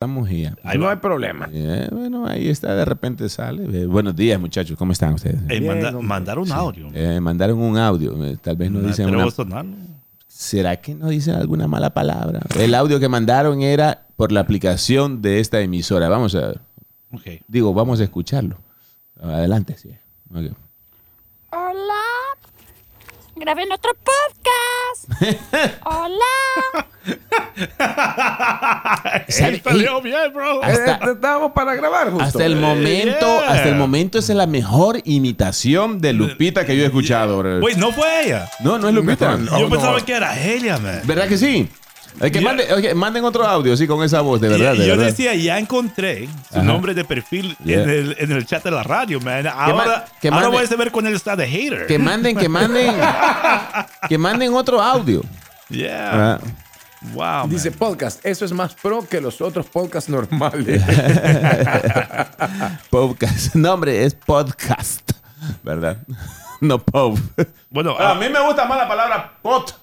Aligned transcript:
Estamos 0.00 0.30
ya. 0.30 0.54
Ahí 0.62 0.78
no 0.78 0.88
hay 0.88 0.94
problema. 0.98 1.48
Eh, 1.52 1.88
bueno, 1.90 2.24
ahí 2.24 2.48
está, 2.48 2.72
de 2.76 2.84
repente 2.84 3.28
sale. 3.28 3.64
Eh, 3.82 3.84
buenos 3.86 4.14
días, 4.14 4.38
muchachos, 4.38 4.78
¿cómo 4.78 4.92
están 4.92 5.14
ustedes? 5.14 5.40
Ey, 5.48 5.58
Bien, 5.58 5.72
manda- 5.72 5.88
hombre. 5.88 6.06
mandaron 6.06 6.44
un 6.44 6.52
audio. 6.52 6.88
Eh, 6.94 7.18
mandaron 7.20 7.58
un 7.58 7.76
audio, 7.76 8.24
eh, 8.24 8.36
tal 8.40 8.54
vez 8.54 8.70
no 8.70 8.78
Me 8.78 8.86
dicen 8.86 9.12
una... 9.12 9.26
¿Será 10.28 10.76
que 10.76 10.94
no 10.94 11.08
dicen 11.08 11.34
alguna 11.34 11.66
mala 11.66 11.90
palabra? 11.94 12.42
El 12.56 12.76
audio 12.76 13.00
que 13.00 13.08
mandaron 13.08 13.60
era 13.60 14.06
por 14.14 14.30
la 14.30 14.38
aplicación 14.38 15.20
de 15.20 15.40
esta 15.40 15.58
emisora. 15.62 16.08
Vamos 16.08 16.32
a 16.36 16.46
ver. 16.46 16.60
Ok. 17.10 17.42
Digo, 17.48 17.74
vamos 17.74 17.98
a 17.98 18.04
escucharlo. 18.04 18.56
Adelante, 19.20 19.76
sí. 19.76 19.90
Hola. 20.32 20.52
Graben 23.40 23.70
otro 23.72 23.92
podcast. 23.94 25.22
Hola. 25.84 26.84
Salió 29.28 30.00
bien, 30.02 30.32
bro. 30.34 30.62
Hasta- 30.62 30.94
Eh, 30.96 31.12
estábamos 31.14 31.52
para 31.52 31.74
grabar 31.74 32.10
justo. 32.10 32.24
Hasta 32.24 32.44
el 32.44 32.56
momento, 32.56 33.40
yeah. 33.40 33.50
hasta 33.52 33.68
el 33.68 33.76
momento 33.76 34.18
esa 34.18 34.32
es 34.32 34.36
la 34.36 34.46
mejor 34.46 35.00
imitación 35.04 36.00
de 36.00 36.12
Lupita 36.12 36.64
que 36.66 36.76
yo 36.76 36.82
he 36.82 36.86
escuchado, 36.86 37.38
bro. 37.38 37.60
Güey, 37.60 37.76
no 37.76 37.92
fue 37.92 38.24
ella. 38.26 38.48
No, 38.60 38.78
no 38.78 38.88
es 38.88 38.94
Lupita. 38.94 39.36
No, 39.36 39.58
Yo 39.58 39.68
no. 39.68 39.70
pensaba 39.70 40.00
que 40.00 40.12
era 40.14 40.38
ella, 40.42 40.78
man. 40.78 41.00
¿Verdad 41.04 41.28
que 41.28 41.38
sí? 41.38 41.68
Eh, 42.20 42.30
que 42.32 42.40
Yeah. 42.40 42.48
mande- 42.52 42.72
oye, 42.72 42.94
manden 42.94 43.24
otro 43.24 43.46
audio, 43.46 43.76
sí, 43.76 43.86
con 43.86 44.02
esa 44.02 44.22
voz, 44.22 44.40
de 44.40 44.48
verdad, 44.48 44.72
de 44.72 44.86
yo 44.86 44.96
verdad. 44.96 45.06
decía, 45.06 45.34
ya 45.34 45.58
encontré 45.58 46.26
su 46.50 46.56
Ajá. 46.56 46.62
nombre 46.62 46.94
de 46.94 47.04
perfil 47.04 47.56
Yeah. 47.64 47.82
en, 47.82 47.90
el, 47.90 48.16
en 48.18 48.32
el 48.32 48.46
chat 48.46 48.64
de 48.64 48.70
la 48.70 48.82
radio, 48.82 49.20
man. 49.20 49.44
ma- 49.44 49.50
Ahora, 49.50 50.04
que 50.20 50.28
ahora 50.28 50.48
voy 50.48 50.64
a 50.64 50.66
saber 50.66 50.90
cuando 50.90 51.10
él 51.10 51.16
está 51.16 51.36
de 51.36 51.46
hater. 51.46 51.86
Que 51.86 51.98
manden, 51.98 52.36
que 52.36 52.48
manden, 52.48 52.94
que 54.08 54.18
manden 54.18 54.54
otro 54.54 54.82
audio. 54.82 55.22
Yeah. 55.68 56.34
Ah, 56.34 56.38
Wow, 57.12 57.22
man. 57.22 57.50
Dice 57.50 57.70
podcast, 57.70 58.24
eso 58.26 58.44
es 58.44 58.50
más 58.50 58.74
pro 58.74 59.06
que 59.06 59.20
los 59.20 59.40
otros 59.40 59.66
podcasts 59.66 60.10
normales. 60.10 60.82
podcast. 62.90 63.54
No, 63.54 63.74
hombre, 63.74 64.04
es 64.04 64.14
podcast, 64.14 65.12
¿verdad? 65.62 65.98
No 66.60 66.80
pop. 66.80 67.16
Bueno, 67.70 67.96
A 67.96 68.10
ah, 68.10 68.14
mí 68.16 68.28
me 68.28 68.44
gusta 68.44 68.64
más 68.64 68.78
la 68.78 68.88
palabra 68.88 69.32
pot. 69.42 69.78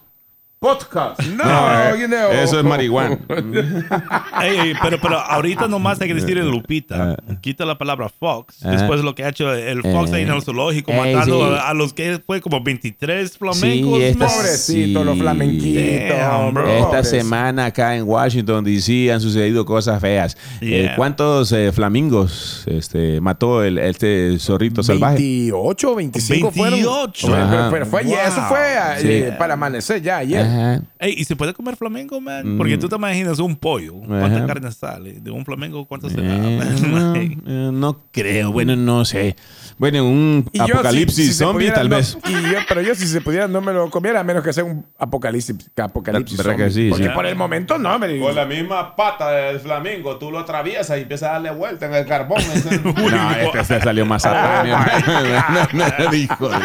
Podcast. 0.66 1.22
No, 1.22 1.96
you 1.96 2.08
know. 2.08 2.32
Eso 2.32 2.58
es 2.58 2.66
marihuana. 2.66 3.20
ey, 4.42 4.58
ey, 4.58 4.74
pero, 4.82 5.00
pero 5.00 5.20
ahorita 5.20 5.68
nomás 5.68 6.02
hay 6.02 6.08
que 6.08 6.16
decirle 6.16 6.44
Lupita. 6.44 7.16
Quita 7.42 7.66
la 7.66 7.78
palabra 7.78 8.10
Fox. 8.10 8.66
Ah. 8.66 8.72
Después 8.72 9.02
lo 9.02 9.14
que 9.14 9.24
ha 9.24 9.30
hecho 9.30 9.54
el 9.54 9.84
Fox 9.84 10.12
ahí 10.12 10.24
en 10.24 10.32
el 10.32 10.42
zoológico, 10.42 10.92
matando 10.92 11.56
sí. 11.56 11.62
a, 11.64 11.72
los 11.76 11.94
que 11.94 12.20
fue 12.26 12.42
como 12.42 12.64
23 12.64 13.38
flamencos. 13.38 14.00
Sí, 14.00 14.04
esta-. 14.06 14.26
Pobrecito, 14.26 15.00
Sí. 15.02 15.06
los 15.06 15.18
flamenquitos. 15.20 16.18
Damn, 16.18 16.54
bro. 16.56 16.68
Esta 16.68 17.04
semana 17.04 17.66
acá 17.66 17.96
en 17.96 18.04
Washington, 18.08 18.64
D.C. 18.64 19.12
han 19.14 19.22
sucedido 19.22 19.66
cosas 19.66 20.02
feas. 20.02 20.36
Yeah. 20.62 20.78
Eh, 20.78 20.94
¿Cuántos 20.96 21.52
eh, 21.52 21.72
flamingos 21.74 22.64
este, 22.66 23.22
mató 23.22 23.64
el, 23.64 23.78
este 23.78 24.40
zorrito 24.40 24.82
salvaje? 24.82 25.18
28, 25.18 25.96
25 25.96 26.52
fueron. 26.52 26.80
28. 26.80 27.28
Pero-. 27.30 27.70
Pero 27.70 27.86
fue 27.86 28.04
Wow. 28.06 28.16
eso 28.16 28.42
fue 28.48 28.60
Sí. 29.00 29.08
eh, 29.12 29.36
para 29.38 29.54
amanecer 29.54 30.02
ya 30.02 30.18
ayer. 30.18 30.55
Ajá. 30.56 30.82
Ey, 31.00 31.16
¿y 31.18 31.26
se 31.26 31.36
puede 31.36 31.54
comer 31.54 31.76
flamenco, 31.76 32.20
man? 32.22 32.56
Porque 32.58 32.78
tú 32.78 32.88
te 32.88 32.96
imaginas 32.96 33.40
un 33.40 33.56
pollo. 33.56 33.94
¿Cuánta 33.96 34.28
Mm. 34.30 34.34
Ajá. 34.38 34.46
carne 34.48 34.72
sale? 34.72 35.14
De 35.20 35.32
un 35.32 35.44
flamenco, 35.46 35.86
¿cuánto 35.86 36.10
se 36.10 36.22
da? 36.22 36.36
Eh, 36.36 36.60
no, 36.90 37.16
eh, 37.16 37.70
no 37.74 38.00
creo, 38.12 38.52
bueno, 38.52 38.76
no 38.76 39.04
sé. 39.06 39.36
Bueno, 39.78 40.06
un 40.06 40.48
Y 40.54 40.58
yo, 40.60 40.64
apocalipsis 40.76 41.16
si- 41.16 41.26
si 41.28 41.34
se 41.34 41.44
zombie, 41.44 41.54
pudiera, 41.72 41.76
tal 41.76 41.90
no- 41.90 41.96
vez. 41.98 42.18
y 42.28 42.32
yo- 42.32 42.60
pero 42.68 42.82
yo, 42.82 42.96
si 42.96 43.08
se 43.08 43.20
pudiera, 43.20 43.48
no 43.48 43.60
me 43.60 43.74
lo 43.74 43.90
comiera, 43.90 44.22
a 44.22 44.24
menos 44.24 44.42
que 44.44 44.54
sea 44.54 44.64
un 44.64 44.86
apocalipsis, 44.98 45.56
apocalipsis 45.78 46.38
¿Verdad 46.38 46.56
que 46.56 46.70
zombie. 46.70 46.84
sí? 46.86 46.90
Porque 46.90 47.04
Sí. 47.06 47.10
por 47.14 47.26
el 47.26 47.36
momento 47.36 47.78
no, 47.78 48.00
me 48.00 48.18
Con 48.20 48.34
la 48.36 48.46
misma 48.46 48.96
pata 48.96 49.32
del 49.32 49.60
flamingo, 49.60 50.18
tú 50.18 50.32
lo 50.32 50.40
atraviesas 50.40 50.98
y 50.98 51.02
empiezas 51.02 51.30
a 51.30 51.34
darle 51.34 51.52
vuelta 51.52 51.88
en 51.88 51.94
el 51.94 52.06
carbón. 52.06 52.42
no, 52.96 53.32
este 53.32 53.64
se 53.66 53.82
salió 53.82 54.06
más 54.06 54.26
atrás. 54.26 54.66
no, 55.74 55.84
no, 56.10 56.14
hijo 56.14 56.50
de- 56.50 56.56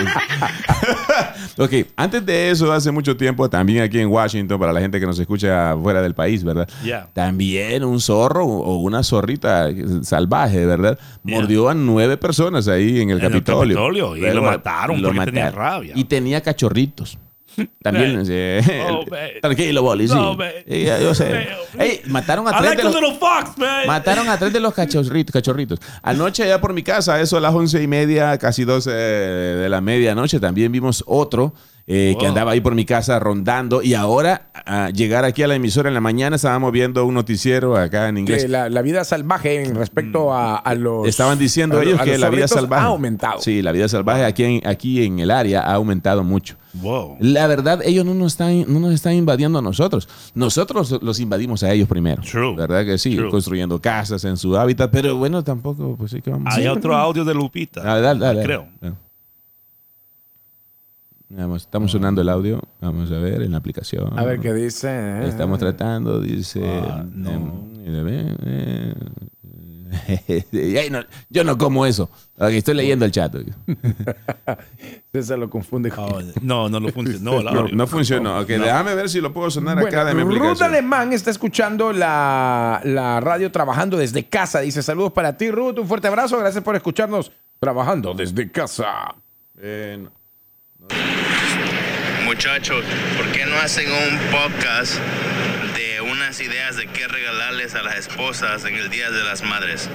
ok, 1.56 1.72
antes 1.96 2.24
de 2.24 2.50
eso, 2.50 2.72
hace 2.72 2.90
mucho 2.90 3.16
tiempo, 3.16 3.48
también 3.50 3.82
aquí 3.82 3.98
en 3.98 4.08
Washington, 4.08 4.58
para 4.58 4.72
la 4.72 4.80
gente 4.80 5.00
que 5.00 5.06
nos 5.06 5.18
escucha 5.18 5.76
fuera 5.76 6.00
del 6.00 6.14
país, 6.14 6.44
¿verdad? 6.44 6.68
Yeah. 6.84 7.08
También 7.12 7.84
un 7.84 8.00
zorro 8.00 8.44
o 8.46 8.76
una 8.78 9.02
zorrita 9.02 9.68
salvaje, 10.02 10.64
¿verdad? 10.64 10.98
Yeah. 11.24 11.36
Mordió 11.40 11.68
a 11.68 11.74
nueve 11.74 12.16
personas 12.16 12.68
ahí 12.68 12.99
en 13.02 13.10
el 13.10 13.20
Capitolio. 13.20 13.76
Capitolio, 13.76 14.16
y 14.16 14.34
lo 14.34 14.42
mataron 14.42 15.02
porque 15.02 15.20
tenía 15.26 15.50
rabia. 15.50 15.92
Y 15.96 16.04
tenía 16.04 16.40
cachorritos. 16.40 17.18
También, 17.82 18.24
sí. 18.24 18.32
Oh, 18.90 19.04
tranquilo, 19.42 19.82
Boli, 19.82 20.08
sí. 20.08 20.14
No, 20.14 20.36
yo 20.36 21.14
sé. 21.14 21.48
Ey, 21.78 22.00
mataron 22.06 22.46
a 22.48 22.50
I 22.50 22.54
tres 22.54 22.70
like 22.70 22.82
de 22.82 23.00
los... 23.00 23.18
fox. 23.18 23.50
Mataron 23.86 24.28
a 24.28 24.38
tres 24.38 24.52
de 24.52 24.60
los 24.60 24.74
cachorritos, 24.74 25.32
cachorritos. 25.32 25.78
Anoche 26.02 26.44
allá 26.44 26.60
por 26.60 26.72
mi 26.72 26.82
casa, 26.82 27.20
eso 27.20 27.36
a 27.36 27.40
las 27.40 27.54
once 27.54 27.82
y 27.82 27.86
media, 27.86 28.38
casi 28.38 28.64
doce 28.64 28.90
de 28.90 29.68
la 29.68 29.80
medianoche, 29.80 30.40
también 30.40 30.72
vimos 30.72 31.02
otro 31.06 31.54
eh, 31.92 32.14
que 32.20 32.26
andaba 32.26 32.52
ahí 32.52 32.60
por 32.60 32.76
mi 32.76 32.84
casa 32.84 33.18
rondando. 33.18 33.82
Y 33.82 33.94
ahora, 33.94 34.42
a 34.54 34.90
llegar 34.90 35.24
aquí 35.24 35.42
a 35.42 35.48
la 35.48 35.56
emisora 35.56 35.88
en 35.88 35.94
la 35.94 36.00
mañana, 36.00 36.36
estábamos 36.36 36.70
viendo 36.70 37.04
un 37.04 37.14
noticiero 37.14 37.76
acá 37.76 38.08
en 38.08 38.18
inglés. 38.18 38.42
que 38.44 38.48
la, 38.48 38.68
la 38.68 38.80
vida 38.82 39.02
salvaje 39.02 39.64
en 39.64 39.74
respecto 39.74 40.32
a, 40.32 40.56
a 40.56 40.74
los. 40.76 41.08
Estaban 41.08 41.38
diciendo 41.38 41.78
a 41.78 41.82
ellos 41.82 41.98
a 41.98 42.04
que 42.04 42.16
la 42.16 42.30
vida 42.30 42.46
salvaje 42.46 42.84
ha 42.84 42.86
aumentado. 42.86 43.40
Sí, 43.40 43.60
la 43.60 43.72
vida 43.72 43.88
salvaje 43.88 44.24
aquí 44.24 44.44
en, 44.44 44.66
aquí 44.66 45.04
en 45.04 45.18
el 45.18 45.32
área 45.32 45.62
ha 45.62 45.74
aumentado 45.74 46.22
mucho. 46.22 46.54
Wow. 46.74 47.16
La 47.18 47.48
verdad, 47.48 47.80
ellos 47.84 48.04
no 48.04 48.14
nos 48.14 48.34
están, 48.34 48.72
no 48.72 48.78
nos 48.78 48.94
están 48.94 49.14
invadiendo 49.14 49.58
a 49.58 49.62
nosotros. 49.62 50.08
Nosotros 50.34 51.00
los 51.02 51.18
invadimos 51.18 51.64
a 51.64 51.72
ellos 51.72 51.88
primero. 51.88 52.22
True. 52.22 52.54
¿Verdad 52.54 52.84
que 52.84 52.98
sí? 52.98 53.16
True. 53.16 53.28
construyendo 53.30 53.80
casas 53.80 54.24
en 54.24 54.36
su 54.36 54.56
hábitat. 54.56 54.90
Pero 54.92 55.16
bueno, 55.16 55.42
tampoco, 55.42 55.96
pues 55.98 56.12
sí 56.12 56.22
que 56.22 56.30
vamos 56.30 56.54
Hay 56.54 56.62
Sí, 56.62 56.68
otro 56.68 56.94
audio 56.94 57.24
de 57.24 57.34
Lupita. 57.34 57.82
Dale, 57.82 58.00
dale, 58.00 58.20
dale. 58.20 58.42
Creo. 58.44 58.68
Vamos, 61.32 61.62
estamos 61.62 61.92
sonando 61.92 62.20
el 62.22 62.28
audio. 62.28 62.60
Vamos 62.80 63.10
a 63.12 63.18
ver 63.18 63.42
en 63.42 63.52
la 63.52 63.58
aplicación. 63.58 64.18
A 64.18 64.24
ver 64.24 64.40
qué 64.40 64.52
dice. 64.52 64.88
eh. 64.90 65.28
Estamos 65.28 65.58
tratando, 65.60 66.20
dice. 66.20 66.60
Ah, 66.66 67.04
no. 67.12 67.68
eh, 67.86 68.94
eh, 70.52 70.88
no, 70.90 71.00
yo 71.28 71.44
no 71.44 71.56
como 71.56 71.86
eso. 71.86 72.10
Estoy 72.38 72.74
leyendo 72.74 73.04
el 73.04 73.12
chat. 73.12 73.34
César 75.12 75.38
lo 75.38 75.48
confunde 75.50 75.90
con. 75.90 76.04
Oh, 76.04 76.20
no, 76.42 76.68
no 76.68 76.80
lo 76.80 76.88
funcionó. 76.90 77.38
el 77.38 77.44
No, 77.44 77.50
audio. 77.60 77.76
no 77.76 77.86
funcionó. 77.86 78.40
Ok, 78.40 78.48
déjame 78.48 78.94
ver 78.96 79.08
si 79.08 79.20
lo 79.20 79.32
puedo 79.32 79.50
sonar 79.50 79.78
acá 79.78 80.04
de 80.04 80.14
mi 80.14 80.22
Ruth. 80.36 80.62
Alemán 80.62 81.12
está 81.12 81.30
escuchando 81.30 81.92
la, 81.92 82.80
la 82.84 83.20
radio 83.20 83.52
trabajando 83.52 83.96
desde 83.96 84.24
casa. 84.26 84.60
Dice 84.60 84.82
saludos 84.82 85.12
para 85.12 85.36
ti, 85.36 85.50
Ruth. 85.50 85.78
Un 85.78 85.86
fuerte 85.86 86.08
abrazo. 86.08 86.38
Gracias 86.38 86.64
por 86.64 86.74
escucharnos 86.74 87.30
trabajando 87.60 88.14
desde 88.14 88.50
casa. 88.50 89.14
Eh, 89.58 89.98
no. 90.02 90.19
Muchachos, 92.24 92.84
¿por 93.16 93.32
qué 93.32 93.44
no 93.46 93.56
hacen 93.56 93.90
un 93.90 94.18
podcast 94.30 94.94
de 95.74 96.00
unas 96.00 96.40
ideas 96.40 96.76
de 96.76 96.86
qué 96.86 97.08
regalarles 97.08 97.74
a 97.74 97.82
las 97.82 97.96
esposas 97.96 98.64
en 98.64 98.74
el 98.74 98.88
Día 98.90 99.10
de 99.10 99.24
las 99.24 99.42
Madres? 99.42 99.88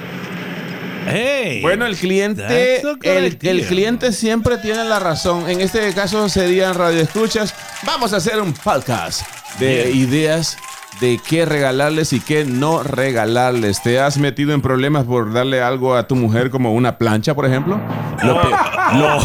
Hey. 1.07 1.61
Bueno, 1.61 1.85
el 1.85 1.95
cliente, 1.95 2.81
el 2.81 3.65
cliente 3.67 4.11
siempre 4.11 4.57
tiene 4.57 4.83
la 4.83 4.99
razón. 4.99 5.49
En 5.49 5.61
este 5.61 5.93
caso 5.93 6.27
serían 6.29 6.73
radioescuchas. 6.73 7.53
Vamos 7.83 8.13
a 8.13 8.17
hacer 8.17 8.41
un 8.41 8.53
podcast 8.53 9.21
de 9.59 9.91
ideas 9.91 10.57
de 11.01 11.19
qué 11.27 11.45
regalarles 11.45 12.13
y 12.13 12.19
qué 12.19 12.45
no 12.45 12.83
regalarles. 12.83 13.81
¿Te 13.83 13.99
has 13.99 14.17
metido 14.17 14.53
en 14.53 14.61
problemas 14.61 15.05
por 15.05 15.33
darle 15.33 15.61
algo 15.61 15.95
a 15.95 16.07
tu 16.07 16.15
mujer 16.15 16.49
como 16.49 16.73
una 16.73 16.97
plancha, 16.97 17.33
por 17.35 17.45
ejemplo? 17.45 17.79
Lo, 18.23 18.41
pe- 18.41 18.47
lo- 18.97 19.19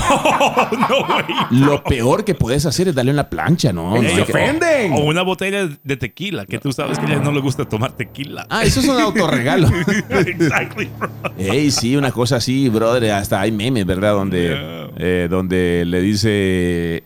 lo 1.50 1.84
peor 1.84 2.24
que 2.24 2.34
puedes 2.34 2.66
hacer 2.66 2.88
es 2.88 2.94
darle 2.94 3.12
una 3.12 3.28
plancha, 3.28 3.72
¿no? 3.72 4.00
No 4.00 4.08
¡Se 4.08 4.22
ofenden! 4.22 4.92
O 4.92 5.00
una 5.04 5.22
botella 5.22 5.68
de 5.82 5.96
tequila, 5.96 6.46
que 6.46 6.58
tú 6.58 6.72
sabes 6.72 6.98
que 6.98 7.06
a 7.06 7.08
ella 7.10 7.20
no 7.22 7.32
le 7.32 7.40
gusta 7.40 7.64
tomar 7.64 7.92
tequila. 7.92 8.46
Ah, 8.50 8.64
eso 8.64 8.80
es 8.80 8.88
un 8.88 9.00
autorregalo. 9.00 9.68
exactly, 10.10 10.90
bro. 10.98 11.10
Ey, 11.38 11.70
sí, 11.70 11.96
una 11.96 12.10
cosa 12.10 12.36
así, 12.36 12.68
brother. 12.68 13.12
Hasta 13.12 13.40
hay 13.40 13.52
memes, 13.52 13.86
¿verdad? 13.86 14.12
Donde, 14.14 14.40
Yeah. 14.40 14.88
eh, 14.96 15.28
donde 15.30 15.84
le 15.86 16.00
dice 16.00 17.04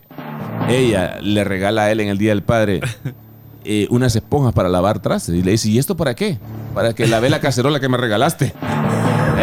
ella, 0.69 1.19
le 1.21 1.45
regala 1.45 1.85
a 1.85 1.93
él 1.93 2.01
en 2.01 2.09
el 2.09 2.19
Día 2.19 2.31
del 2.31 2.43
Padre 2.43 2.81
eh, 3.65 3.87
unas 3.91 4.15
esponjas 4.17 4.53
para 4.53 4.69
lavar 4.69 5.01
trastes. 5.01 5.35
Y 5.35 5.43
le 5.43 5.53
dice, 5.53 5.69
¿y 5.69 5.79
esto 5.79 5.97
para 5.97 6.15
qué? 6.15 6.39
Para 6.75 6.95
que 6.95 7.07
lave 7.07 7.31
la 7.31 7.41
cacerola 7.41 7.81
que 7.81 7.89
me 7.89 7.97
regalaste. 7.97 8.53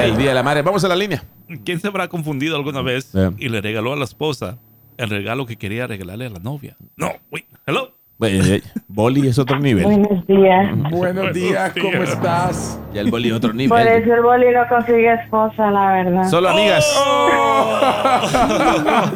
El 0.04 0.18
Día 0.18 0.30
de 0.30 0.36
la 0.36 0.44
Madre. 0.44 0.62
Vamos 0.62 0.84
a 0.84 0.88
la 0.88 0.96
línea. 0.96 1.24
¿Quién 1.66 1.80
se 1.80 1.88
habrá 1.88 2.08
confundido 2.08 2.56
alguna 2.56 2.82
vez 2.82 3.12
Yeah. 3.12 3.34
y 3.38 3.50
le 3.50 3.62
regaló 3.62 3.94
a 3.94 3.96
la 3.98 4.06
esposa 4.06 4.58
el 4.98 5.10
regalo 5.10 5.46
que 5.46 5.58
quería 5.58 5.86
regalarle 5.88 6.28
a 6.28 6.30
la 6.30 6.40
novia? 6.40 6.78
No, 6.96 7.12
wait, 7.32 7.46
hello. 7.68 7.92
Eh, 8.24 8.40
eh, 8.46 8.62
Boli 8.88 9.28
es 9.28 9.40
otro 9.40 9.60
nivel. 9.60 9.84
Buenos 9.84 10.28
días. 10.28 10.92
Buenos 10.92 11.34
días, 11.34 11.74
¿cómo 11.82 12.04
estás? 12.04 12.80
Ya 12.94 13.02
el 13.02 13.10
boli 13.10 13.32
otro 13.32 13.54
nivel. 13.54 13.70
Por 13.70 13.80
eso 13.82 14.14
el 14.14 14.22
boli 14.22 14.48
no 14.54 14.68
consigue 14.68 15.14
esposa, 15.14 15.72
la 15.72 15.94
verdad. 15.94 16.24
Solo 16.30 16.50
amigas. 16.50 16.86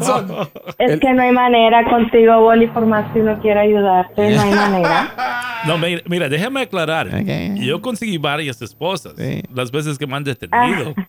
Son- 0.02 0.28
es 0.78 1.00
que 1.00 1.14
no 1.14 1.22
hay 1.24 1.32
manera 1.32 1.84
contigo, 1.90 2.40
boli, 2.42 2.68
por 2.68 2.86
más 2.86 3.12
que 3.12 3.20
uno 3.22 3.38
quiera 3.42 3.62
ayudarte, 3.62 4.30
no 4.36 4.42
hay 4.42 4.52
manera. 4.52 5.08
No, 5.66 5.80
mira, 5.80 6.02
mira, 6.08 6.30
déjame 6.30 6.62
aclarar. 6.62 7.08
Ok. 7.08 7.56
Yo 7.56 7.82
conseguí 7.82 8.20
varias 8.20 8.62
esposas. 8.62 9.14
Sí. 9.18 9.42
Las 9.52 9.72
veces 9.72 9.98
que 9.98 10.06
me 10.06 10.16
han 10.16 10.24
detenido. 10.24 10.94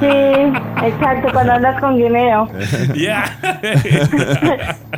Sí, 0.00 0.06
exacto, 0.84 1.28
cuando 1.32 1.52
andas 1.52 1.80
con 1.80 1.96
guineo. 1.96 2.48
Ya. 2.96 3.24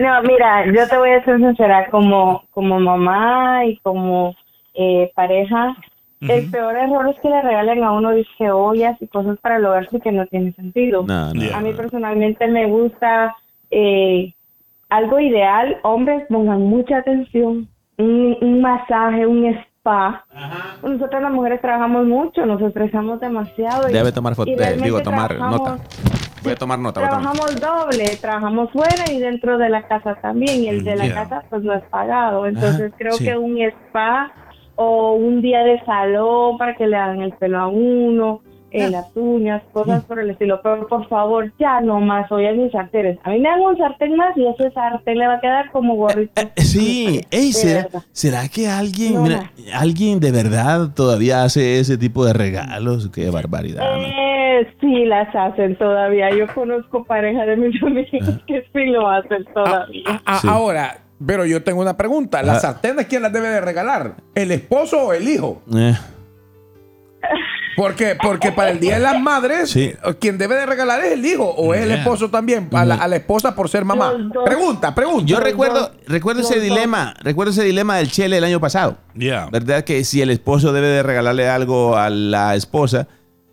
No, 0.00 0.22
mira, 0.22 0.64
yo 0.72 0.88
te 0.88 0.96
voy 0.96 1.10
a 1.10 1.22
ser 1.24 1.36
sincera, 1.38 1.88
como, 1.90 2.42
como 2.52 2.80
mamá 2.80 3.66
y 3.66 3.76
como 3.82 4.34
eh, 4.74 5.10
pareja, 5.14 5.76
el 6.20 6.50
peor 6.50 6.76
error 6.76 7.08
es 7.08 7.20
que 7.20 7.28
le 7.30 7.40
regalen 7.42 7.82
a 7.82 7.92
uno 7.92 8.10
disque 8.12 8.50
ollas 8.50 8.96
y 9.00 9.06
cosas 9.08 9.38
para 9.40 9.56
el 9.56 9.64
hogar 9.64 9.88
porque 9.90 10.12
no 10.12 10.26
tiene 10.26 10.52
sentido. 10.52 11.04
No, 11.06 11.32
no. 11.32 11.40
Ya. 11.42 11.56
A 11.56 11.60
mí 11.60 11.72
personalmente 11.72 12.46
me 12.48 12.66
gusta 12.66 13.34
eh, 13.70 14.34
algo 14.88 15.18
ideal, 15.20 15.78
hombres 15.82 16.24
pongan 16.28 16.62
mucha 16.62 16.98
atención, 16.98 17.68
un, 17.96 18.36
un 18.40 18.60
masaje, 18.60 19.26
un 19.26 19.46
spa. 19.46 20.24
Nosotras 20.82 21.22
las 21.22 21.32
mujeres 21.32 21.60
trabajamos 21.60 22.06
mucho, 22.06 22.44
nos 22.44 22.60
estresamos 22.60 23.20
demasiado. 23.20 23.88
y- 23.88 23.92
Debe 23.92 24.12
tomar 24.12 24.34
foto, 24.34 24.50
eh, 24.50 24.76
digo, 24.82 25.00
tomar 25.00 25.34
nota. 25.38 25.78
Voy 26.42 26.52
a 26.52 26.56
tomar 26.56 26.78
nota. 26.78 27.00
tomar. 27.00 27.20
Trabajamos 27.20 27.60
doble, 27.60 28.04
trabajamos 28.20 28.70
fuera 28.72 29.10
y 29.12 29.18
dentro 29.20 29.58
de 29.58 29.68
la 29.68 29.86
casa 29.86 30.14
también. 30.22 30.62
Y 30.64 30.68
el 30.68 30.84
de 30.84 30.96
la 30.96 31.04
Yeah. 31.04 31.14
casa 31.14 31.44
pues 31.50 31.62
no 31.62 31.74
es 31.74 31.82
pagado. 31.84 32.46
Entonces 32.46 32.92
creo 32.96 33.12
sí. 33.12 33.24
que 33.24 33.36
un 33.36 33.58
spa 33.58 34.32
o 34.82 35.12
un 35.12 35.42
día 35.42 35.62
de 35.62 35.78
salón 35.84 36.56
para 36.56 36.74
que 36.74 36.86
le 36.86 36.96
hagan 36.96 37.20
el 37.20 37.32
pelo 37.34 37.58
a 37.58 37.68
uno, 37.68 38.40
eh, 38.70 38.88
las 38.88 39.14
uñas, 39.16 39.62
cosas 39.72 40.04
por 40.04 40.20
el 40.20 40.30
estilo. 40.30 40.60
Pero 40.62 40.86
por 40.86 41.06
favor, 41.08 41.52
ya 41.58 41.80
no 41.80 42.00
más 42.00 42.30
ollas 42.32 42.56
ni 42.56 42.70
sartenes. 42.70 43.18
A 43.24 43.30
mí 43.30 43.40
me 43.40 43.48
hago 43.50 43.68
un 43.68 43.76
sartén 43.76 44.16
más 44.16 44.34
y 44.36 44.46
ese 44.46 44.70
sartén 44.70 45.18
le 45.18 45.26
va 45.26 45.34
a 45.34 45.40
quedar 45.40 45.70
como 45.72 45.96
gorrito. 45.96 46.32
Eh, 46.40 46.48
Sí, 46.56 47.20
ey, 47.30 47.52
¿será. 47.52 47.88
¿será 48.12 48.48
que 48.48 48.68
alguien, 48.68 49.14
No, 49.14 49.22
mira, 49.24 49.52
alguien 49.74 50.18
de 50.20 50.30
verdad 50.32 50.94
todavía 50.94 51.42
hace 51.42 51.78
ese 51.80 51.98
tipo 51.98 52.24
de 52.24 52.32
regalos? 52.32 53.10
Qué 53.12 53.28
barbaridad. 53.28 53.82
¿no? 53.82 54.06
Eh, 54.06 54.66
sí, 54.80 55.04
las 55.04 55.34
hacen 55.34 55.76
todavía. 55.76 56.30
Yo 56.30 56.46
conozco 56.54 57.04
parejas 57.04 57.46
de 57.48 57.56
mis 57.56 57.82
amigos 57.82 58.38
que 58.46 58.62
sí 58.72 58.84
lo 58.86 59.08
hacen 59.08 59.44
todavía. 59.52 60.04
a- 60.24 60.38
Sí. 60.38 60.48
Ahora, 60.48 60.96
pero 61.24 61.44
yo 61.46 61.62
tengo 61.62 61.80
una 61.80 61.96
pregunta. 61.96 62.42
¿Las 62.42 62.58
Ah. 62.58 62.60
sartenes 62.72 63.06
quién 63.06 63.22
las 63.22 63.32
debe 63.32 63.48
de 63.48 63.60
regalar? 63.60 64.14
¿El 64.34 64.50
esposo 64.52 64.98
o 65.02 65.12
el 65.12 65.28
hijo? 65.28 65.62
Eh, 65.74 65.96
Porque, 67.76 68.14
porque 68.20 68.52
para 68.52 68.70
el 68.72 68.80
Día 68.80 68.94
de 68.96 69.00
las 69.00 69.18
Madres, 69.20 69.70
Sí. 69.70 69.94
quien 70.18 70.36
debe 70.36 70.56
de 70.56 70.66
regalar 70.66 71.00
es 71.02 71.12
el 71.12 71.24
hijo 71.24 71.44
o 71.44 71.72
es 71.72 71.80
el 71.82 71.88
Yeah. 71.88 71.98
esposo 71.98 72.28
también, 72.28 72.68
a 72.72 72.84
la, 72.84 72.96
a 72.96 73.08
la 73.08 73.16
esposa 73.16 73.54
por 73.54 73.70
ser 73.70 73.86
mamá. 73.86 74.12
Pregunta, 74.44 74.94
pregunta. 74.94 75.24
yo 75.24 75.40
recuerdo, 75.40 75.90
recuerdo 76.06 76.42
ese 76.42 76.60
dilema, 76.60 77.14
recuerdo 77.22 77.52
ese 77.52 77.62
dilema 77.62 77.96
del 77.96 78.10
Chele 78.10 78.36
el 78.38 78.44
año 78.44 78.60
pasado. 78.60 78.98
Ya. 79.14 79.46
¿Verdad? 79.50 79.84
Que 79.84 80.04
si 80.04 80.20
el 80.20 80.30
esposo 80.30 80.72
debe 80.74 80.88
de 80.88 81.02
regalarle 81.02 81.48
algo 81.48 81.96
a 81.96 82.10
la 82.10 82.54
esposa, 82.54 83.08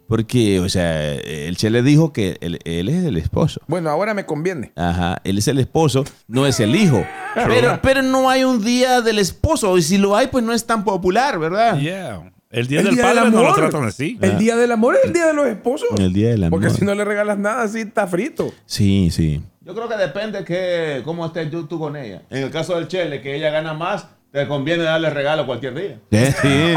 porque, 0.07 0.59
o 0.59 0.69
sea, 0.69 1.13
el 1.13 1.57
Chele 1.57 1.81
dijo 1.81 2.13
que 2.13 2.37
él, 2.41 2.59
él 2.63 2.89
es 2.89 3.03
el 3.05 3.17
esposo. 3.17 3.61
Bueno, 3.67 3.89
ahora 3.89 4.13
me 4.13 4.25
conviene. 4.25 4.71
Ajá, 4.75 5.21
él 5.23 5.37
es 5.37 5.47
el 5.47 5.59
esposo, 5.59 6.03
no 6.27 6.45
es 6.45 6.59
el 6.59 6.75
hijo. 6.75 7.05
Pero, 7.35 7.79
pero 7.81 8.01
no 8.01 8.29
hay 8.29 8.43
un 8.43 8.63
día 8.63 9.01
del 9.01 9.19
esposo, 9.19 9.77
y 9.77 9.81
si 9.81 9.97
lo 9.97 10.15
hay, 10.15 10.27
pues 10.27 10.43
no 10.43 10.53
es 10.53 10.65
tan 10.65 10.83
popular, 10.83 11.37
¿verdad? 11.37 11.77
Yeah. 11.77 12.31
El 12.49 12.67
día 12.67 12.79
El 12.79 12.85
del 12.85 12.95
día 12.95 13.07
del 13.07 13.15
padre 13.15 13.31
no 13.31 13.43
lo 13.43 13.53
tratan 13.53 13.83
así. 13.83 14.17
El 14.21 14.37
Día 14.37 14.55
del 14.55 14.71
Amor 14.71 14.95
es 14.95 15.03
el 15.03 15.13
Día 15.13 15.27
de 15.27 15.33
los 15.33 15.47
Esposos. 15.47 15.89
El 15.99 16.13
día 16.13 16.29
del 16.29 16.45
amor. 16.45 16.61
Porque 16.61 16.73
si 16.73 16.85
no 16.85 16.95
le 16.95 17.03
regalas 17.03 17.37
nada, 17.37 17.63
así 17.63 17.81
está 17.81 18.07
frito. 18.07 18.53
Sí, 18.65 19.09
sí. 19.11 19.41
Yo 19.61 19.75
creo 19.75 19.89
que 19.89 19.97
depende 19.97 20.45
que 20.45 21.01
cómo 21.03 21.25
estés 21.25 21.51
tú, 21.51 21.67
tú 21.67 21.77
con 21.77 21.97
ella. 21.97 22.21
En 22.29 22.43
el 22.43 22.49
caso 22.49 22.75
del 22.75 22.87
Chele, 22.87 23.21
que 23.21 23.35
ella 23.35 23.49
gana 23.49 23.73
más, 23.73 24.07
te 24.31 24.47
conviene 24.47 24.83
darle 24.83 25.09
regalo 25.09 25.45
cualquier 25.45 25.73
día. 25.73 25.99
Sí, 26.41 26.73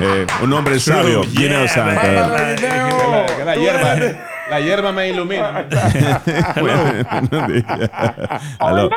Eh, 0.00 0.26
un 0.42 0.52
hombre 0.52 0.78
sabio, 0.80 1.22
Yeah, 1.24 1.40
lleno 1.40 1.60
de 1.60 1.68
sangre. 1.68 2.00
Que 3.36 3.44
la, 3.44 3.56
hierba, 3.56 3.96
la 4.50 4.60
hierba 4.60 4.92
me 4.92 5.08
ilumina. 5.08 5.66
Aló. 8.58 8.90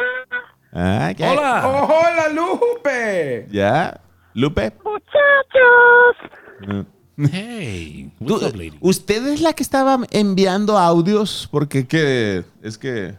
Ah, 0.74 1.14
¿qué? 1.16 1.26
Hola. 1.26 1.62
¡Oh, 1.66 1.88
¡Hola, 1.88 2.28
Lupe! 2.34 3.48
¿Ya? 3.50 4.00
¿Lupe? 4.34 4.74
Muchachos, 4.84 6.84
Hey, 7.32 8.12
Tú- 8.20 8.34
what's 8.36 8.44
up, 8.46 8.56
lady? 8.56 8.78
¿Usted 8.80 9.26
es 9.28 9.42
la 9.42 9.54
que 9.54 9.64
estaba 9.64 9.98
enviando 10.12 10.78
audios? 10.78 11.48
Porque 11.52 11.88
que 11.88 12.44
es 12.62 12.78
que 12.78 13.16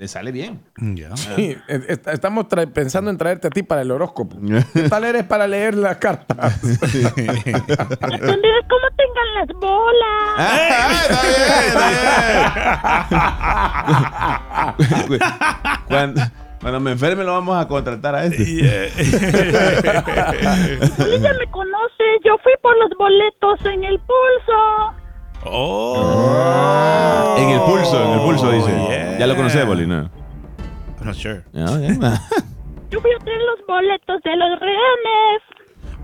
le 0.00 0.08
sale 0.08 0.32
bien. 0.32 0.62
Sí, 1.14 1.54
eh, 1.68 1.84
est- 1.88 2.08
estamos 2.08 2.46
tra- 2.46 2.66
pensando 2.72 3.10
en 3.10 3.18
traerte 3.18 3.48
a 3.48 3.50
ti 3.50 3.62
para 3.62 3.82
el 3.82 3.90
horóscopo. 3.90 4.38
¿Qué 4.72 4.88
tal 4.88 5.04
eres 5.04 5.24
para 5.24 5.46
leer 5.46 5.74
las 5.74 5.98
cartas? 5.98 6.58
depende 6.62 7.28
de 7.28 8.62
cómo 8.66 8.88
tengan 8.96 9.34
las 9.34 9.46
bolas. 9.60 10.36
Ah, 10.38 10.90
está 11.02 11.20
bien, 11.22 11.42
está 11.66 11.90
bien. 15.10 15.20
cuando, 15.88 16.20
cuando 16.62 16.80
me 16.80 16.92
enferme 16.92 17.22
lo 17.24 17.32
vamos 17.32 17.62
a 17.62 17.68
contratar 17.68 18.14
a 18.14 18.24
este. 18.24 18.90
Ya 21.20 21.32
me 21.34 21.46
conoce. 21.50 22.04
Yo 22.24 22.38
fui 22.42 22.52
por 22.62 22.74
los 22.78 22.90
boletos 22.98 23.60
en 23.66 23.84
el 23.84 23.98
pulso. 23.98 24.94
Oh. 25.44 27.36
En 27.38 27.48
el 27.50 27.60
pulso, 27.60 28.04
en 28.04 28.10
el 28.12 28.20
pulso 28.20 28.50
dice. 28.52 28.70
yeah. 28.70 29.18
Ya 29.18 29.26
lo 29.26 29.36
conoces, 29.36 29.66
Boli, 29.66 29.86
¿no? 29.86 30.10
I'm 30.98 31.06
not 31.06 31.16
sure. 31.16 31.42
Yo 32.90 33.00
fui 33.00 33.10
a 33.12 33.18
traer 33.24 33.40
los 33.42 33.66
boletos 33.66 34.20
de 34.22 34.36
los 34.36 34.60
rehenes. 34.60 35.42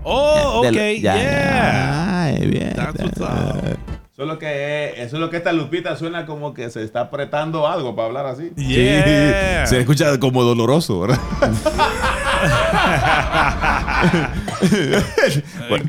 Oh, 0.03 0.61
ok, 0.65 0.73
ya, 1.01 1.15
yeah. 1.15 2.23
Ay, 2.23 2.47
bien. 2.47 2.73
That's 2.75 2.99
what's 2.99 3.21
up. 3.21 3.77
Solo 4.17 4.39
que 4.39 4.93
eso 5.03 5.17
es 5.17 5.21
lo 5.21 5.29
que 5.29 5.37
esta 5.37 5.53
Lupita 5.53 5.95
suena 5.95 6.25
como 6.25 6.51
que 6.55 6.71
se 6.71 6.83
está 6.83 7.01
apretando 7.01 7.67
algo 7.67 7.95
para 7.95 8.07
hablar 8.07 8.25
así. 8.25 8.51
Yeah. 8.55 9.67
Sí, 9.67 9.75
se 9.75 9.81
escucha 9.81 10.19
como 10.19 10.43
doloroso, 10.43 11.01
¿verdad? 11.01 11.19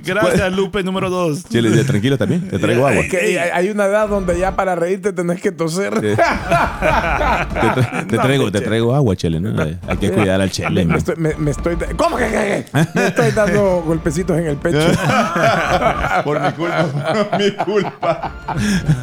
Gracias, 0.05 0.53
Lupe 0.53 0.83
número 0.83 1.11
dos. 1.11 1.45
Chile, 1.49 1.71
ya, 1.75 1.85
tranquilo 1.85 2.19
también, 2.19 2.49
te 2.49 2.59
traigo 2.59 2.87
agua. 2.87 3.01
Es 3.03 3.11
que 3.11 3.17
hay 3.19 3.37
hay 3.37 3.71
una 3.71 3.87
edad 3.87 4.09
donde 4.09 4.39
ya 4.39 4.57
para 4.57 4.75
reírte 4.75 5.13
tenés 5.13 5.41
que 5.41 5.53
toser. 5.53 6.01
Te, 6.01 6.17
tra- 6.17 8.07
te 8.07 8.17
No, 8.17 8.23
traigo, 8.23 8.53
te 8.53 8.61
traigo 8.61 8.95
agua, 8.95 9.17
Chele, 9.17 9.41
¿no? 9.41 9.61
Hay 9.87 9.97
que 9.97 10.11
cuidar 10.13 10.41
al 10.41 10.51
Chele. 10.51 10.85
Me 10.85 10.99
estoy, 10.99 11.17
me, 11.17 11.35
me 11.37 11.51
estoy 11.51 11.77
¿Cómo 11.97 12.17
que, 12.17 12.25
que- 12.27 12.65
que? 12.73 12.87
Me 12.95 13.07
estoy 13.09 13.31
dando 13.33 13.83
golpecitos 13.87 14.37
en 14.39 14.47
el 14.47 14.57
pecho. 14.57 14.79
Por 16.25 16.41
mi 16.41 16.51
culpa, 16.53 16.87
por 17.31 17.39
mi 17.39 17.51
culpa. 17.53 18.18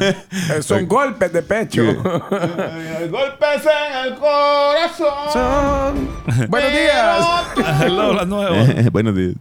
Eh, 0.00 0.62
Son 0.62 0.86
golpes 0.86 1.32
de 1.32 1.42
pecho. 1.42 1.82
Golpes 1.84 3.62
en 3.64 4.06
el 4.06 4.14
corazón. 4.16 5.32
Son- 5.32 6.48
Buenos 6.50 6.72
días. 6.72 7.26
Hello, 7.82 8.12
la 8.14 8.24
nueva. 8.24 8.56
Buenos 8.92 9.14
días. 9.14 9.34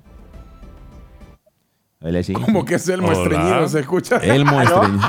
Hola, 2.01 2.21
sí. 2.23 2.33
Como 2.33 2.63
que 2.65 2.75
es 2.75 2.87
el 2.89 2.99
Hola. 3.03 3.13
estreñido, 3.13 3.67
se 3.67 3.79
escucha. 3.79 4.17
El. 4.17 4.45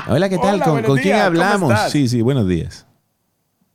Hola, 0.07 0.29
¿qué 0.29 0.37
tal? 0.37 0.55
Hola, 0.55 0.65
¿Con, 0.65 0.81
quién 0.97 1.03
días, 1.15 1.29
¿cómo 1.29 1.41
hablamos? 1.43 1.79
Sí, 1.91 2.07
sí, 2.07 2.21
buenos 2.21 2.47
días. 2.47 2.87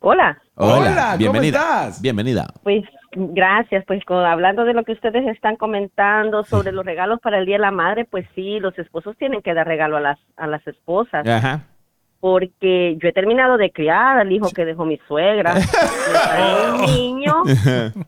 Hola, 0.01 0.37
Hola, 0.57 1.05
¿cómo 1.07 1.19
bienvenida. 1.19 1.59
estás? 1.61 2.03
Bienvenida. 2.03 2.53
pues 2.65 2.83
gracias, 3.13 3.85
pues 3.87 4.03
hablando 4.09 4.65
de 4.65 4.75
lo 4.75 4.85
que 4.85 4.93
ustedes 4.93 5.27
están 5.29 5.57
comentando 5.57 6.45
sobre 6.45 6.73
los 6.73 6.85
regalos 6.85 7.21
para 7.21 7.39
el 7.39 7.47
Día 7.47 7.57
de 7.57 7.63
la 7.63 7.71
Madre, 7.71 8.05
pues 8.05 8.27
sí, 8.35 8.59
los 8.61 8.79
esposos 8.79 9.17
tienen 9.17 9.43
que 9.43 9.55
dar 9.55 9.67
regalo 9.67 9.97
a 9.97 10.01
las 10.01 10.19
a 10.37 10.47
las 10.47 10.67
esposas, 10.67 11.27
Ajá. 11.27 11.63
Porque 12.23 12.97
yo 13.03 13.09
he 13.09 13.13
terminado 13.13 13.57
de 13.57 13.73
criar 13.73 14.17
al 14.17 14.31
hijo 14.31 14.49
que 14.55 14.65
dejó 14.65 14.85
mi 14.85 14.97
suegra, 15.09 15.55
me 15.55 15.61
salió 15.63 16.75
un 16.77 16.81
niño, 16.83 17.35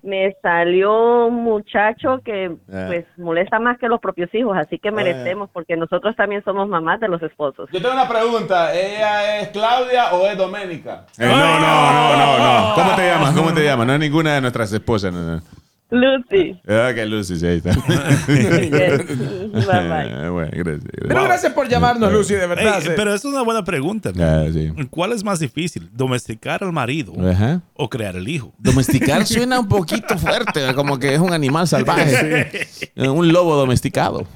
me 0.05 0.37
salió 0.41 1.27
un 1.27 1.43
muchacho 1.43 2.21
que 2.25 2.53
Ah. 2.73 2.85
pues 2.87 3.07
molesta 3.17 3.59
más 3.59 3.77
que 3.79 3.89
los 3.89 3.99
propios 3.99 4.33
hijos, 4.33 4.57
así 4.57 4.79
que 4.79 4.93
merecemos, 4.93 5.51
porque 5.53 5.77
nosotros 5.77 6.15
también 6.15 6.45
somos 6.45 6.69
mamás 6.69 7.01
de 7.01 7.09
los 7.09 7.21
esposos. 7.23 7.69
Yo 7.73 7.83
tengo 7.83 7.93
una 7.95 8.09
pregunta. 8.09 8.73
¿Ella 8.73 9.41
es 9.41 9.49
Claudia 9.49 10.13
o 10.15 10.25
es 10.29 10.39
Doménica? 10.39 11.07
no, 11.19 11.27
no, 11.27 11.61
no, 11.61 12.17
no, 12.17 12.39
no. 12.39 12.75
¿Cómo 12.77 12.95
te 12.95 13.07
llamas? 13.09 13.35
¿Cómo 13.35 13.53
te 13.53 13.65
llamas? 13.65 13.87
No 13.89 13.95
es 13.95 13.99
ninguna 14.01 14.35
de 14.37 14.41
nuestras 14.43 14.73
esposas. 14.73 15.13
no, 15.13 15.21
no. 15.21 15.64
Lucy. 15.95 16.61
Ah, 16.69 16.91
que 16.95 17.07
Lucy, 17.07 17.39
sí, 17.39 17.47
ahí 17.47 17.57
está. 17.65 17.71
Bye 18.27 19.61
bye. 19.61 20.13
Ah, 20.13 20.29
bueno, 20.33 20.51
gracias. 20.53 20.91
Pero 21.09 21.25
gracias 21.25 21.53
por 21.53 21.69
llamarnos, 21.69 22.13
Lucy, 22.13 22.35
de 22.35 22.47
verdad. 22.47 22.77
Ey, 22.79 22.83
sí. 22.83 22.89
pero 22.97 23.15
es 23.15 23.25
una 23.25 23.43
buena 23.43 23.65
pregunta. 23.65 24.11
Ah, 24.19 24.45
sí. 24.53 24.73
¿Cuál 24.91 25.13
es 25.13 25.23
más 25.25 25.39
difícil? 25.39 25.89
¿Domesticar 25.93 26.63
al 26.65 26.73
marido 26.73 27.13
Ajá. 27.29 27.63
o 27.75 27.89
crear 27.89 28.17
el 28.17 28.29
hijo? 28.29 28.53
Domesticar 28.59 29.25
suena 29.27 29.61
un 29.61 29.69
poquito 29.69 30.19
fuerte, 30.19 30.61
como 30.75 30.99
que 30.99 31.15
es 31.15 31.21
un 31.21 31.33
animal 31.33 31.67
salvaje. 31.69 32.67
Un 32.97 33.33
lobo 33.33 33.57
domesticado. 33.57 34.27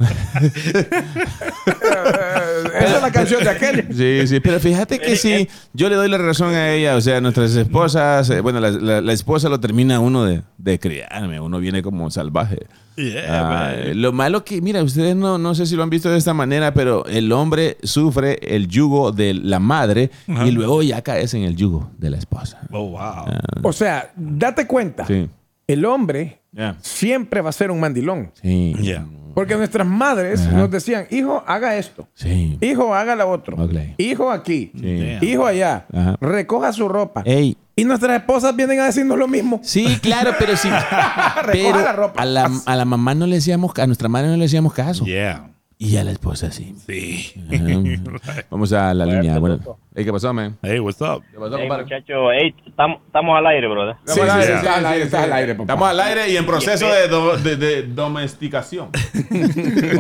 Esa 2.81 2.97
es 2.97 3.03
la 3.03 3.11
canción 3.13 3.43
de 3.43 3.51
aquel. 3.51 3.87
Sí, 3.95 4.27
sí, 4.27 4.41
pero 4.41 4.61
fíjate 4.61 4.99
que 4.99 5.17
sí, 5.17 5.49
yo 5.73 5.89
le 5.89 5.97
doy 5.97 6.09
la 6.09 6.19
razón 6.19 6.55
a 6.55 6.71
ella, 6.71 6.97
o 6.97 7.01
sea, 7.01 7.21
nuestras 7.21 7.55
esposas, 7.57 8.29
eh, 8.31 8.41
bueno, 8.41 8.61
la, 8.61 8.71
la- 8.71 9.01
la 9.01 9.13
esposa 9.13 9.49
lo 9.49 9.59
termina 9.61 10.01
uno 10.01 10.25
de, 10.25 10.43
de 10.59 10.79
criarme, 10.79 11.41
uno 11.49 11.59
viene 11.59 11.83
como 11.83 12.11
salvaje. 12.11 12.67
Yeah, 12.97 13.25
Ah, 13.29 13.75
lo 13.95 14.13
malo 14.13 14.45
que, 14.45 14.61
mira, 14.61 14.83
ustedes 14.83 15.15
no, 15.17 15.39
no 15.39 15.55
sé 15.55 15.67
si 15.67 15.77
lo 15.77 15.83
han 15.83 15.91
visto 15.91 16.11
de 16.11 16.19
esta 16.19 16.35
manera, 16.35 16.75
pero 16.75 17.05
el 17.07 17.31
hombre 17.33 17.77
sufre 17.83 18.39
el 18.55 18.69
yugo 18.69 19.13
de 19.13 19.35
la 19.35 19.59
madre 19.59 20.11
y 20.47 20.51
luego 20.51 20.83
ya 20.83 21.03
caes 21.03 21.35
en 21.35 21.43
el 21.43 21.57
yugo 21.57 21.91
de 21.99 22.11
la 22.11 22.17
esposa. 22.19 22.61
Oh, 22.73 22.91
wow. 22.91 23.27
O 23.63 23.73
sea, 23.73 24.13
date 24.17 24.67
cuenta. 24.67 25.07
Sí. 25.07 25.29
El 25.67 25.85
hombre 25.85 26.41
siempre 26.81 27.41
va 27.41 27.51
a 27.51 27.53
ser 27.53 27.71
un 27.71 27.81
mandilón. 27.81 28.33
Sí. 28.43 28.75
Yeah. 28.81 29.07
Porque 29.39 29.55
nuestras 29.57 29.87
madres 29.87 30.41
Ajá. 30.41 30.51
nos 30.57 30.69
decían, 30.69 31.07
hijo, 31.11 31.45
haga 31.47 31.77
esto. 31.77 32.09
Sí. 32.13 32.59
Hijo, 32.61 32.93
haga 32.93 33.15
lo 33.15 33.31
otro. 33.31 33.57
Ok. 33.57 33.73
Hijo 33.97 34.33
aquí. 34.33 34.73
Sí. 34.75 35.19
Hijo 35.25 35.47
allá. 35.47 35.87
Ajá. 35.93 36.17
Recoja 36.21 36.73
su 36.73 36.89
ropa. 36.89 37.23
Ey, 37.25 37.57
Y 37.77 37.85
nuestras 37.85 38.17
esposas 38.17 38.57
vienen 38.57 38.81
a 38.81 38.87
decirnos 38.87 39.17
lo 39.17 39.29
mismo. 39.29 39.61
Sí, 39.63 39.97
claro, 40.03 40.33
pero 40.41 40.57
sí. 40.57 40.69
Recoja 41.43 41.43
pero 41.53 41.81
la 41.81 41.93
ropa. 41.93 42.21
A, 42.21 42.25
la, 42.25 42.51
a 42.67 42.75
la 42.75 42.85
mamá 42.85 43.15
no 43.15 43.29
le 43.29 43.37
decíamos, 43.37 43.71
a 43.79 43.87
nuestra 43.87 44.09
madre 44.09 44.27
no 44.27 44.37
le 44.37 44.43
decíamos 44.43 44.75
caso. 44.75 45.05
Yeah. 45.05 45.53
Y 45.81 45.97
a 45.97 46.03
la 46.03 46.11
esposa 46.11 46.51
sí. 46.51 46.75
Sí. 46.87 47.33
Vamos 48.51 48.73
a 48.73 48.93
la 48.95 49.07
línea. 49.07 49.39
Bueno, 49.39 49.61
Ey, 49.95 50.05
¿Qué 50.05 50.13
pasó, 50.13 50.35
man? 50.35 50.57
Hey, 50.61 50.81
what's 50.81 51.01
up? 51.01 51.23
¿Qué 51.31 51.39
pasó, 51.39 51.57
Hey, 51.57 51.69
compadre? 51.69 51.85
muchacho, 51.85 52.33
hey, 52.33 52.53
estamos 52.67 52.99
estamos 53.07 53.39
al 53.39 53.47
aire, 53.47 53.69
brother. 53.69 53.95
Sí, 54.05 54.21
sí, 54.21 54.27
sí, 54.43 54.53
estás 54.53 54.77
al 54.79 54.87
aire, 54.87 55.05
estás 55.05 55.25
al 55.25 55.33
aire, 55.33 55.55
papá. 55.55 55.63
Estamos 55.65 55.89
al 55.89 56.01
aire 56.01 56.29
y 56.31 56.37
en 56.37 56.47
proceso 56.47 56.93
de, 56.93 57.07
do- 57.09 57.37
de- 57.37 57.57
de 57.57 57.83
domesticación. 57.85 58.91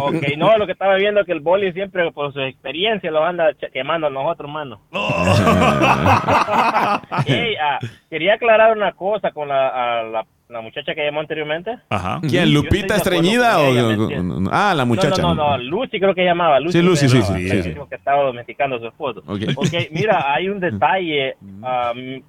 Ok, 0.01 0.15
no, 0.37 0.57
lo 0.59 0.67
que 0.67 0.73
estaba 0.73 0.97
viendo 0.97 1.21
es 1.21 1.27
que 1.27 1.33
el 1.33 1.41
boli 1.41 1.73
siempre 1.73 2.11
por 2.13 2.33
su 2.33 2.41
experiencia 2.41 3.11
lo 3.11 3.25
anda 3.25 3.51
quemando 3.73 4.07
a 4.09 4.11
nosotros, 4.11 4.51
mano. 4.51 4.81
Hey, 7.27 7.55
ah, 7.63 7.79
quería 8.11 8.35
aclarar 8.35 8.77
una 8.77 8.93
cosa 8.93 9.31
con 9.33 9.49
la, 9.49 10.01
a 10.01 10.03
la, 10.05 10.27
la 10.49 10.61
muchacha 10.61 10.95
que 10.95 11.05
llamó 11.05 11.21
anteriormente. 11.21 11.77
Ajá. 11.91 12.21
¿Quién? 12.29 12.53
¿Lupita 12.55 12.97
Estreñida 12.97 13.59
o.? 13.59 14.49
Ah, 14.51 14.75
la 14.75 14.85
muchacha. 14.85 15.21
No, 15.23 15.35
no, 15.35 15.35
no, 15.35 15.59
no, 15.59 15.65
Lucy 15.65 16.01
creo 16.01 16.15
que 16.15 16.25
llamaba. 16.25 16.59
Lucy 16.61 16.79
Sí, 16.79 16.85
Lucy, 16.85 17.09
sí, 17.09 17.23
sí, 17.23 17.35
sí, 17.35 17.51
que 17.51 17.63
sí. 17.63 17.75
que 17.89 17.95
estaba 17.95 18.23
domesticando 18.23 18.79
su 18.79 18.87
esposo. 18.87 19.23
Ok. 19.27 19.41
Ok, 19.57 19.73
mira, 19.91 20.33
hay 20.33 20.49
un 20.49 20.61
detalle. 20.61 21.37
um, 21.43 22.23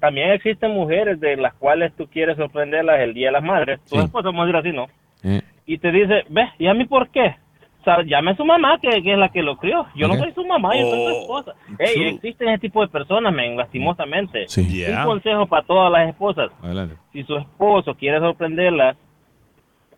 también 0.00 0.30
existen 0.30 0.70
mujeres 0.70 1.20
de 1.20 1.36
las 1.36 1.52
cuales 1.54 1.92
tú 1.96 2.06
quieres 2.06 2.36
sorprenderlas 2.36 3.00
el 3.00 3.12
Día 3.12 3.26
de 3.28 3.32
las 3.32 3.42
Madres. 3.42 3.80
Tu 3.88 3.96
Sí. 3.96 4.02
esposa, 4.04 4.28
vamos 4.28 4.44
a 4.44 4.46
decir 4.46 4.56
así, 4.56 4.76
¿no? 4.76 4.86
Eh, 5.24 5.42
y 5.66 5.78
te 5.78 5.90
dice, 5.92 6.24
ve, 6.30 6.48
¿y 6.58 6.66
a 6.68 6.74
mí 6.74 6.84
por 6.86 7.08
qué? 7.10 7.36
O 7.84 7.86
sea, 7.86 8.02
llame 8.02 8.30
a 8.30 8.36
su 8.36 8.46
mamá, 8.46 8.78
que, 8.80 9.02
que 9.02 9.12
es 9.12 9.18
la 9.18 9.28
que 9.28 9.42
lo 9.42 9.58
crió. 9.58 9.84
Yo 9.94 10.08
no 10.08 10.14
soy 10.14 10.32
su 10.32 10.42
mamá, 10.46 10.74
yo 10.74 10.88
soy 10.88 11.00
su 11.00 11.04
Oh, 11.06 11.20
esposa. 11.20 11.52
Ey, 11.78 11.94
true. 11.94 12.08
existen 12.14 12.48
ese 12.48 12.58
tipo 12.60 12.80
de 12.80 12.88
personas, 12.88 13.30
men, 13.34 13.58
lastimosamente. 13.58 14.48
sí. 14.48 14.66
Yeah. 14.66 15.00
Un 15.00 15.04
consejo 15.06 15.46
para 15.46 15.66
todas 15.66 15.92
las 15.92 16.08
esposas. 16.08 16.50
Adelante. 16.62 16.96
Si 17.12 17.22
su 17.24 17.36
esposo 17.36 17.94
quiere 17.94 18.20
sorprenderlas, 18.20 18.96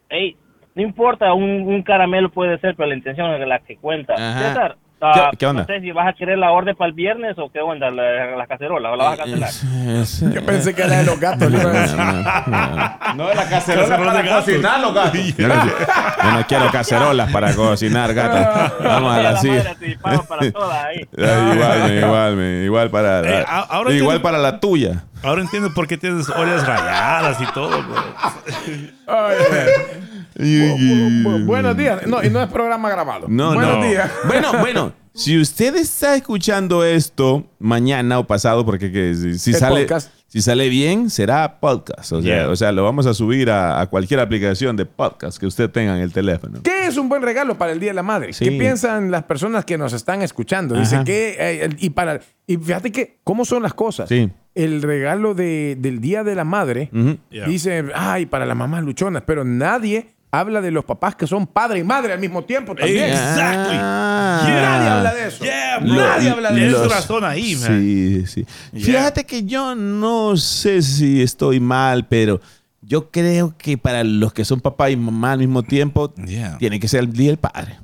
ey, 0.08 0.36
no 0.74 0.82
importa, 0.82 1.32
un, 1.32 1.44
un 1.62 1.82
caramelo 1.82 2.28
puede 2.30 2.58
ser, 2.58 2.74
pero 2.74 2.88
la 2.88 2.96
intención 2.96 3.32
es 3.40 3.46
la 3.46 3.60
que 3.60 3.76
cuenta. 3.76 4.14
Ajá. 4.14 4.48
César, 4.48 4.76
ah, 5.00 5.28
¿Qué- 5.30 5.36
qué 5.38 5.46
onda? 5.46 5.62
no 5.62 5.66
sé 5.66 5.80
si 5.80 5.90
vas 5.92 6.08
a 6.08 6.12
querer 6.12 6.38
la 6.38 6.50
orden 6.52 6.74
para 6.76 6.88
el 6.88 6.94
viernes 6.94 7.36
o 7.38 7.50
qué 7.50 7.60
onda, 7.60 7.90
la, 7.90 8.36
la 8.36 8.46
cacerola, 8.46 8.90
o 8.92 8.96
la 8.96 9.04
vas 9.04 9.14
a 9.14 9.16
cancelar. 9.22 9.48
Es- 9.50 10.22
es- 10.22 10.34
Yo 10.34 10.44
pensé 10.46 10.74
que 10.74 10.82
era 10.82 10.98
de 10.98 11.04
los 11.04 11.18
gatos. 11.20 11.52
a 11.52 11.68
decir. 11.68 11.96
No, 13.16 13.32
la 13.34 13.48
cacerola 13.48 13.88
Cacerola 13.88 13.96
para 14.12 14.22
de 14.22 14.28
cocinar 14.30 14.80
los 14.80 14.94
gatos. 14.94 15.36
Yo 15.36 15.48
no, 15.48 15.54
yo 15.64 16.30
no 16.32 16.46
quiero 16.46 16.70
cacerolas 16.70 17.32
para 17.32 17.54
cocinar 17.54 18.14
gatos. 18.14 18.72
Vamos 18.82 19.12
a 19.14 19.22
la 19.22 19.32
la 19.32 19.40
para 20.28 20.50
todas 20.52 20.84
ahí. 20.84 21.08
Igual, 21.16 21.82
me, 21.88 21.96
igual, 22.00 22.36
me, 22.36 22.64
igual 22.64 22.90
para 22.90 23.20
Eh, 23.20 23.44
a- 23.46 23.60
ahora 23.60 23.92
igual 23.92 24.16
entiendo- 24.16 24.22
para 24.22 24.38
la 24.38 24.60
tuya. 24.60 25.04
Ahora 25.22 25.40
entiendo 25.40 25.72
por 25.72 25.86
qué 25.88 25.96
tienes 25.96 26.28
ollas 26.30 26.66
rayadas 26.66 27.40
y 27.40 27.46
todo, 27.52 27.70
bro. 27.70 27.96
Ay, 29.06 29.36
buenos 31.44 31.76
días. 31.76 32.06
No, 32.06 32.22
y 32.22 32.30
no 32.30 32.42
es 32.42 32.48
programa 32.50 32.90
grabado. 32.90 33.26
No, 33.28 33.54
buenos 33.54 33.78
no. 33.78 33.84
días. 33.88 34.10
Bueno, 34.26 34.52
bueno. 34.60 34.92
Si 35.14 35.40
usted 35.40 35.74
está 35.76 36.14
escuchando 36.14 36.84
esto 36.84 37.46
mañana 37.58 38.18
o 38.18 38.26
pasado, 38.26 38.66
porque 38.66 38.92
que 38.92 39.14
si, 39.38 39.54
sale, 39.54 39.82
podcast. 39.82 40.12
si 40.26 40.42
sale 40.42 40.68
bien, 40.68 41.08
será 41.08 41.58
podcast. 41.58 42.12
O 42.12 42.20
sea, 42.20 42.36
Yeah. 42.42 42.48
o 42.50 42.56
sea, 42.56 42.70
lo 42.70 42.84
vamos 42.84 43.06
a 43.06 43.14
subir 43.14 43.48
a, 43.50 43.80
a 43.80 43.86
cualquier 43.86 44.20
aplicación 44.20 44.76
de 44.76 44.84
podcast 44.84 45.38
que 45.38 45.46
usted 45.46 45.70
tenga 45.70 45.96
en 45.96 46.02
el 46.02 46.12
teléfono. 46.12 46.60
¿Qué 46.62 46.86
es 46.86 46.98
un 46.98 47.08
buen 47.08 47.22
regalo 47.22 47.56
para 47.56 47.72
el 47.72 47.80
Día 47.80 47.90
de 47.90 47.94
la 47.94 48.02
Madre? 48.02 48.34
Sí. 48.34 48.44
¿Qué 48.44 48.50
piensan 48.58 49.10
las 49.10 49.22
personas 49.22 49.64
que 49.64 49.78
nos 49.78 49.94
están 49.94 50.20
escuchando? 50.20 50.78
Dice 50.78 51.00
que 51.06 51.36
eh, 51.38 51.70
y 51.78 51.88
para 51.90 52.20
y 52.46 52.58
fíjate 52.58 52.92
que 52.92 53.16
cómo 53.24 53.46
son 53.46 53.62
las 53.62 53.72
cosas. 53.72 54.10
Sí. 54.10 54.30
El 54.54 54.82
regalo 54.82 55.32
de- 55.32 55.76
del 55.80 56.00
Día 56.02 56.24
de 56.24 56.34
la 56.34 56.44
Madre. 56.44 56.90
Yeah. 57.30 57.46
dice, 57.46 57.84
ay, 57.94 58.26
para 58.26 58.44
las 58.44 58.56
mamás 58.56 58.82
luchonas, 58.84 59.22
pero 59.26 59.44
nadie 59.44 60.08
habla 60.38 60.60
de 60.60 60.70
los 60.70 60.84
papás 60.84 61.14
que 61.16 61.26
son 61.26 61.46
padre 61.46 61.78
y 61.80 61.84
madre 61.84 62.12
al 62.12 62.18
mismo 62.20 62.44
tiempo 62.44 62.74
también. 62.74 63.10
Exactly. 63.10 63.76
Ah. 63.80 64.40
Nadie 64.44 64.88
habla 64.88 65.14
de 65.14 65.28
eso. 65.28 65.44
Yeah, 65.44 65.80
Nadie 65.80 66.30
habla 66.30 66.52
de 66.52 66.66
eso. 66.68 66.88
razón 66.88 67.24
ahí, 67.24 67.56
man. 67.56 67.80
Sí, 67.80 68.26
sí. 68.26 68.46
Yeah. 68.72 68.84
Fíjate 68.86 69.24
que 69.24 69.44
yo 69.44 69.74
no 69.74 70.36
sé 70.36 70.82
si 70.82 71.22
estoy 71.22 71.60
mal, 71.60 72.06
pero 72.06 72.40
yo 72.82 73.10
creo 73.10 73.54
que 73.58 73.76
para 73.78 74.04
los 74.04 74.32
que 74.32 74.44
son 74.44 74.60
papá 74.60 74.90
y 74.90 74.96
mamá 74.96 75.32
al 75.32 75.38
mismo 75.40 75.62
tiempo, 75.62 76.12
Yeah. 76.16 76.56
tiene 76.58 76.78
que 76.80 76.88
ser 76.88 77.00
el 77.00 77.12
día 77.12 77.28
del 77.30 77.38
padre. 77.38 77.78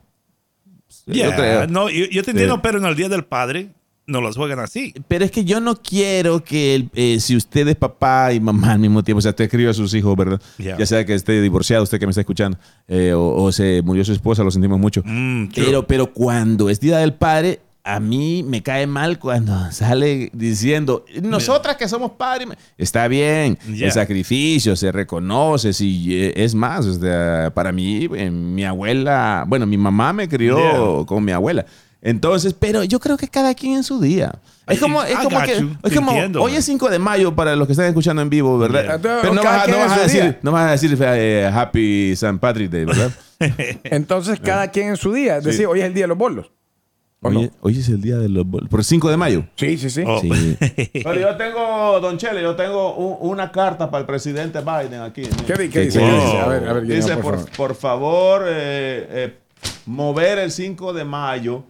Yo 1.07 1.15
Yeah. 1.15 1.37
creo. 1.37 1.67
No, 1.67 1.89
yo, 1.91 2.05
yo 2.07 2.23
te 2.23 2.31
entiendo, 2.31 2.55
Sí. 2.57 2.61
pero 2.63 2.79
en 2.79 2.85
el 2.85 2.95
Día 2.95 3.09
del 3.09 3.25
Padre 3.25 3.71
no 4.13 4.21
los 4.21 4.37
juegan 4.37 4.61
así. 4.61 4.95
Pero 5.09 5.25
es 5.25 5.31
que 5.33 5.45
yo 5.45 5.59
no 5.61 5.75
quiero 5.83 6.45
que 6.45 6.77
el- 6.77 6.91
eh, 6.95 7.19
si 7.19 7.35
usted 7.35 7.67
es 7.67 7.75
papá 7.77 8.33
y 8.33 8.39
mamá 8.39 8.73
al 8.73 8.79
mismo 8.79 9.03
tiempo, 9.03 9.19
o 9.19 9.23
sea, 9.23 9.31
usted 9.31 9.45
escribe 9.47 9.71
a 9.71 9.75
sus 9.75 9.93
hijos, 9.95 10.15
¿verdad? 10.17 10.41
Yeah. 10.59 10.79
Ya 10.79 10.87
sea 10.87 11.05
que 11.05 11.15
esté 11.15 11.41
divorciado, 11.43 11.83
usted 11.83 11.99
que 11.99 12.07
me 12.07 12.11
está 12.11 12.21
escuchando, 12.21 12.57
eh, 12.87 13.13
o, 13.13 13.43
o 13.43 13.51
se 13.51 13.83
murió 13.83 14.05
su 14.05 14.13
esposa, 14.13 14.45
lo 14.45 14.51
sentimos 14.53 14.79
mucho. 14.79 15.03
Mm. 15.05 15.49
Pero, 15.55 15.87
pero 15.87 16.13
cuando 16.13 16.71
es 16.71 16.79
Día 16.79 16.99
del 16.99 17.15
Padre, 17.15 17.61
a 17.85 17.99
mí 17.99 18.45
me 18.47 18.63
cae 18.63 18.87
mal 18.87 19.19
cuando 19.19 19.73
sale 19.73 20.31
diciendo, 20.33 21.05
nosotras 21.21 21.77
que 21.77 21.89
somos 21.89 22.13
padres, 22.13 22.47
está 22.79 23.09
bien, 23.09 23.59
Yeah. 23.69 23.87
el 23.87 23.93
sacrificio 23.93 24.77
se 24.77 24.93
reconoce, 24.93 25.73
si 25.73 26.15
eh, 26.15 26.33
es 26.37 26.55
más, 26.55 26.87
o 26.87 26.95
sea, 26.95 27.51
para 27.53 27.73
mí, 27.73 28.09
mi 28.09 28.65
abuela, 28.65 29.45
bueno, 29.49 29.67
mi 29.67 29.77
mamá 29.77 30.13
me 30.13 30.29
crió 30.29 30.59
Yeah. 30.59 31.07
con 31.07 31.25
mi 31.25 31.33
abuela. 31.33 31.67
Entonces, 32.03 32.53
pero 32.59 32.83
yo 32.83 32.99
creo 32.99 33.17
que 33.17 33.29
cada 33.29 33.55
quien 33.55 33.77
en 33.77 33.85
su 33.85 34.01
día. 34.01 34.33
Es 34.67 34.79
como, 34.81 35.03
es 35.03 35.13
I 35.13 35.23
como 35.25 35.41
que, 35.43 35.53
es 35.85 35.95
como 35.95 36.11
entiendo, 36.13 36.43
hoy 36.43 36.55
es 36.57 36.65
5 36.65 36.89
de 36.91 36.99
mayo 36.99 37.35
para 37.35 37.55
los 37.57 37.67
que 37.67 37.73
están 37.73 37.87
escuchando 37.87 38.23
en 38.23 38.29
vivo, 38.31 38.59
¿verdad? 38.59 38.83
Yeah. 39.01 39.21
Pero 39.23 39.35
no 39.35 39.43
vas, 39.43 39.69
a- 39.69 39.71
no 39.71 39.77
vas 39.79 40.03
decir, 40.03 40.39
no 40.43 40.53
vas 40.53 40.69
a 40.69 40.71
decir 40.73 40.99
eh, 41.01 41.51
Happy 41.53 42.13
St. 42.13 42.39
Patrick's 42.39 42.71
Day, 42.73 42.85
¿verdad? 42.85 43.11
Entonces, 43.85 44.41
cada 44.41 44.69
quien 44.71 44.89
en 44.89 44.97
su 44.97 45.13
día. 45.13 45.37
Es 45.39 45.45
decir, 45.45 45.67
hoy 45.67 45.81
es 45.81 45.87
el 45.87 45.95
Día 45.95 46.05
de 46.05 46.09
los 46.09 46.19
bolos. 46.19 46.51
¿O 47.25 47.29
Hoy, 47.29 47.35
no? 47.35 47.41
es- 47.43 47.51
hoy 47.61 47.79
es 47.79 47.89
el 47.89 48.01
día 48.01 48.17
de 48.19 48.29
los 48.29 48.45
bol- 48.45 48.69
Por 48.69 48.83
5 48.83 49.09
de 49.09 49.17
mayo. 49.17 49.45
Sí, 49.55 49.79
sí, 49.79 49.91
sí. 49.91 50.03
Oh. 50.05 50.21
Sí. 50.21 50.29
Pero 51.05 51.15
yo 51.21 51.37
tengo, 51.37 52.01
Don 52.01 52.19
Chele, 52.19 52.43
yo 52.43 52.57
tengo 52.57 52.95
una 52.97 53.53
carta 53.53 53.89
para 53.91 54.01
el 54.01 54.07
presidente 54.07 54.59
Biden 54.61 55.03
aquí. 55.03 55.23
¿Qué, 55.47 55.71
qué 55.71 55.81
dice? 55.83 56.03
A 56.05 56.49
ver, 56.49 56.69
a 56.69 56.73
ver, 56.73 56.83
Dice, 56.83 57.01
Guillermo, 57.01 57.23
por 57.23 57.35
por, 57.37 57.39
favor. 57.45 57.57
por 57.57 57.75
favor, 57.77 58.43
eh, 58.49 59.07
eh, 59.11 59.35
mover 59.87 60.39
el 60.41 60.51
5 60.51 60.93
de 60.93 61.05
mayo 61.05 61.63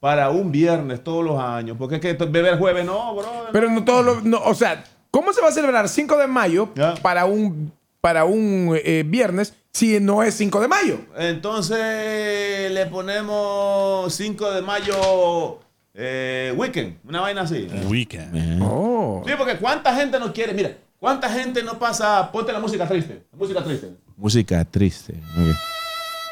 para 0.00 0.30
un 0.30 0.50
viernes 0.52 1.02
todos 1.02 1.24
los 1.24 1.40
años. 1.40 1.76
Porque 1.78 1.96
es 1.96 2.00
que 2.00 2.12
beber 2.14 2.58
jueves 2.58 2.84
no, 2.84 3.14
bro. 3.14 3.30
Pero 3.52 3.70
no 3.70 3.84
todo 3.84 4.02
lo. 4.02 4.20
no, 4.20 4.38
o 4.44 4.54
sea, 4.54 4.84
¿cómo 5.10 5.32
se 5.32 5.40
va 5.40 5.48
a 5.48 5.52
celebrar 5.52 5.88
5 5.88 6.16
de 6.16 6.26
mayo 6.26 6.70
para 7.02 7.24
un, 7.26 7.72
para 8.00 8.24
un 8.24 8.78
eh, 8.84 9.04
viernes 9.06 9.54
si 9.72 10.00
no 10.00 10.22
es 10.22 10.34
5 10.34 10.60
de 10.60 10.68
mayo? 10.68 10.98
Entonces 11.16 12.70
le 12.70 12.86
ponemos 12.86 14.12
5 14.14 14.52
de 14.52 14.62
mayo 14.62 15.60
eh, 15.94 16.54
weekend, 16.56 16.98
una 17.04 17.20
vaina 17.20 17.42
así. 17.42 17.66
Weekend. 17.88 18.60
Oh. 18.62 19.22
Sí, 19.26 19.32
porque 19.36 19.56
cuánta 19.56 19.94
gente 19.94 20.18
no 20.20 20.32
quiere, 20.32 20.54
mira, 20.54 20.76
cuánta 20.98 21.28
gente 21.28 21.62
no 21.62 21.78
pasa, 21.78 22.30
ponte 22.30 22.52
la 22.52 22.60
música 22.60 22.86
triste, 22.86 23.24
la 23.32 23.38
música 23.38 23.64
triste. 23.64 23.90
Música 24.16 24.64
triste. 24.64 25.14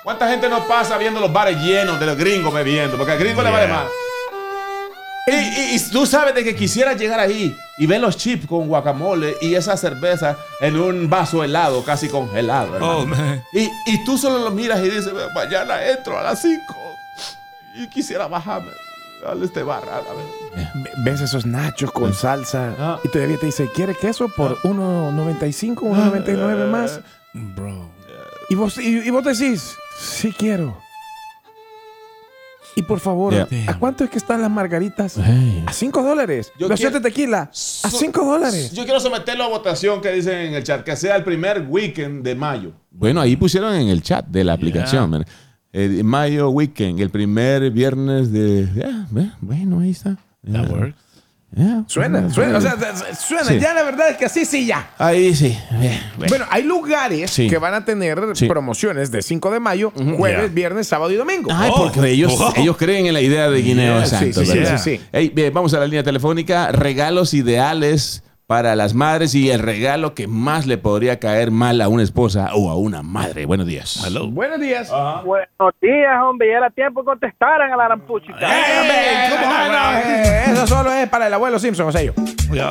¿Cuánta 0.06 0.28
gente 0.28 0.48
no 0.48 0.68
pasa 0.68 0.96
viendo 0.98 1.18
los 1.18 1.32
bares 1.32 1.58
llenos 1.60 1.98
de 1.98 2.06
los 2.06 2.16
gringos 2.16 2.54
bebiendo? 2.54 2.96
Porque 2.96 3.10
al 3.14 3.18
gringo 3.18 3.42
le 3.42 3.50
vale 3.50 3.66
Yeah. 3.66 3.74
más. 3.74 3.86
Y, 5.26 5.32
y- 5.34 5.74
y 5.74 5.90
tú 5.90 6.06
sabes 6.06 6.32
de 6.32 6.44
que 6.44 6.54
quisiera 6.54 6.92
llegar 6.92 7.18
ahí 7.18 7.52
y 7.76 7.86
ve 7.88 7.98
los 7.98 8.16
chips 8.16 8.46
con 8.46 8.68
guacamole 8.68 9.34
y 9.40 9.56
esa 9.56 9.76
cerveza 9.76 10.36
en 10.60 10.78
un 10.78 11.10
vaso 11.10 11.42
helado, 11.42 11.82
casi 11.84 12.08
congelado. 12.08 12.76
hermano. 12.76 12.98
Oh, 12.98 13.04
man. 13.06 13.42
Y, 13.52 13.64
y 13.86 14.04
tú 14.04 14.16
solo 14.16 14.38
lo 14.38 14.52
miras 14.52 14.78
y 14.78 14.90
dices, 14.90 15.12
mañana 15.34 15.84
entro 15.84 16.16
a 16.16 16.22
las 16.22 16.40
5 16.40 16.62
y 17.74 17.88
quisiera 17.88 18.28
bajarme 18.28 18.70
a 19.28 19.32
este 19.44 19.64
bar. 19.64 19.82
a 19.88 19.96
ver". 19.96 20.68
Ve- 20.84 20.90
Ves 20.98 21.20
esos 21.22 21.44
nachos 21.46 21.90
con 21.90 22.14
salsa 22.14 22.76
Ah. 22.78 23.00
y 23.02 23.08
todavía 23.08 23.38
te 23.38 23.46
dice, 23.46 23.68
¿quiere 23.74 23.96
queso 23.96 24.28
por 24.28 24.56
1.95, 24.62 25.80
1.99 25.82 26.70
más? 26.70 27.00
Bro. 27.32 27.90
Y 28.48 28.54
vos, 28.54 28.78
y, 28.78 28.98
y 29.00 29.10
vos 29.10 29.24
decís, 29.24 29.74
sí 29.98 30.32
quiero. 30.36 30.76
Y 32.78 32.82
por 32.82 33.00
favor, 33.00 33.32
Yeah. 33.32 33.70
¿a 33.70 33.78
cuánto 33.78 34.04
es 34.04 34.10
que 34.10 34.18
están 34.18 34.42
las 34.42 34.50
margaritas? 34.50 35.16
Hey. 35.22 35.64
A 35.66 35.72
5 35.72 36.02
dólares. 36.02 36.52
Yo 36.58 36.68
Los 36.68 36.78
quiero- 36.78 36.94
de 36.94 37.00
tequila, 37.00 37.50
a 37.50 37.90
5 37.90 38.22
dólares. 38.24 38.72
Yo 38.72 38.84
quiero 38.84 39.00
someterlo 39.00 39.44
a 39.44 39.48
votación 39.48 40.02
que 40.02 40.12
dicen 40.12 40.36
en 40.38 40.54
el 40.54 40.62
chat, 40.62 40.84
que 40.84 40.94
sea 40.94 41.16
el 41.16 41.24
primer 41.24 41.64
weekend 41.66 42.22
de 42.22 42.34
mayo. 42.34 42.72
Bueno, 42.90 43.22
ahí 43.22 43.34
pusieron 43.36 43.74
en 43.74 43.88
el 43.88 44.02
chat 44.02 44.26
de 44.26 44.44
la 44.44 44.52
aplicación. 44.52 45.24
Eh, 45.72 46.02
mayo 46.04 46.50
weekend, 46.50 47.00
el 47.00 47.08
primer 47.10 47.70
viernes 47.70 48.30
de... 48.30 48.66
ve, 49.10 49.30
bueno, 49.40 49.80
ahí 49.80 49.90
está. 49.92 50.18
That 50.50 50.70
works. 50.70 50.94
Suena, 51.86 52.28
suena, 52.30 52.58
o 52.58 52.60
sea, 52.60 52.76
suena. 53.18 53.44
Sí. 53.44 53.58
Ya 53.58 53.72
la 53.72 53.82
verdad 53.82 54.10
es 54.10 54.18
que 54.18 54.26
así 54.26 54.44
sí 54.44 54.66
ya. 54.66 54.90
Ahí 54.98 55.34
sí. 55.34 55.56
bien, 55.70 55.98
bien. 56.18 56.28
Bueno, 56.28 56.44
hay 56.50 56.62
lugares 56.62 57.30
Sí. 57.30 57.48
que 57.48 57.56
van 57.56 57.72
a 57.72 57.84
tener 57.84 58.20
Sí. 58.34 58.46
promociones 58.46 59.10
de 59.10 59.22
5 59.22 59.50
de 59.50 59.58
mayo, 59.58 59.90
jueves, 60.16 60.40
Yeah. 60.46 60.54
viernes, 60.54 60.86
sábado 60.86 61.10
y 61.10 61.16
domingo. 61.16 61.48
Ay, 61.52 61.70
Oh, 61.72 61.84
porque 61.90 62.10
ellos, 62.10 62.34
ellos 62.56 62.76
creen 62.76 63.06
en 63.06 63.14
la 63.14 63.22
idea 63.22 63.48
de 63.48 63.62
Guineo 63.62 63.98
Yeah, 64.00 64.06
Santo. 64.06 64.44
sí, 64.44 65.00
sí, 65.14 65.30
bien, 65.32 65.52
vamos 65.54 65.72
a 65.72 65.78
la 65.78 65.86
línea 65.86 66.02
telefónica. 66.02 66.72
Regalos 66.72 67.32
ideales 67.32 68.22
para 68.46 68.76
las 68.76 68.94
madres 68.94 69.34
y 69.34 69.50
el 69.50 69.58
regalo 69.60 70.14
que 70.14 70.28
más 70.28 70.66
le 70.66 70.78
podría 70.78 71.18
caer 71.18 71.50
mal 71.50 71.80
a 71.80 71.88
una 71.88 72.02
esposa 72.04 72.50
o 72.54 72.70
a 72.70 72.76
una 72.76 73.02
madre. 73.02 73.44
Buenos 73.44 73.66
días. 73.66 74.04
Hello. 74.06 74.28
Buenos 74.30 74.60
días. 74.60 74.88
Buenos 75.24 75.74
días, 75.80 76.22
hombre. 76.22 76.50
Ya 76.50 76.58
era 76.58 76.70
tiempo 76.70 77.00
que 77.02 77.06
contestaran 77.06 77.72
a 77.72 77.76
la 77.76 77.88
rampuchita. 77.88 78.38
Eh, 78.38 79.32
eh, 80.06 80.44
Eso 80.52 80.66
solo 80.66 80.92
es 80.92 81.08
para 81.08 81.26
el 81.26 81.34
abuelo 81.34 81.58
Simpson, 81.58 81.88
o 81.88 81.92
sea, 81.92 82.02
yo. 82.02 82.12
Yeah. 82.52 82.70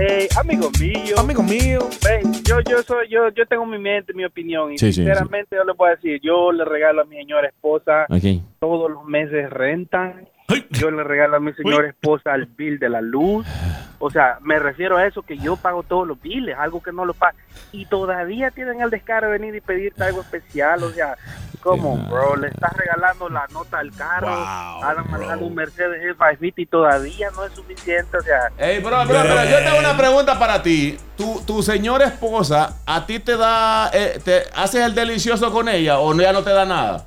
Eh, 0.00 0.28
amigo 0.38 0.70
mío. 0.80 1.18
Amigo 1.18 1.42
mío. 1.42 1.80
Ven, 2.04 2.32
yo, 2.44 2.60
yo 2.60 2.80
soy, 2.84 3.08
yo, 3.10 3.28
yo 3.34 3.44
tengo 3.46 3.66
mi 3.66 3.78
mente, 3.78 4.14
mi 4.14 4.24
opinión 4.24 4.72
y 4.72 4.78
Sí, 4.78 4.86
sí, 4.92 5.02
sinceramente 5.04 5.56
yo 5.56 5.64
le 5.64 5.74
puedo 5.74 5.92
decir, 5.94 6.20
yo 6.22 6.52
le 6.52 6.64
regalo 6.64 7.02
a 7.02 7.04
mi 7.04 7.16
señora 7.16 7.48
esposa 7.48 8.06
Ok. 8.08 8.42
todos 8.60 8.88
los 8.88 9.04
meses 9.04 9.50
rentan, 9.50 10.14
Ay. 10.20 10.28
Yo 10.70 10.90
le 10.90 11.04
regalo 11.04 11.36
a 11.36 11.40
mi 11.40 11.52
señora 11.54 11.88
esposa 11.88 12.34
el 12.34 12.46
bill 12.46 12.78
de 12.78 12.88
la 12.88 13.00
luz, 13.00 13.46
o 13.98 14.10
sea, 14.10 14.38
me 14.42 14.58
refiero 14.58 14.96
a 14.96 15.06
eso 15.06 15.22
que 15.22 15.36
yo 15.38 15.56
pago 15.56 15.82
todos 15.82 16.06
los 16.08 16.20
billes, 16.20 16.56
algo 16.58 16.82
que 16.82 16.92
no 16.92 17.04
lo 17.04 17.14
pago. 17.14 17.36
Y 17.72 17.86
todavía 17.86 18.50
tienen 18.50 18.80
el 18.80 18.90
descaro 18.90 19.26
de 19.26 19.32
venir 19.38 19.54
y 19.54 19.60
pedirte 19.60 20.02
algo 20.04 20.22
especial, 20.22 20.82
o 20.82 20.90
sea, 20.90 21.16
como 21.62 21.98
bro, 22.08 22.36
le 22.36 22.48
estás 22.48 22.72
regalando 22.72 23.28
la 23.28 23.46
nota 23.52 23.78
al 23.80 23.92
carro, 23.94 24.28
Wow, 24.28 24.82
andan 24.84 25.04
bro. 25.04 25.18
mandando 25.18 25.44
un 25.44 25.54
Mercedes 25.54 26.16
G550 26.16 26.52
y 26.56 26.66
todavía 26.66 27.28
no 27.36 27.44
es 27.44 27.52
suficiente, 27.52 28.16
o 28.16 28.22
sea, 28.22 28.50
Ey, 28.56 28.78
bro, 28.80 29.04
bro, 29.06 29.22
pero 29.22 29.44
yo 29.44 29.58
tengo 29.58 29.78
una 29.78 29.94
pregunta 29.96 30.38
para 30.38 30.62
ti. 30.62 30.96
Tu, 31.18 31.42
tu 31.46 31.62
señora 31.62 32.06
esposa, 32.06 32.80
¿a 32.86 33.04
ti 33.04 33.18
te 33.18 33.36
da, 33.36 33.90
eh, 33.92 34.18
te 34.24 34.44
haces 34.54 34.82
el 34.86 34.94
delicioso 34.94 35.52
con 35.52 35.68
ella 35.68 35.98
o 35.98 36.14
no, 36.14 36.22
ya 36.22 36.32
no 36.32 36.42
te 36.42 36.48
da 36.50 36.64
nada? 36.64 37.06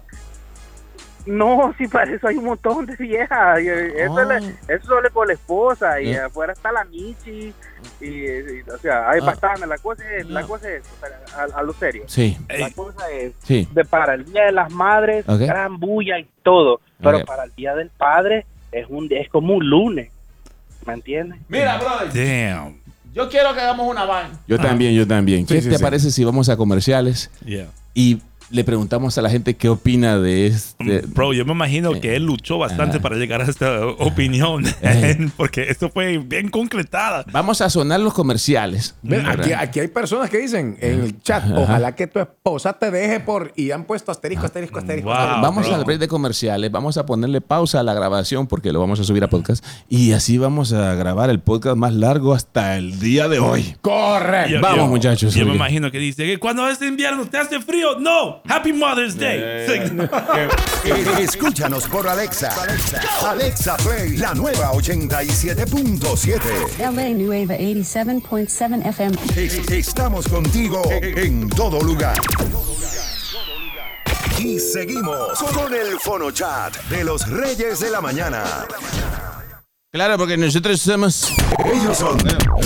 No, 1.25 1.73
sí, 1.77 1.87
para 1.87 2.11
eso 2.13 2.27
hay 2.27 2.35
un 2.35 2.45
montón 2.45 2.85
de 2.85 2.95
viejas. 2.97 3.59
eh, 3.59 3.93
Eso, 4.03 4.17
Ah. 4.17 4.25
le- 4.39 4.75
eso 4.75 4.85
solo 4.87 5.09
con 5.13 5.27
la 5.27 5.33
esposa. 5.33 6.01
Y 6.01 6.09
Eh. 6.11 6.19
afuera 6.19 6.51
está 6.53 6.71
la 6.71 6.83
Michi. 6.83 7.53
Y, 8.01 8.05
y, 8.05 8.61
o 8.73 8.77
sea, 8.79 9.09
hay 9.09 9.19
Ah. 9.21 9.25
bastante. 9.25 9.65
La 9.65 9.77
cosa 9.77 10.03
es, 10.15 10.25
la 10.29 10.43
cosa 10.43 10.69
es 10.69 10.83
a, 11.37 11.59
a 11.59 11.63
lo 11.63 11.73
serio. 11.73 12.03
Sí, 12.07 12.37
La 12.49 12.67
Ey. 12.67 12.73
cosa 12.73 13.09
es 13.11 13.33
sí. 13.43 13.67
de 13.71 13.85
para 13.85 14.15
el 14.15 14.25
Día 14.25 14.45
de 14.45 14.51
las 14.51 14.71
Madres, 14.71 15.25
gran 15.25 15.79
bulla 15.79 16.19
y 16.19 16.27
todo. 16.43 16.81
Pero 17.01 17.23
para 17.25 17.43
el 17.45 17.53
Día 17.55 17.73
del 17.75 17.89
Padre 17.89 18.45
es 18.71 18.85
un 18.89 19.07
es 19.11 19.29
como 19.29 19.53
un 19.55 19.69
lunes. 19.69 20.11
¿Me 20.85 20.93
entiendes? 20.93 21.39
Mira, 21.47 21.77
brother, 21.77 22.09
Damn. 22.13 22.75
yo 23.13 23.29
quiero 23.29 23.53
que 23.53 23.61
hagamos 23.61 23.87
una 23.89 24.03
vaina. 24.03 24.31
Yo 24.47 24.59
también, 24.59 24.93
yo 24.93 25.07
también. 25.07 25.47
Sí, 25.47 25.53
¿Qué 25.55 25.61
sí, 25.61 25.69
te 25.69 25.77
sí. 25.77 25.83
parece 25.83 26.11
si 26.11 26.25
vamos 26.25 26.49
a 26.49 26.57
comerciales 26.57 27.31
Yeah. 27.45 27.67
y 27.93 28.21
le 28.53 28.63
preguntamos 28.63 29.17
a 29.17 29.21
la 29.23 29.31
gente 29.31 29.55
qué 29.55 29.67
opina 29.67 30.19
de 30.19 30.45
este... 30.45 31.01
Bro, 31.07 31.33
yo 31.33 31.43
me 31.43 31.53
imagino 31.53 31.99
que 31.99 32.15
él 32.15 32.23
luchó 32.25 32.59
bastante 32.59 32.97
Ajá. 32.97 33.01
para 33.01 33.15
llegar 33.15 33.41
a 33.41 33.45
esta 33.45 33.87
opinión. 33.87 34.63
Ey. 34.81 35.31
porque 35.35 35.63
esto 35.69 35.89
fue 35.89 36.19
bien 36.19 36.49
concretada. 36.49 37.25
Vamos 37.31 37.61
a 37.61 37.69
sonar 37.71 37.99
los 37.99 38.13
comerciales. 38.13 38.93
Ven, 39.01 39.25
aquí, 39.25 39.53
aquí 39.53 39.79
hay 39.79 39.87
personas 39.87 40.29
que 40.29 40.37
dicen 40.37 40.77
en 40.81 41.01
el 41.01 41.19
chat, 41.23 41.43
ojalá 41.55 41.95
que 41.95 42.05
tu 42.05 42.19
esposa 42.19 42.73
te 42.73 42.91
deje 42.91 43.19
por... 43.19 43.51
Y 43.55 43.71
han 43.71 43.85
puesto 43.85 44.11
asterisco, 44.11 44.45
asterisco, 44.45 44.77
asterisco. 44.77 45.09
Wow. 45.09 45.17
asterisco. 45.17 45.41
Vamos 45.41 45.65
bro. 45.65 45.75
al 45.75 45.83
break 45.85 45.99
de 45.99 46.07
comerciales, 46.07 46.71
vamos 46.71 46.97
a 46.97 47.07
ponerle 47.07 47.41
pausa 47.41 47.79
a 47.79 47.83
la 47.83 47.95
grabación 47.95 48.45
porque 48.45 48.71
lo 48.71 48.79
vamos 48.79 48.99
a 48.99 49.03
subir 49.03 49.23
a 49.23 49.29
podcast 49.29 49.65
y 49.89 50.11
así 50.11 50.37
vamos 50.37 50.73
a 50.73 50.93
grabar 50.93 51.31
el 51.31 51.39
podcast 51.39 51.75
más 51.75 51.93
largo 51.93 52.35
hasta 52.35 52.77
el 52.77 52.99
día 52.99 53.27
de 53.27 53.39
hoy. 53.39 53.75
Correcto. 53.81 54.51
Yo- 54.51 54.61
Vamos, 54.61 54.77
yo- 54.77 54.87
muchachos. 54.87 55.33
Yo 55.33 55.45
me 55.47 55.55
imagino 55.55 55.89
que 55.89 55.97
dice 55.97 56.23
que 56.27 56.37
cuando 56.37 56.67
es 56.69 56.79
invierno 56.83 57.25
te 57.25 57.37
hace 57.39 57.59
frío. 57.59 57.99
No, 57.99 58.42
Happy 58.49 58.73
Mother's 58.73 59.15
Day. 59.17 59.65
Sí. 59.67 59.79
Escúchanos 61.21 61.87
por 61.87 62.07
Alexa. 62.07 62.49
Alexa 63.25 63.77
Play, 63.77 64.17
la 64.17 64.33
nueva 64.33 64.71
87.7. 64.73 66.39
LA 66.79 67.09
Nueva 67.15 67.55
87.7 67.55 68.85
FM. 68.87 69.17
Es- 69.35 69.69
Estamos 69.71 70.27
contigo 70.27 70.81
en 70.91 71.49
todo 71.49 71.81
lugar. 71.81 72.19
Y 74.39 74.59
seguimos 74.59 75.39
con 75.39 75.73
el 75.73 75.97
Fono 75.99 76.31
Chat 76.31 76.75
de 76.89 77.03
los 77.05 77.27
Reyes 77.29 77.79
de 77.79 77.89
la 77.91 78.01
Mañana. 78.01 78.43
Claro, 79.93 80.17
porque 80.17 80.37
nosotros 80.37 80.81
somos... 80.81 81.31
Ellos 81.71 81.95
son 81.99 82.17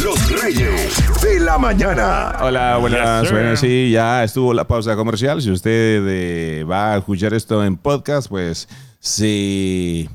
los 0.01 0.41
Reyes 0.41 0.93
de 1.21 1.41
la 1.41 1.57
Mañana. 1.57 2.33
Hola, 2.39 2.77
buenas, 2.77 3.23
Yes, 3.23 3.31
buenas. 3.33 3.59
Sí, 3.59 3.91
ya 3.91 4.23
estuvo 4.23 4.53
la 4.53 4.65
pausa 4.65 4.95
comercial. 4.95 5.41
Si 5.41 5.51
usted 5.51 6.05
eh, 6.07 6.63
va 6.63 6.93
a 6.93 6.97
escuchar 6.99 7.33
esto 7.33 7.65
en 7.65 7.75
podcast, 7.75 8.29
pues 8.29 8.69
se, 9.01 10.07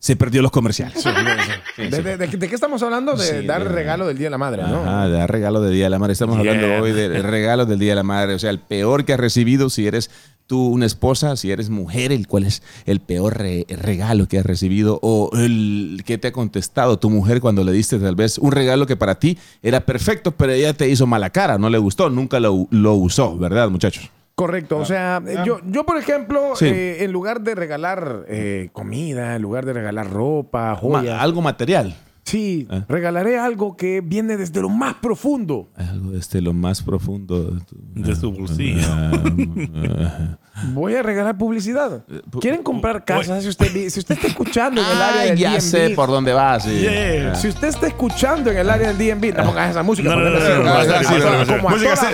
se 0.00 0.16
perdió 0.16 0.42
los 0.42 0.50
comerciales. 0.50 1.00
Sí, 1.00 1.08
¿De, 1.10 1.96
sí. 1.96 2.02
de- 2.02 2.16
de- 2.16 2.26
de 2.26 2.48
qué 2.48 2.54
estamos 2.56 2.82
hablando? 2.82 3.14
De 3.14 3.24
Sí, 3.24 3.46
dar 3.46 3.62
de- 3.62 3.68
regalo 3.72 4.08
del 4.08 4.18
Día 4.18 4.26
de 4.26 4.30
la 4.30 4.38
Madre, 4.38 4.62
¿no? 4.64 4.80
Ajá, 4.82 5.06
de 5.08 5.24
regalo 5.28 5.60
del 5.60 5.74
Día 5.74 5.84
de 5.84 5.90
la 5.90 6.00
Madre. 6.00 6.14
Estamos 6.14 6.42
Yeah. 6.42 6.54
hablando 6.54 6.82
hoy 6.82 6.90
de 6.90 7.22
regalos 7.22 7.68
del 7.68 7.78
Día 7.78 7.90
de 7.92 7.96
la 7.96 8.02
Madre. 8.02 8.34
O 8.34 8.38
sea, 8.40 8.50
el 8.50 8.58
peor 8.58 9.04
que 9.04 9.12
has 9.12 9.20
recibido 9.20 9.70
si 9.70 9.86
eres 9.86 10.10
tú 10.48 10.66
una 10.70 10.86
esposa, 10.86 11.36
si 11.36 11.52
eres 11.52 11.70
mujer, 11.70 12.10
el 12.10 12.26
cuál 12.26 12.42
es 12.44 12.62
el 12.86 12.98
peor 12.98 13.38
re- 13.38 13.66
regalo 13.68 14.26
que 14.26 14.38
has 14.38 14.46
recibido 14.46 14.98
o 15.02 15.30
el 15.34 16.02
que 16.04 16.18
te 16.18 16.28
ha 16.28 16.32
contestado 16.32 16.98
tu 16.98 17.10
mujer 17.10 17.40
cuando 17.40 17.62
le 17.62 17.70
diste 17.70 17.98
tal 18.00 18.16
vez 18.16 18.38
un 18.38 18.50
regalo 18.50 18.86
que 18.86 18.96
para 18.96 19.20
ti 19.20 19.38
era 19.62 19.82
perfecto, 19.86 20.32
pero 20.32 20.52
ella 20.52 20.72
te 20.72 20.88
hizo 20.88 21.06
mala 21.06 21.30
cara, 21.30 21.58
no 21.58 21.70
le 21.70 21.78
gustó, 21.78 22.10
nunca 22.10 22.40
lo, 22.40 22.66
lo 22.70 22.94
usó, 22.94 23.36
¿verdad, 23.38 23.68
muchachos? 23.70 24.10
Correcto. 24.34 24.78
O 24.78 24.84
sea, 24.84 25.20
yo, 25.44 25.60
yo 25.66 25.84
por 25.84 25.98
ejemplo, 25.98 26.54
Sí. 26.54 26.66
eh, 26.66 27.04
en 27.04 27.12
lugar 27.12 27.40
de 27.42 27.54
regalar 27.54 28.24
eh, 28.28 28.70
comida, 28.72 29.36
en 29.36 29.42
lugar 29.42 29.66
de 29.66 29.72
regalar 29.74 30.08
ropa, 30.10 30.80
Ma- 30.82 31.00
algo 31.20 31.42
material. 31.42 31.94
Sí, 32.28 32.66
Ah. 32.70 32.84
regalaré 32.88 33.38
algo 33.38 33.76
que 33.76 34.00
viene 34.00 34.36
desde 34.36 34.60
lo 34.60 34.68
más 34.68 34.94
profundo. 34.94 35.68
Algo 35.76 36.10
desde 36.10 36.40
lo 36.40 36.52
más 36.52 36.82
profundo 36.82 37.56
de, 37.94 38.14
su 38.16 38.30
bolsillo. 38.32 38.86
Ah, 38.88 39.12
ah. 39.14 40.38
Voy 40.74 40.94
a 40.96 41.02
regalar 41.02 41.38
publicidad. 41.38 42.04
pu- 42.30 42.40
¿Quieren 42.40 42.62
comprar 42.62 43.04
casas? 43.04 43.42
Si 43.44 43.48
usted, 43.48 43.88
si 43.88 44.00
usted 44.00 44.16
está 44.16 44.26
escuchando 44.26 44.80
en 44.80 44.86
el 44.88 45.02
área 45.02 45.20
Ay, 45.22 45.28
del 45.30 45.38
ya 45.38 45.50
DMV, 45.52 45.60
sé 45.60 45.90
por 45.90 46.08
dónde 46.08 46.32
vas. 46.32 46.64
sí. 46.64 46.80
Yeah. 46.80 47.32
Ah. 47.32 47.34
Si 47.36 47.48
usted 47.48 47.68
está 47.68 47.86
escuchando 47.86 48.50
en 48.50 48.58
el 48.58 48.68
área 48.68 48.92
del 48.92 48.98
DMV, 48.98 49.36
no 49.36 49.44
pongas 49.46 49.70
esa 49.70 49.82
música. 49.84 50.10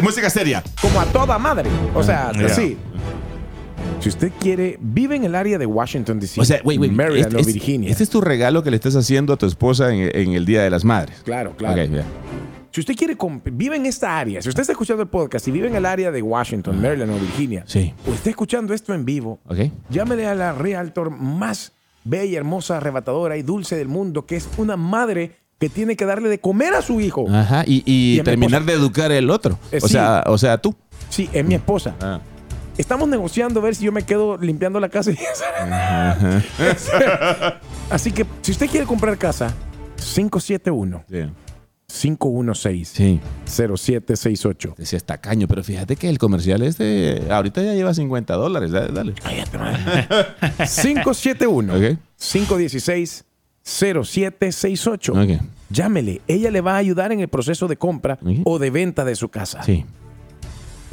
Música, 0.03 0.31
seria. 0.31 0.63
como 0.81 1.01
a 1.01 1.05
toda 1.07 1.39
madre. 1.39 1.69
O 1.95 2.03
sea, 2.03 2.33
Yeah. 2.35 2.49
sí. 2.51 2.77
Si 4.05 4.11
usted 4.11 4.33
quiere, 4.39 4.77
vive 4.83 5.17
en 5.17 5.25
el 5.25 5.35
área 5.35 5.57
de 5.57 5.65
Washington, 5.65 6.21
D.C., 6.21 6.39
O 6.39 6.45
sea, 6.45 6.61
wait, 6.63 6.79
wait. 6.79 6.93
Maryland 6.93 7.35
este, 7.39 7.43
o 7.43 7.55
Virginia. 7.55 7.91
Este 7.91 8.03
es 8.03 8.11
tu 8.11 8.21
regalo 8.21 8.63
que 8.63 8.71
le 8.71 8.77
estás 8.77 8.95
haciendo 8.97 9.33
a 9.33 9.39
tu 9.39 9.47
esposa 9.47 9.95
en, 9.95 10.15
en 10.15 10.35
el 10.35 10.45
Día 10.45 10.63
de 10.63 10.69
las 10.69 10.85
Madres. 10.85 11.23
Claro, 11.25 11.57
claro. 11.57 11.83
Si 12.71 12.81
usted 12.81 12.95
quiere, 12.97 13.17
vive 13.51 13.77
en 13.77 13.87
esta 13.87 14.19
área. 14.19 14.43
Si 14.43 14.51
usted 14.51 14.61
está 14.61 14.73
escuchando 14.73 15.03
el 15.03 15.09
podcast 15.09 15.49
y 15.49 15.53
vive 15.53 15.69
en 15.69 15.75
el 15.77 15.87
área 15.87 16.11
de 16.11 16.21
Washington, 16.21 16.83
Maryland 16.83 17.13
o 17.13 17.19
Virginia, 17.19 17.65
Sí. 17.67 17.95
o 18.07 18.13
está 18.13 18.29
escuchando 18.29 18.75
esto 18.75 18.93
en 18.93 19.07
vivo, 19.07 19.41
Ok. 19.49 19.71
llámele 19.89 20.27
a 20.27 20.35
la 20.35 20.53
realtor 20.53 21.09
más 21.09 21.73
bella, 22.05 22.37
hermosa, 22.37 22.77
arrebatadora 22.77 23.39
y 23.39 23.43
dulce 23.43 23.75
del 23.75 23.89
mundo, 23.89 24.27
que 24.27 24.37
es 24.37 24.51
una 24.59 24.77
madre 24.77 25.31
que 25.59 25.71
tiene 25.71 25.97
que 25.97 26.05
darle 26.05 26.29
de 26.29 26.41
comer 26.41 26.75
a 26.75 26.83
su 26.83 27.01
hijo. 27.01 27.25
Ajá. 27.31 27.65
Y, 27.67 28.21
terminar 28.21 28.67
de 28.67 28.75
educar 28.75 29.11
el 29.13 29.31
otro. 29.31 29.59
Eh, 29.73 29.79
o, 29.83 29.87
sí. 29.87 29.95
sea, 29.95 30.25
o 30.27 30.37
sea, 30.37 30.59
tú. 30.59 30.75
Sí, 31.09 31.31
es 31.33 31.43
mi 31.43 31.55
esposa. 31.55 31.95
Ah. 32.03 32.21
Estamos 32.77 33.09
negociando 33.09 33.61
a 33.61 33.63
ver 33.63 33.75
si 33.75 33.85
yo 33.85 33.93
me 33.93 34.03
quedo 34.03 34.37
limpiando 34.37 34.81
la 34.81 34.89
casa. 34.89 35.13
Así 37.91 38.13
que 38.13 38.27
si 38.43 38.53
usted 38.53 38.69
quiere 38.69 38.87
comprar 38.87 39.17
casa, 39.19 39.55
571 39.97 41.05
Sí. 41.09 41.31
516 41.87 43.21
0768. 43.45 44.75
Decía 44.77 44.97
está 44.97 45.19
caño, 45.19 45.47
pero 45.47 45.63
fíjate 45.63 45.97
que 45.97 46.09
el 46.09 46.19
comercial 46.19 46.63
este 46.63 47.23
ahorita 47.31 47.63
ya 47.63 47.75
lleva 47.75 47.95
50 47.95 48.35
dólares. 48.35 48.73
Dale. 48.73 48.93
dale. 48.93 49.15
571 50.59 51.75
Ok. 51.77 51.99
516 52.19 53.25
0768. 53.63 55.13
Ok. 55.13 55.41
Llámele. 55.71 56.21
Ella 56.27 56.51
le 56.51 56.61
va 56.61 56.75
a 56.75 56.79
ayudar 56.79 57.13
en 57.13 57.21
el 57.21 57.29
proceso 57.29 57.69
de 57.69 57.77
compra 57.77 58.19
o 58.45 58.59
de 58.59 58.71
venta 58.71 59.05
de 59.05 59.15
su 59.15 59.29
casa. 59.29 59.63
Sí. 59.63 59.85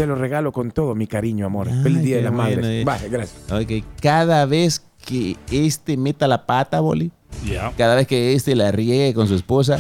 Te 0.01 0.07
lo 0.07 0.15
regalo 0.15 0.51
con 0.51 0.71
todo 0.71 0.95
mi 0.95 1.05
cariño, 1.05 1.45
amor. 1.45 1.67
Ay, 1.69 1.83
Feliz 1.83 2.01
Día 2.01 2.15
de 2.15 2.21
las 2.23 2.31
bueno, 2.33 2.49
Madres. 2.49 2.65
eh. 2.65 2.83
Vale, 2.83 3.07
gracias. 3.07 3.51
Ok. 3.51 3.85
Cada 4.01 4.47
vez 4.47 4.83
que 5.05 5.37
este 5.51 5.95
meta 5.95 6.27
la 6.27 6.47
pata, 6.47 6.79
Boli, 6.79 7.11
Yeah. 7.45 7.71
cada 7.77 7.93
vez 7.93 8.07
que 8.07 8.33
este 8.33 8.55
la 8.55 8.71
riegue 8.71 9.13
con 9.13 9.27
su 9.27 9.35
esposa, 9.35 9.77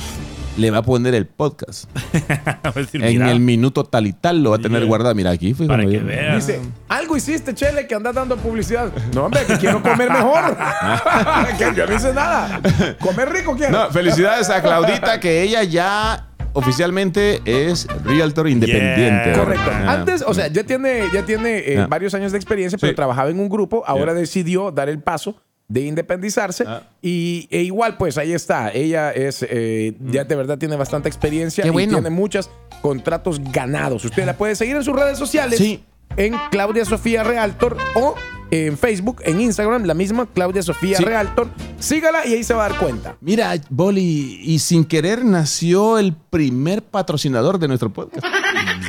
le 0.57 0.69
va 0.69 0.77
a 0.77 0.81
poner 0.83 1.15
el 1.15 1.25
podcast. 1.25 1.85
Decir, 2.75 3.03
En 3.03 3.13
mira, 3.13 3.31
el 3.31 3.39
minuto 3.39 3.83
tal 3.83 4.05
y 4.05 4.13
tal 4.13 4.43
lo 4.43 4.51
va 4.51 4.57
a 4.57 4.59
tener 4.59 4.81
Yeah. 4.81 4.87
guardado. 4.87 5.15
Mira, 5.15 5.31
aquí 5.31 5.55
fue 5.55 5.65
Para 5.65 5.87
que 5.87 5.97
veas. 5.97 6.45
Dice, 6.45 6.61
algo 6.87 7.17
hiciste, 7.17 7.55
Chele, 7.55 7.87
que 7.87 7.95
andas 7.95 8.13
dando 8.13 8.37
publicidad. 8.37 8.91
No, 9.15 9.25
hombre, 9.25 9.41
que 9.47 9.57
quiero 9.57 9.81
comer 9.81 10.11
mejor. 10.11 10.55
que 11.57 11.73
yo 11.75 11.87
no 11.87 11.95
hice 11.95 12.13
nada. 12.13 12.61
Comer 12.99 13.27
rico 13.31 13.55
quiero. 13.57 13.71
No, 13.71 13.89
felicidades 13.89 14.51
a 14.51 14.61
Claudita, 14.61 15.19
que 15.19 15.41
ella 15.41 15.63
ya 15.63 16.27
oficialmente 16.53 17.41
es 17.45 17.87
realtor 18.03 18.47
independiente. 18.49 19.25
Yeah. 19.31 19.33
Correcto. 19.39 19.69
Ah. 19.71 19.93
Antes, 19.93 20.23
o 20.25 20.33
sea, 20.33 20.47
ya 20.47 20.63
tiene, 20.63 21.03
ya 21.13 21.23
tiene 21.25 21.59
eh, 21.59 21.77
Ah. 21.79 21.87
varios 21.89 22.13
años 22.13 22.31
de 22.31 22.37
experiencia, 22.37 22.77
pero 22.79 22.91
Sí. 22.91 22.95
trabajaba 22.95 23.29
en 23.29 23.39
un 23.39 23.49
grupo. 23.49 23.83
Ahora 23.85 24.11
Yeah. 24.13 24.21
decidió 24.21 24.71
dar 24.71 24.89
el 24.89 24.99
paso 24.99 25.35
de 25.67 25.81
independizarse. 25.81 26.65
Ah. 26.67 26.83
Y 27.01 27.47
e 27.49 27.61
igual, 27.63 27.97
pues 27.97 28.17
ahí 28.17 28.33
está. 28.33 28.71
Ella 28.71 29.11
es, 29.11 29.45
eh, 29.49 29.95
ya 30.01 30.25
de 30.25 30.35
verdad 30.35 30.57
tiene 30.57 30.75
bastante 30.75 31.07
experiencia 31.07 31.61
Qué 31.63 31.69
y 31.69 31.71
bueno. 31.71 31.93
tiene 31.93 32.09
muchos 32.09 32.49
contratos 32.81 33.39
ganados. 33.51 34.03
Usted 34.03 34.25
la 34.25 34.33
puede 34.35 34.55
seguir 34.55 34.75
en 34.75 34.83
sus 34.83 34.95
redes 34.95 35.17
sociales. 35.17 35.57
Sí. 35.57 35.83
En 36.17 36.33
Claudia 36.51 36.83
Sofía 36.83 37.23
Realtor 37.23 37.77
o 37.95 38.15
en 38.51 38.77
Facebook, 38.77 39.21
en 39.25 39.41
Instagram, 39.41 39.85
la 39.85 39.93
misma 39.93 40.27
Claudia 40.31 40.61
Sofía 40.61 40.97
Sí. 40.97 41.03
Realtor. 41.05 41.49
Sígala 41.79 42.27
y 42.27 42.33
ahí 42.33 42.43
se 42.43 42.53
va 42.53 42.65
a 42.65 42.69
dar 42.69 42.77
cuenta. 42.79 43.15
Mira, 43.21 43.53
Boli, 43.69 44.39
y 44.43 44.59
sin 44.59 44.83
querer 44.85 45.23
nació 45.25 45.97
el 45.97 46.13
primer 46.13 46.83
patrocinador 46.83 47.57
de 47.59 47.67
nuestro 47.67 47.91
podcast. 47.91 48.25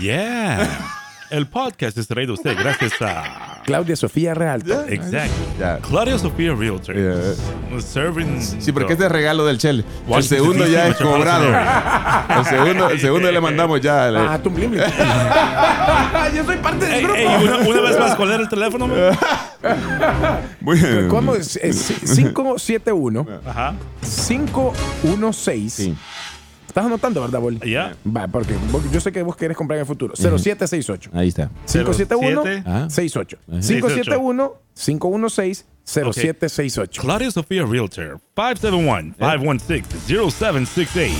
Yeah. 0.01 0.98
El 1.33 1.47
podcast 1.47 1.97
es 1.97 2.07
traído 2.07 2.33
a 2.33 2.35
usted 2.35 2.55
gracias 2.59 2.92
a. 3.01 3.62
Claudia 3.64 3.97
Sofía 3.97 4.35
Realtor. 4.35 4.85
Exacto. 4.92 5.33
Ya. 5.59 5.79
Claudia 5.79 6.18
Sofía 6.18 6.53
Realtor. 6.55 6.95
Yeah. 6.95 7.81
Serving. 7.81 8.42
Sí, 8.42 8.71
porque 8.71 8.92
este 8.92 9.07
es 9.07 9.11
regalo 9.12 9.47
del 9.47 9.57
Chele. 9.57 9.83
El 10.09 10.23
segundo 10.25 10.66
ya 10.66 10.88
es 10.88 10.97
cobrado. 10.97 11.47
El 12.38 12.45
segundo, 12.45 12.90
el 12.90 13.01
segundo 13.01 13.33
le 13.33 13.40
mandamos 13.40 13.81
ya. 13.81 14.11
le- 14.11 14.18
Ah, 14.18 14.38
tú. 14.42 14.53
Yo 16.35 16.45
soy 16.45 16.57
parte 16.59 16.85
del 16.85 17.03
grupo. 17.03 17.16
ey, 17.18 17.27
una, 17.27 17.57
una 17.59 17.81
vez 17.81 17.99
más, 17.99 18.14
¿cuál 18.14 18.33
era 18.33 18.42
el 18.42 18.49
teléfono? 18.51 18.88
Muy 20.61 20.79
bien. 20.79 21.09
¿Cómo 21.09 21.35
es? 21.35 21.57
Es 21.57 21.92
571 22.14 23.27
Ajá. 23.47 23.75
516. 24.29 25.92
¿Estás 26.72 26.87
anotando, 26.87 27.20
verdad, 27.20 27.38
Boli? 27.38 27.61
Ya. 27.70 27.94
Va, 28.06 28.26
porque 28.28 28.54
vos- 28.70 28.90
yo 28.90 28.98
sé 28.98 29.12
que 29.12 29.22
vos 29.22 29.37
querés 29.37 29.58
comprar 29.58 29.76
en 29.76 29.80
el 29.82 29.87
futuro. 29.87 30.16
0768. 30.16 31.11
Ahí 31.12 31.28
está. 31.28 31.50
571 31.66 32.42
07. 35.28 35.66
Ah. 35.83 35.83
68. 35.83 35.83
Ajá. 35.83 35.83
571 35.83 35.83
516 35.83 35.85
0768. 36.75 37.03
Claudia 37.03 37.31
Sofía 37.31 37.66
Realtor. 37.66 38.18
571-516-0768. 38.35 41.11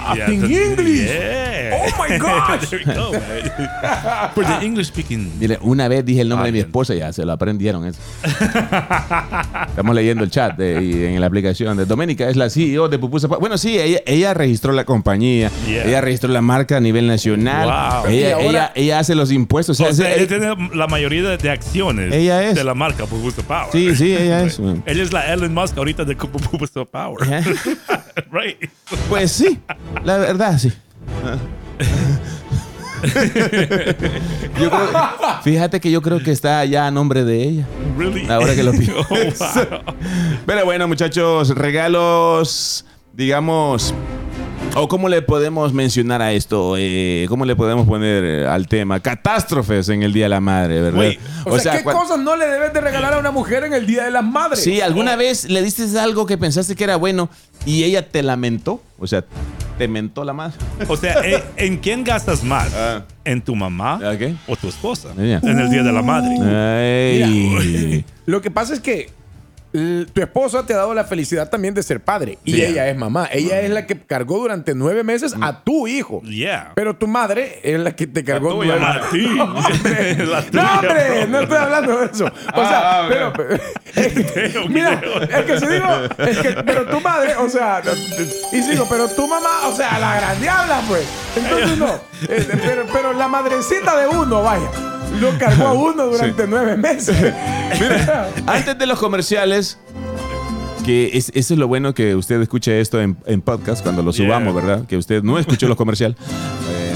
Acting 0.00 0.44
English. 0.44 1.10
Yeah. 1.10 1.82
Oh 1.82 1.90
my 2.08 2.18
gosh. 2.18 2.68
There 2.70 2.80
we 2.86 2.94
go, 2.94 3.10
man. 3.12 4.30
For 4.34 4.44
the 4.44 4.64
English 4.64 4.86
speaking. 4.88 5.32
Mire, 5.40 5.58
una 5.62 5.88
vez 5.88 6.04
dije 6.04 6.20
el 6.20 6.28
nombre 6.28 6.46
de 6.46 6.52
mi 6.52 6.58
Alguien. 6.60 6.68
esposa 6.70 6.94
y 6.94 6.98
ya 7.00 7.12
se 7.12 7.24
lo 7.24 7.32
aprendieron 7.32 7.84
eso. 7.86 7.98
Estamos 9.68 9.94
leyendo 9.94 10.24
el 10.24 10.30
chat 10.30 10.56
de- 10.56 10.82
y 10.82 11.04
en 11.14 11.20
la 11.20 11.26
aplicación 11.26 11.76
de 11.76 11.84
Doménica, 11.86 12.28
es 12.28 12.36
la 12.36 12.48
CEO 12.50 12.88
de 12.88 12.98
Pupusa. 12.98 13.26
Bueno, 13.26 13.58
sí, 13.58 13.78
ella, 13.78 14.00
ella 14.06 14.34
registró 14.34 14.72
la 14.72 14.84
compañía, 14.84 15.50
Yeah. 15.66 15.84
ella 15.84 16.00
registró 16.00 16.30
la 16.32 16.40
marca 16.40 16.76
a 16.76 16.80
nivel 16.80 17.06
nacional, 17.06 17.68
Wow. 18.02 18.10
Ella, 18.12 18.34
ahora- 18.36 18.48
ella, 18.48 18.72
ella 18.74 18.98
hace 19.00 19.14
los 19.14 19.30
impuestos. 19.32 19.80
o 19.80 19.84
sea, 19.84 19.92
O 19.92 19.94
sea, 19.94 20.14
ella- 20.14 20.26
tiene 20.28 20.54
la 20.74 20.86
mayoría 20.86 21.22
de, 21.30 21.36
de 21.36 21.50
acciones 21.50 22.12
Ella 22.14 22.48
es. 22.48 22.54
de 22.54 22.64
la 22.64 22.74
marca 22.74 23.04
Pupusa 23.06 23.42
Power. 23.42 23.66
sí, 23.72 23.77
sí, 23.94 24.14
ella 24.14 24.42
es. 24.44 24.58
Ella 24.58 25.02
es 25.02 25.12
la 25.12 25.32
Elon 25.32 25.52
Musk 25.54 25.76
ahorita 25.78 26.04
de 26.04 26.14
Pupusa 26.16 26.84
Power. 26.84 27.18
Right. 28.30 28.58
Pues 29.08 29.32
sí, 29.32 29.58
la 30.04 30.18
verdad, 30.18 30.58
sí. 30.58 30.72
Yo 34.60 34.70
creo- 34.70 34.88
fíjate 35.42 35.80
que 35.80 35.90
yo 35.90 36.02
creo 36.02 36.22
que 36.22 36.32
está 36.32 36.64
ya 36.64 36.86
a 36.86 36.90
nombre 36.90 37.24
de 37.24 37.42
ella. 37.42 37.66
Really? 37.96 38.28
Ahora 38.28 38.54
que 38.54 38.62
lo 38.62 38.72
pienso. 38.78 38.98
Oh, 38.98 39.14
wow. 39.14 39.94
Pero 40.46 40.64
bueno, 40.64 40.88
muchachos, 40.88 41.50
regalos, 41.54 42.84
digamos, 43.12 43.94
o 44.80 44.88
cómo 44.88 45.08
le 45.08 45.22
podemos 45.22 45.72
mencionar 45.72 46.22
a 46.22 46.32
esto, 46.32 46.76
Eh, 46.78 47.26
cómo 47.28 47.44
le 47.44 47.56
podemos 47.56 47.86
poner 47.86 48.24
eh, 48.24 48.46
al 48.46 48.68
tema, 48.68 49.00
catástrofes 49.00 49.88
en 49.88 50.02
el 50.02 50.12
Día 50.12 50.24
de 50.24 50.28
la 50.30 50.40
Madre, 50.40 50.80
¿verdad? 50.80 50.96
Güey, 50.96 51.18
O, 51.44 51.58
sea, 51.58 51.78
¿qué 51.78 51.84
cosas 51.84 52.18
no 52.18 52.36
le 52.36 52.46
debes 52.46 52.72
de 52.72 52.80
regalar 52.80 53.14
a 53.14 53.18
una 53.18 53.30
mujer 53.30 53.64
en 53.64 53.74
el 53.74 53.86
Día 53.86 54.04
de 54.04 54.10
las 54.10 54.24
Madres? 54.24 54.62
Sí, 54.62 54.80
¿alguna 54.80 55.16
vez 55.16 55.48
le 55.48 55.62
diste 55.62 55.84
algo 55.98 56.26
que 56.26 56.38
pensaste 56.38 56.74
que 56.76 56.84
era 56.84 56.96
bueno 56.96 57.28
y 57.66 57.84
ella 57.84 58.08
te 58.08 58.22
lamentó? 58.22 58.82
O 58.98 59.06
sea, 59.06 59.24
te 59.78 59.86
mentó 59.88 60.24
la 60.24 60.32
madre. 60.32 60.56
O 60.88 60.96
sea, 60.96 61.24
¿en, 61.24 61.40
en 61.56 61.76
quién 61.78 62.02
gastas 62.02 62.42
más? 62.42 62.72
Ah. 62.74 63.04
¿En 63.24 63.42
tu 63.42 63.54
mamá 63.54 64.00
Ok. 64.12 64.34
o 64.48 64.56
tu 64.56 64.68
esposa? 64.68 65.10
En 65.16 65.58
el 65.58 65.70
Día 65.70 65.82
de 65.82 65.92
la 65.92 66.02
Madre. 66.02 68.04
Lo 68.26 68.40
que 68.40 68.50
pasa 68.50 68.74
es 68.74 68.80
que 68.80 69.10
tu 69.72 70.20
esposa 70.20 70.64
te 70.64 70.72
ha 70.72 70.78
dado 70.78 70.94
la 70.94 71.04
felicidad 71.04 71.50
también 71.50 71.74
de 71.74 71.82
ser 71.82 72.00
padre. 72.00 72.38
Y 72.44 72.62
ella 72.62 72.88
es 72.88 72.96
mamá. 72.96 73.28
Ella 73.30 73.60
es 73.60 73.70
la 73.70 73.86
que 73.86 74.00
cargó 74.00 74.38
durante 74.38 74.74
nueve 74.74 75.04
meses 75.04 75.34
a 75.40 75.62
tu 75.62 75.86
hijo. 75.86 76.22
Yeah. 76.22 76.72
Pero 76.74 76.96
tu 76.96 77.06
madre 77.06 77.60
es 77.62 77.78
la 77.78 77.94
que 77.94 78.06
te 78.06 78.24
cargó 78.24 78.54
tuya, 78.54 78.76
nueve 78.78 79.00
A 79.06 79.10
ti. 79.10 79.26
No, 80.52 80.62
hombre, 80.78 81.26
no 81.28 81.40
estoy 81.40 81.56
hablando 81.58 81.98
de 81.98 82.06
eso. 82.06 82.24
O 82.26 82.64
sea, 82.64 82.78
Ah, 83.00 83.04
pero, 83.08 83.32
es 83.94 84.12
que- 84.32 84.64
mira, 84.68 85.00
es 85.30 85.44
que 85.44 85.60
si 85.60 85.66
digo, 85.66 85.86
es 86.18 86.38
que, 86.38 86.50
pero 86.64 86.86
tu 86.86 87.00
madre, 87.00 87.34
o 87.36 87.48
sea, 87.48 87.82
y 88.52 88.62
sigo, 88.62 88.86
pero 88.88 89.08
tu 89.08 89.26
mamá, 89.26 89.66
o 89.68 89.74
sea, 89.76 89.98
la 89.98 90.16
gran 90.16 90.40
diabla, 90.40 90.80
pues. 90.88 91.06
Entonces 91.36 91.76
no, 91.78 91.94
Eh, 92.28 92.48
pero, 92.64 92.86
pero 92.92 93.12
la 93.12 93.28
madrecita 93.28 93.96
de 93.98 94.06
uno, 94.08 94.42
vaya, 94.42 94.68
lo 95.20 95.36
cargó 95.38 95.66
a 95.66 95.72
uno 95.72 96.06
durante 96.06 96.46
nueve 96.46 96.76
meses. 96.76 97.16
Mira, 97.80 98.28
antes 98.46 98.78
de 98.78 98.86
los 98.86 98.98
comerciales, 98.98 99.78
que 100.84 101.10
es, 101.14 101.30
eso 101.34 101.54
es 101.54 101.58
lo 101.58 101.68
bueno 101.68 101.92
que 101.94 102.14
usted 102.14 102.40
escuche 102.40 102.80
esto 102.80 103.00
en, 103.00 103.16
en 103.26 103.40
podcast 103.42 103.82
cuando 103.82 104.02
lo 104.02 104.12
Yeah. 104.12 104.26
subamos, 104.26 104.54
¿verdad? 104.54 104.86
Que 104.86 104.96
usted 104.96 105.22
no 105.22 105.38
escuchó 105.38 105.68
los 105.68 105.76
comerciales. 105.76 106.16
Eh, 106.70 106.87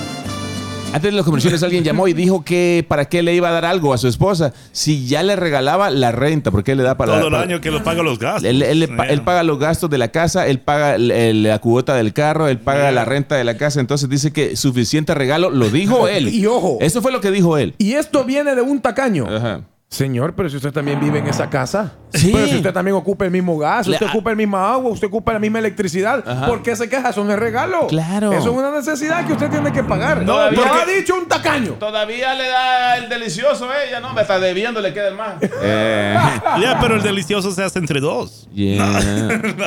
antes 0.93 1.03
de 1.11 1.13
los 1.13 1.25
comerciales 1.25 1.63
alguien 1.63 1.85
llamó 1.85 2.09
y 2.09 2.13
dijo 2.13 2.45
que 2.45 2.85
para 2.89 3.07
qué 3.07 3.23
le 3.23 3.35
iba 3.35 3.49
a 3.49 3.53
dar 3.53 3.65
algo 3.65 3.93
a 3.95 3.99
su 3.99 4.09
esposa 4.09 4.53
si 4.73 5.07
ya 5.07 5.23
le 5.23 5.37
regalaba 5.37 5.91
la 5.91 6.13
renta, 6.13 6.51
porque 6.51 6.73
él 6.73 6.79
le 6.79 6.85
da 6.85 6.97
para 6.97 7.13
Todo 7.15 7.27
el 7.27 7.33
para- 7.33 7.45
año 7.45 7.61
que 7.61 7.71
lo 7.71 7.83
paga 7.83 8.03
los 8.03 8.19
gastos. 8.19 8.45
Él, 8.45 8.63
él 8.63 8.81
le 8.81 8.89
pa- 8.89 9.05
Yeah. 9.05 9.13
él 9.15 9.23
paga 9.23 9.43
los 9.43 9.59
gastos 9.59 9.91
de 9.91 9.99
la 9.99 10.09
casa, 10.09 10.47
él 10.47 10.59
paga 10.61 10.95
el- 10.95 11.11
el- 11.11 11.43
la 11.43 11.59
cuota 11.59 11.95
del 11.95 12.13
carro, 12.13 12.49
él 12.49 12.59
paga 12.59 12.83
Yeah. 12.83 12.93
la 12.93 13.05
renta 13.05 13.37
de 13.37 13.45
la 13.45 13.57
casa. 13.57 13.81
Entonces 13.81 14.09
dice 14.09 14.33
que 14.33 14.57
suficiente 14.57 15.15
regalo, 15.15 15.51
lo 15.51 15.69
dijo 15.71 16.09
él. 16.09 16.29
Y 16.29 16.47
ojo. 16.47 16.79
Eso 16.81 17.03
fue 17.03 17.13
lo 17.13 17.21
que 17.21 17.31
dijo 17.31 17.57
él. 17.59 17.75
Y 17.79 17.93
esto 17.95 18.25
viene 18.25 18.55
de 18.55 18.63
un 18.63 18.81
tacaño. 18.81 19.27
Ajá. 19.29 19.61
Señor, 19.93 20.33
pero 20.35 20.49
si 20.49 20.57
usted 20.57 20.73
también 20.73 20.99
vive 21.01 21.19
en 21.19 21.27
esa 21.27 21.51
casa. 21.51 21.93
Sí. 22.15 22.31
Pero 22.33 22.47
si 22.47 22.57
usted 22.57 22.73
también 22.73 22.97
ocupa 22.97 23.27
el 23.27 23.31
mismo 23.31 23.59
gas, 23.59 23.87
usted 23.87 24.07
ocupa 24.07 24.31
el 24.31 24.37
mismo 24.39 24.57
agua, 24.57 24.91
usted 24.91 25.07
ocupa 25.07 25.35
la 25.35 25.39
misma 25.39 25.59
electricidad. 25.59 26.25
Ajá. 26.27 26.47
¿Por 26.47 26.63
qué 26.63 26.75
se 26.77 26.89
queja? 26.89 27.11
Eso 27.11 27.23
no 27.25 27.31
es 27.31 27.39
regalo. 27.39 27.89
Claro. 27.89 28.33
Eso 28.33 28.51
es 28.53 28.57
una 28.57 28.71
necesidad 28.71 29.27
que 29.27 29.35
usted 29.35 29.51
tiene 29.51 29.71
que 29.71 29.85
pagar. 29.85 30.23
No, 30.25 30.51
lo 30.51 30.57
porque- 30.63 30.71
ha 30.81 30.87
dicho 30.87 31.15
un 31.15 31.29
tacaño. 31.29 31.73
Todavía 31.73 32.33
le 32.35 32.49
da 32.49 32.97
el 32.97 33.11
delicioso 33.11 33.69
ella, 33.87 34.01
¿no? 34.01 34.15
Me 34.15 34.23
está 34.23 34.39
debiendo, 34.41 34.81
le 34.81 34.95
queda 34.95 35.09
el 35.09 35.15
más. 35.15 35.35
Eh, 35.63 36.17
Ya, 36.63 36.79
pero 36.81 36.95
el 36.97 37.03
delicioso 37.03 37.51
se 37.51 37.63
hace 37.63 37.79
entre 37.79 38.01
dos. 38.01 38.49
yeah. 38.55 38.89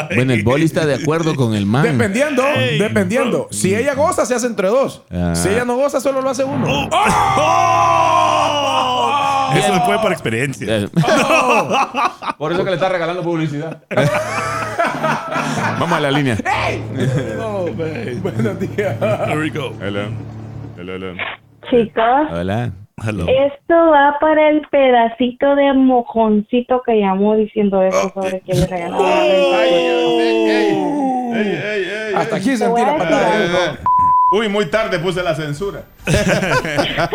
Bueno, 0.16 0.34
el 0.34 0.44
boli 0.44 0.66
está 0.66 0.88
de 0.88 0.96
acuerdo 0.96 1.36
con 1.36 1.54
el 1.54 1.68
man. 1.68 1.84
Dependiendo, 1.84 2.42
dependiendo. 2.80 3.38
bro. 3.44 3.48
Si 3.52 3.76
ella 3.76 3.94
goza, 3.94 4.26
se 4.26 4.34
hace 4.34 4.48
entre 4.48 4.70
dos. 4.70 5.04
Ah. 5.12 5.34
Si 5.36 5.50
ella 5.50 5.66
no 5.66 5.76
goza, 5.76 6.00
solo 6.02 6.22
lo 6.24 6.32
hace 6.32 6.44
uno. 6.44 6.66
¡Oh! 7.38 9.05
Eso 9.54 9.82
fue 9.86 10.00
por 10.00 10.12
experiencia. 10.12 10.90
Por 12.38 12.52
eso 12.52 12.64
que 12.64 12.70
le 12.70 12.76
está 12.76 12.90
regalando 12.90 13.24
publicidad. 13.24 13.82
Vamos 15.80 15.92
a 15.92 16.00
la 16.00 16.12
línea. 16.12 16.38
Oh, 17.40 17.68
man. 17.78 18.22
Buenos 18.22 18.60
días. 18.60 19.00
There 19.00 19.38
we 19.38 19.50
go. 19.50 19.74
Hello. 19.82 20.08
Hello, 20.78 20.96
hello. 20.96 21.14
Chicos, 21.70 22.32
Hola. 22.32 22.72
Hello. 23.04 23.26
esto 23.28 23.74
va 23.92 24.18
para 24.20 24.50
el 24.50 24.62
pedacito 24.70 25.56
de 25.56 25.74
mojoncito 25.74 26.82
que 26.86 27.00
llamó 27.00 27.36
diciendo 27.36 27.82
eso 27.82 28.12
sobre 28.14 28.40
que 28.42 28.54
le 28.54 28.66
ey, 31.36 32.14
Hasta 32.16 32.36
aquí 32.38 32.56
sentí 32.56 32.82
la 32.82 32.98
patada. 32.98 33.80
Uy, 34.36 34.50
muy 34.50 34.66
tarde 34.66 35.00
puse 35.00 35.24
la 35.24 35.34
censura. 35.34 35.84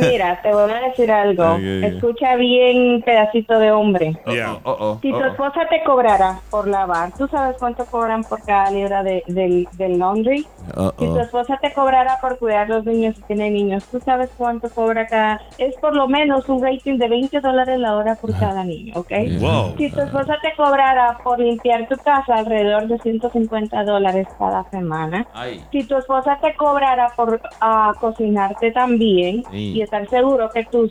Mira, 0.00 0.40
te 0.40 0.50
voy 0.50 0.70
a 0.70 0.88
decir 0.88 1.12
algo. 1.12 1.56
Escucha 1.56 2.36
bien, 2.36 3.02
pedacito 3.02 3.58
de 3.58 3.70
hombre. 3.70 4.18
Yeah. 4.26 4.58
Oh, 4.64 4.76
oh, 4.80 4.98
Si 5.02 5.10
tu 5.10 5.16
oh, 5.16 5.20
oh. 5.20 5.26
esposa 5.26 5.60
te 5.68 5.84
cobrara 5.84 6.40
por 6.48 6.68
lavar, 6.68 7.12
¿tú 7.18 7.28
sabes 7.28 7.56
cuánto 7.58 7.84
cobran 7.84 8.24
por 8.24 8.42
cada 8.44 8.70
libra 8.70 9.02
de, 9.02 9.22
del, 9.26 9.68
del 9.72 9.98
laundry? 9.98 10.46
Oh, 10.74 10.94
Si 10.98 11.04
tu 11.04 11.18
oh. 11.18 11.20
esposa 11.20 11.58
te 11.60 11.70
cobrara 11.74 12.16
por 12.22 12.38
cuidar 12.38 12.66
los 12.66 12.86
niños 12.86 13.14
si 13.16 13.22
tiene 13.24 13.50
niños, 13.50 13.84
¿tú 13.90 14.00
sabes 14.00 14.30
cuánto 14.38 14.70
cobra 14.70 15.06
cada? 15.06 15.42
Es 15.58 15.76
por 15.76 15.94
lo 15.94 16.08
menos 16.08 16.48
un 16.48 16.62
rating 16.62 16.96
de 16.96 17.08
20 17.10 17.40
dólares 17.40 17.78
la 17.78 17.94
hora 17.94 18.14
por 18.14 18.32
cada 18.38 18.64
niño, 18.64 18.94
¿ok? 18.96 19.12
Wow. 19.38 19.74
Si 19.76 19.90
tu 19.90 20.00
esposa 20.00 20.38
te 20.40 20.54
cobrara 20.56 21.18
por 21.22 21.38
limpiar 21.38 21.86
tu 21.88 21.96
casa 21.96 22.36
alrededor 22.36 22.88
de 22.88 22.98
150 22.98 23.84
dólares 23.84 24.26
cada 24.38 24.64
semana, 24.70 25.26
Ay. 25.34 25.62
si 25.70 25.84
tu 25.84 25.98
esposa 25.98 26.21
te 26.40 26.54
cobrara 26.54 27.08
por 27.16 27.40
ah, 27.60 27.92
cocinarte 28.00 28.70
también 28.72 29.44
Sí. 29.50 29.72
y 29.74 29.82
estar 29.82 30.08
seguro 30.08 30.48
que 30.50 30.64
tus 30.64 30.90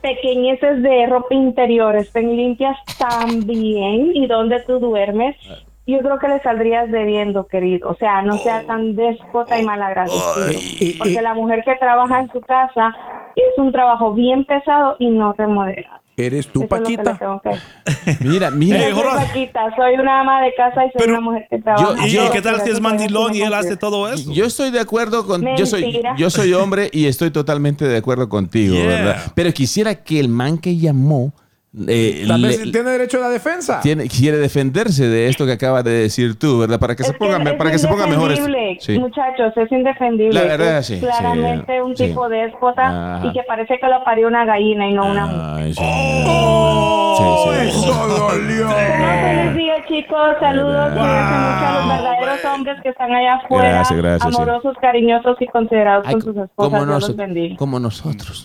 pequeñeces 0.00 0.82
de 0.82 1.06
ropa 1.06 1.34
interior 1.34 1.94
estén 1.96 2.34
limpias 2.36 2.76
también 2.98 4.12
y 4.14 4.26
donde 4.26 4.60
tú 4.60 4.78
duermes, 4.78 5.36
yo 5.86 5.98
creo 5.98 6.18
que 6.18 6.28
le 6.28 6.40
saldrías 6.40 6.90
debiendo, 6.90 7.46
querido. 7.46 7.90
O 7.90 7.94
sea, 7.96 8.22
no 8.22 8.38
sea 8.38 8.62
tan 8.66 8.94
déspota 8.96 9.58
y 9.58 9.64
malagradecido. 9.64 10.96
Porque 10.98 11.20
la 11.20 11.34
mujer 11.34 11.62
que 11.64 11.74
trabaja 11.76 12.20
en 12.20 12.30
su 12.30 12.40
casa 12.40 12.94
es 13.36 13.58
un 13.58 13.72
trabajo 13.72 14.12
bien 14.14 14.44
pesado 14.44 14.96
y 14.98 15.08
no 15.08 15.32
remunerado. 15.32 15.99
¿Eres 16.16 16.48
tú, 16.48 16.64
Eso 16.64 16.74
es 16.74 16.80
lo 16.80 16.86
que 16.86 16.90
le 16.92 16.98
Paquita? 17.02 17.40
que. 17.42 18.16
Mira, 18.28 18.50
Yo 18.50 18.56
mira. 18.56 18.78
Hey, 18.78 18.92
soy. 18.94 19.04
Paquita, 19.26 19.60
soy 19.76 19.94
una 19.94 20.20
ama 20.20 20.42
de 20.42 20.52
casa 20.54 20.84
y 20.84 20.90
soy 20.90 20.98
Pero- 20.98 21.12
una 21.12 21.20
mujer 21.20 21.46
que 21.48 21.58
trabaja. 21.58 22.06
¿Y 22.06 22.10
yo- 22.10 22.30
qué 22.30 22.42
tal 22.42 22.60
si 22.60 22.70
es 22.70 22.80
mandilón 22.80 23.34
y 23.34 23.40
él 23.42 23.54
hace 23.54 23.76
todo 23.76 24.12
eso? 24.12 24.30
Yo 24.32 24.44
estoy 24.44 24.70
de 24.70 24.80
acuerdo 24.80 25.26
con. 25.26 25.42
Yo 25.56 25.64
soy, 25.66 26.02
yo 26.18 26.28
soy 26.30 26.52
hombre 26.52 26.90
y 26.92 27.06
estoy 27.06 27.30
totalmente 27.30 27.86
de 27.86 27.96
acuerdo 27.96 28.28
contigo, 28.28 28.74
Yeah. 28.74 28.86
¿verdad? 28.86 29.32
Pero 29.34 29.52
quisiera 29.52 29.94
que 29.94 30.20
el 30.20 30.28
man 30.28 30.58
que 30.58 30.76
llamó. 30.76 31.32
Eh, 31.88 32.24
Tal 32.26 32.42
le- 32.42 32.48
vez 32.48 32.72
tiene 32.72 32.90
derecho 32.90 33.18
a 33.18 33.20
la 33.20 33.28
defensa. 33.28 33.80
tiene- 33.80 34.08
quiere 34.08 34.38
defenderse 34.38 35.06
de 35.08 35.28
esto 35.28 35.46
que 35.46 35.52
acabas 35.52 35.84
de 35.84 35.92
decir 35.92 36.36
tú, 36.38 36.58
¿verdad? 36.58 36.80
Para 36.80 36.96
que 36.96 37.04
se 37.04 37.12
Es 37.12 37.16
ponga, 37.18 37.36
es 37.42 37.52
para 37.54 37.70
que 37.70 37.78
se 37.78 37.86
ponga 37.88 38.06
mejor. 38.06 38.32
Sí. 38.80 38.98
Muchachos, 38.98 39.52
es 39.56 39.70
indefendible. 39.72 40.32
La 40.40 40.46
verdad, 40.46 40.78
Es 40.78 40.86
sí, 40.86 40.94
sí, 40.96 41.00
Claramente 41.00 41.80
un 41.82 41.96
sí. 41.96 42.06
tipo 42.08 42.28
de 42.28 42.46
esposa 42.46 43.16
Ajá. 43.16 43.26
y 43.26 43.32
que 43.32 43.42
parece 43.46 43.78
que 43.78 43.86
lo 43.86 44.02
parió 44.04 44.26
una 44.28 44.44
gallina 44.44 44.88
y 44.88 44.92
no 44.94 45.06
una 45.06 45.26
mujer. 45.26 45.74
¡Oh! 45.78 47.44
Sí, 47.44 47.70
sí. 47.70 47.78
¡Eso 47.78 48.06
dolió! 48.08 48.68
Feliz 48.70 49.54
día, 49.56 49.74
chicos. 49.88 50.36
Saludos. 50.40 50.90
Mucho 50.90 51.02
a 51.04 51.76
los 51.76 51.88
verdaderos 51.88 52.44
hombres 52.54 52.76
que 52.82 52.88
están 52.88 53.12
allá 53.12 53.34
afuera. 53.34 53.68
Gracias, 53.70 53.98
gracias, 53.98 54.34
sí. 54.34 54.42
amorosos, 54.42 54.76
cariñosos 54.80 55.36
y 55.40 55.46
considerados 55.48 56.04
Ay, 56.06 56.12
con 56.14 56.22
sus 56.22 56.32
como, 56.32 56.44
esposas. 56.44 56.72
Dios 56.72 56.86
noso- 56.88 57.16
los 57.48 57.58
como 57.58 57.80
nosotros. 57.80 58.44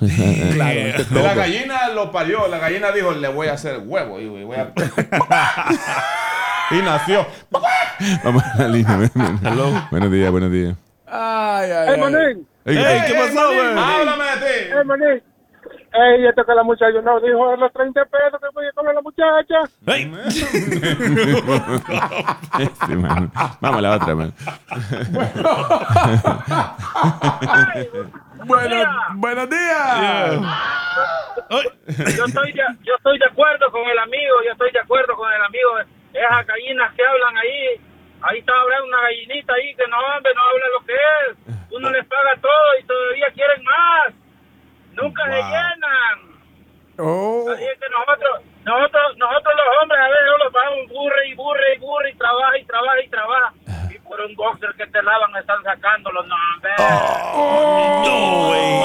Claro. 0.53 0.79
La 1.11 1.33
gallina 1.33 1.89
lo 1.93 2.11
parió, 2.11 2.47
la 2.47 2.57
gallina 2.59 2.91
dijo, 2.91 3.13
le 3.15 3.27
voy 3.27 3.47
a 3.47 3.53
hacer 3.53 3.81
huevo 3.85 4.19
y 4.19 4.27
voy 4.27 4.55
a... 4.55 4.71
y 6.71 6.81
nació. 6.81 7.25
Vamos 8.23 8.43
a 8.43 8.63
la 8.63 8.67
línea. 8.67 9.09
Buenos 9.91 10.11
días, 10.11 10.31
buenos 10.31 10.51
días. 10.51 10.75
Ay, 11.07 11.71
ay, 11.71 11.87
ay. 11.89 11.99
Manín! 11.99 12.47
Ey, 12.65 12.77
Ey, 12.77 13.01
¿qué 13.07 13.13
pasó, 13.13 13.47
güey? 13.47 13.77
Háblame 13.77 14.23
de 14.23 14.37
ti. 14.37 14.71
¡Eh, 14.71 14.83
Manín! 14.83 15.23
¡Ey, 15.95 16.25
esto 16.25 16.43
que 16.43 16.53
la 16.53 16.63
muchacha 16.63 16.99
no 17.01 17.19
dijo 17.21 17.51
de 17.51 17.57
los 17.57 17.71
30 17.71 18.03
pesos 18.05 18.39
que 18.41 18.47
voy 18.53 18.67
a 18.67 18.71
comer 18.73 18.95
la 18.95 19.01
muchacha! 19.01 19.63
Hey. 19.85 20.11
Este, 22.59 22.95
man. 22.97 23.31
Vamos 23.61 23.77
a 23.77 23.81
la 23.81 23.95
otra, 23.95 24.15
man. 24.15 24.33
Bueno, 28.45 28.75
buenos 29.15 29.49
días. 29.49 30.39
Yo 31.49 31.59
estoy, 32.25 32.51
de, 32.51 32.61
yo 32.83 32.93
estoy 32.95 33.17
de 33.17 33.25
acuerdo 33.25 33.71
con 33.71 33.81
el 33.89 33.97
amigo, 33.97 34.35
yo 34.45 34.51
estoy 34.51 34.69
de 34.71 34.79
acuerdo 34.79 35.15
con 35.15 35.31
el 35.31 35.41
amigo. 35.41 35.79
Esas 36.13 36.45
gallinas 36.45 36.93
que 36.93 37.03
hablan 37.03 37.35
ahí, 37.37 37.81
ahí 38.21 38.37
está 38.39 38.53
hablando 38.53 38.85
una 38.85 39.01
gallinita 39.01 39.53
ahí 39.53 39.73
que 39.75 39.87
no, 39.89 39.97
hombre, 39.97 40.31
no 40.35 40.41
habla 40.41 40.65
lo 40.77 40.85
que 40.85 40.93
es. 40.93 41.37
Uno 41.71 41.89
les 41.89 42.05
paga 42.05 42.35
todo 42.39 42.79
y 42.79 42.83
todavía 42.83 43.31
quieren 43.33 43.63
más. 43.63 44.13
Nunca 45.01 45.23
se 45.25 45.35
llenan. 45.35 46.17
Oh, 46.97 47.45
Así 47.53 47.63
es 47.63 47.77
que 47.79 47.87
nosotros, 47.91 48.41
nosotros, 48.63 49.03
nosotros 49.17 49.53
los 49.59 49.67
hombres 49.83 49.99
a 49.99 50.07
veces 50.07 50.31
los 50.43 50.53
vamos 50.53 50.87
burre 50.89 51.27
y 51.29 51.33
burre 51.35 51.75
y 51.75 51.79
burre 51.79 52.09
y 52.11 52.15
trabaja 52.15 52.57
y 52.57 52.63
trabaja 52.65 53.01
y 53.03 53.09
trabaja. 53.09 53.53
Y 53.93 53.99
por 54.07 54.21
un 54.21 54.35
boxer 54.35 54.69
que 54.77 54.87
te 54.87 55.03
lavan 55.03 55.35
están 55.35 55.61
sacando 55.63 56.09
los 56.11 56.25
nombres. 56.25 56.73
No, 58.05 58.47
güey. 58.47 58.75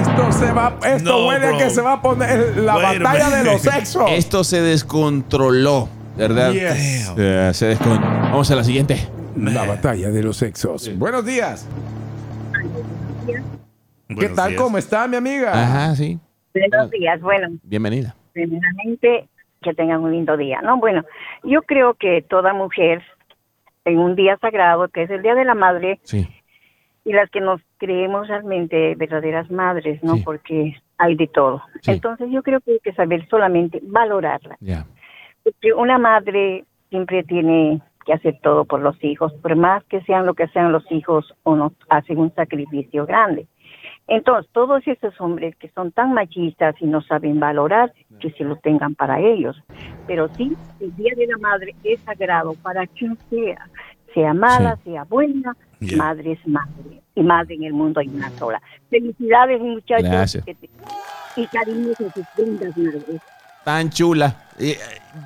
esto 0.00 0.32
se 0.32 0.52
va, 0.52 0.74
esto 0.86 1.10
No, 1.10 1.26
huele 1.28 1.46
a 1.46 1.50
bro. 1.50 1.58
que 1.58 1.70
se 1.70 1.80
va 1.80 1.92
a 1.94 2.02
poner 2.02 2.56
la 2.58 2.76
Wait 2.76 3.02
batalla 3.02 3.30
de 3.30 3.44
los 3.44 3.62
sexos. 3.62 4.10
Esto 4.10 4.44
se 4.44 4.60
descontroló, 4.60 5.88
¿verdad? 6.16 6.52
Yes. 6.52 7.06
Se 7.56 7.74
descon- 7.78 8.00
Vamos 8.00 8.50
a 8.50 8.56
la 8.56 8.64
siguiente. 8.64 9.08
La 9.36 9.64
batalla 9.64 10.08
de 10.10 10.22
los 10.22 10.36
sexos. 10.36 10.90
Buenos 10.96 11.24
días. 11.24 11.66
¿Qué 14.08 14.14
Buenos 14.14 14.36
tal? 14.36 14.48
días. 14.50 14.62
¿Cómo 14.62 14.78
está 14.78 15.06
mi 15.06 15.16
amiga? 15.16 15.52
Ajá, 15.52 15.94
sí. 15.94 16.18
Buenos 16.54 16.90
días. 16.90 17.20
Bueno, 17.20 17.48
Bienvenida. 17.62 18.14
primeramente, 18.32 19.28
que 19.62 19.74
tengan 19.74 20.00
un 20.00 20.12
lindo 20.12 20.36
día. 20.36 20.60
No, 20.62 20.78
bueno, 20.78 21.04
yo 21.44 21.62
creo 21.62 21.94
que 21.94 22.22
toda 22.22 22.52
mujer 22.54 23.02
en 23.84 23.98
un 23.98 24.14
día 24.16 24.36
sagrado, 24.40 24.88
que 24.88 25.02
es 25.02 25.10
el 25.10 25.22
Día 25.22 25.34
de 25.34 25.44
la 25.44 25.54
Madre, 25.54 25.98
Sí. 26.04 26.26
y 27.04 27.12
las 27.12 27.30
que 27.30 27.40
nos 27.40 27.60
creemos 27.78 28.28
realmente 28.28 28.94
verdaderas 28.96 29.50
madres, 29.50 30.02
¿no? 30.02 30.14
Sí. 30.16 30.22
Porque 30.24 30.76
hay 30.96 31.14
de 31.14 31.26
todo. 31.26 31.62
Sí. 31.82 31.92
Entonces 31.92 32.28
yo 32.30 32.42
creo 32.42 32.60
que 32.60 32.72
hay 32.72 32.80
que 32.80 32.92
saber 32.94 33.26
solamente 33.28 33.80
valorarla. 33.82 34.56
Ya. 34.60 34.86
Porque 35.44 35.72
una 35.74 35.98
madre 35.98 36.64
siempre 36.90 37.22
tiene 37.24 37.80
que 38.06 38.12
hacer 38.14 38.38
todo 38.42 38.64
por 38.64 38.80
los 38.80 39.02
hijos, 39.04 39.32
por 39.34 39.54
más 39.56 39.84
que 39.84 40.00
sean 40.02 40.24
lo 40.26 40.32
que 40.34 40.48
sean 40.48 40.72
los 40.72 40.90
hijos, 40.90 41.34
uno 41.44 41.72
hace 41.90 42.14
un 42.14 42.34
sacrificio 42.34 43.04
grande. 43.06 43.46
Entonces, 44.08 44.50
todos 44.52 44.82
esos 44.86 45.18
hombres 45.20 45.54
que 45.56 45.68
son 45.70 45.92
tan 45.92 46.14
machistas 46.14 46.74
y 46.80 46.86
no 46.86 47.02
saben 47.02 47.38
valorar, 47.38 47.92
que 48.20 48.30
se 48.32 48.42
lo 48.44 48.56
tengan 48.56 48.94
para 48.94 49.20
ellos. 49.20 49.56
Pero 50.06 50.28
sí, 50.34 50.56
el 50.80 50.96
Día 50.96 51.12
de 51.16 51.26
la 51.26 51.36
Madre 51.38 51.74
es 51.84 52.00
sagrado 52.00 52.54
para 52.54 52.86
quien 52.86 53.16
sea, 53.30 53.68
sea 54.14 54.32
mala, 54.34 54.76
sea 54.84 55.04
buena, 55.04 55.54
Yeah. 55.80 55.96
madre 55.98 56.32
es 56.32 56.44
madre. 56.48 57.02
Y 57.14 57.22
madre 57.22 57.54
en 57.54 57.62
el 57.64 57.72
mundo 57.72 58.00
hay 58.00 58.08
una 58.08 58.30
sola. 58.30 58.60
Felicidades, 58.90 59.60
muchachos. 59.60 60.08
Gracias. 60.10 60.44
que 60.44 60.54
te- 60.56 60.70
Y 61.36 61.46
cariños 61.46 62.00
a 62.00 62.10
sus 62.12 62.24
lindas 62.36 62.76
madres. 62.76 63.20
Tan 63.64 63.88
chula. 63.90 64.34
Eh, 64.58 64.78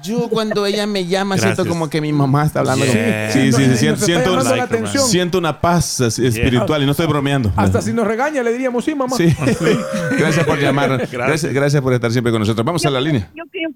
yo 0.02 0.28
cuando 0.28 0.64
ella 0.66 0.86
me 0.86 1.06
llama 1.06 1.36
siento 1.36 1.56
Gracias. 1.64 1.68
como 1.68 1.90
que 1.90 2.00
mi 2.00 2.12
mamá 2.12 2.44
está 2.46 2.60
hablando. 2.60 2.84
Yeah. 2.84 3.30
conmigo. 3.32 3.32
Sí, 3.32 3.52
sí, 3.52 3.62
sí. 3.64 3.68
Nos 3.68 3.78
Siento, 3.78 4.04
siento, 4.06 4.36
la 4.36 4.42
Like, 4.42 4.60
atención. 4.60 5.04
siento 5.08 5.38
una 5.38 5.60
paz 5.60 6.00
espiritual 6.00 6.82
y 6.82 6.86
no 6.86 6.92
estoy 6.92 7.06
bromeando. 7.06 7.52
Hasta 7.56 7.82
si 7.82 7.92
nos 7.92 8.06
regaña 8.06 8.42
le 8.42 8.52
diríamos 8.52 8.84
sí, 8.84 8.94
mamá. 8.94 9.16
Sí. 9.16 9.34
Gracias 10.18 10.46
por 10.46 10.58
llamar. 10.60 10.90
Gracias. 10.90 11.10
Gracias. 11.12 11.52
gracias 11.52 11.82
por 11.82 11.92
estar 11.92 12.10
siempre 12.12 12.30
con 12.32 12.40
nosotros. 12.40 12.64
Vamos 12.64 12.84
a 12.86 12.90
la 12.90 13.00
línea. 13.00 13.30
Yo 13.34 13.44
creo 13.50 13.70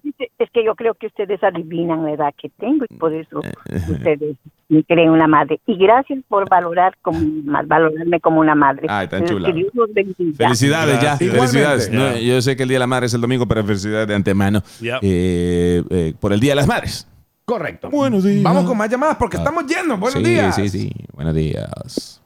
que 0.57 0.64
yo 0.64 0.75
creo 0.75 0.95
que 0.95 1.09
ustedes 1.09 1.42
adivinan 1.45 2.03
la 2.03 2.12
edad 2.12 2.35
que 2.40 2.49
tengo 2.49 2.87
y 2.88 2.95
por 2.95 3.12
eso 3.12 3.40
ustedes 3.90 4.38
me 4.71 4.83
creen 4.85 5.11
una 5.11 5.27
madre. 5.27 5.61
Y 5.66 5.77
gracias 5.77 6.21
por 6.29 6.49
valorar 6.49 6.97
como 7.03 7.19
valorarme 7.66 8.21
como 8.21 8.40
una 8.40 8.55
madre. 8.55 8.87
Ay, 8.88 9.07
tan 9.07 9.23
Que 9.23 9.29
chula. 9.29 9.53
Dios 9.53 9.69
los 9.75 9.92
bendiga. 9.92 10.47
Felicidades 10.47 11.03
ya. 11.03 11.16
Felicidades. 11.19 11.90
No, 11.90 12.16
yo 12.16 12.40
sé 12.40 12.57
que 12.57 12.62
el 12.62 12.71
Día 12.71 12.77
de 12.77 12.81
la 12.81 12.87
Madre 12.87 13.05
es 13.05 13.12
el 13.12 13.21
domingo, 13.21 13.47
pero 13.47 13.62
felicidades 13.64 14.09
de 14.09 14.14
antemano 14.14 14.62
eh, 15.03 15.83
eh, 15.90 16.14
por 16.19 16.33
el 16.33 16.40
Día 16.40 16.53
de 16.53 16.57
las 16.57 16.66
Madres. 16.66 17.07
Correcto. 17.45 17.90
Buenos 17.90 18.25
días. 18.25 18.42
Vamos 18.42 18.64
con 18.64 18.79
más 18.79 18.88
llamadas 18.88 19.16
porque 19.16 19.37
estamos 19.37 19.66
llenos. 19.66 20.01
Buenos 20.01 20.23
sí, 20.23 20.29
días. 20.29 20.55
sí, 20.55 20.69
sí. 20.71 20.90
Buenos 21.12 21.35
días. 21.35 22.23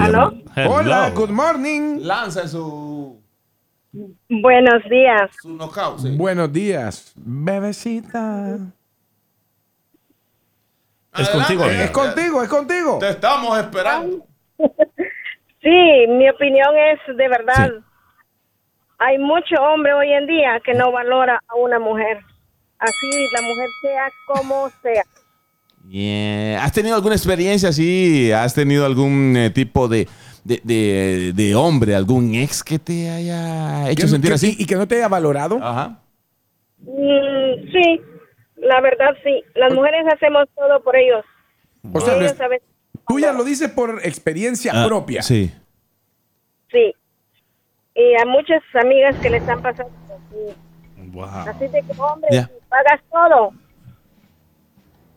¿Aló? 0.00 0.32
Hola, 0.68 1.10
good 1.10 1.30
morning. 1.30 1.98
Lanza 2.00 2.46
su, 2.46 3.20
Buenos 4.28 4.82
días. 4.90 5.30
su 5.40 5.54
knockout. 5.54 5.98
sí. 6.00 6.16
Buenos 6.16 6.52
días, 6.52 7.12
bebecita. 7.16 8.58
Es 11.16 11.28
contigo, 11.30 11.64
amiga. 11.64 11.84
Es 11.84 11.90
contigo, 11.90 12.42
es 12.42 12.48
contigo. 12.48 12.98
Te 12.98 13.10
estamos 13.10 13.58
esperando. 13.58 14.26
Sí, 15.62 16.06
mi 16.08 16.30
opinión 16.30 16.68
es 16.78 17.16
de 17.16 17.28
verdad. 17.28 17.72
Hay 18.98 19.18
mucho 19.18 19.56
hombre 19.60 19.94
hoy 19.94 20.12
en 20.12 20.28
día 20.28 20.60
que 20.64 20.74
no 20.74 20.92
valora 20.92 21.42
a 21.48 21.56
una 21.56 21.80
mujer. 21.80 22.18
Así 22.78 23.28
la 23.34 23.42
mujer 23.42 23.68
sea 23.82 24.08
como 24.28 24.70
sea. 24.80 25.02
Yeah. 25.88 26.62
¿Has 26.62 26.70
tenido 26.70 26.94
alguna 26.94 27.16
experiencia 27.16 27.70
así? 27.70 28.30
¿Has 28.30 28.54
tenido 28.54 28.86
algún 28.86 29.36
eh, 29.36 29.50
tipo 29.50 29.88
de, 29.88 30.06
de, 30.46 30.60
de- 30.64 31.32
de 31.34 31.54
hombre, 31.54 31.94
algún 31.94 32.34
ex 32.34 32.62
que 32.62 32.78
te 32.78 33.10
haya 33.10 33.90
hecho 33.90 34.06
sentir 34.08 34.30
que- 34.30 34.34
así? 34.34 34.56
Y, 34.58 34.66
que 34.66 34.76
no 34.76 34.86
te 34.86 34.96
haya 34.96 35.08
valorado. 35.08 35.58
Ajá. 35.62 35.98
Mm, 36.80 37.72
sí, 37.72 38.00
la 38.56 38.80
verdad 38.80 39.10
sí. 39.24 39.42
Las 39.54 39.72
mujeres 39.74 40.04
hacemos 40.12 40.48
todo 40.54 40.82
por 40.82 40.94
ellos. 40.96 41.24
O 41.92 42.00
sea, 42.00 42.16
ellos 42.16 42.40
a 42.40 42.48
veces- 42.48 42.66
tú 43.08 43.18
ya 43.18 43.32
lo 43.32 43.44
dices 43.44 43.70
por 43.70 44.00
experiencia 44.04 44.72
Ah, 44.74 44.86
propia. 44.86 45.22
Sí. 45.22 45.52
sí. 46.70 46.94
Y 47.94 48.14
a 48.22 48.26
muchas 48.26 48.62
amigas 48.74 49.16
que 49.16 49.30
les 49.30 49.48
han 49.48 49.62
pasado 49.62 49.90
así. 50.10 50.56
Así 51.48 51.66
de 51.68 51.82
que, 51.82 51.92
hombre, 52.00 52.28
Ya. 52.30 52.46
si 52.46 52.52
pagas 52.68 53.00
todo, 53.10 53.52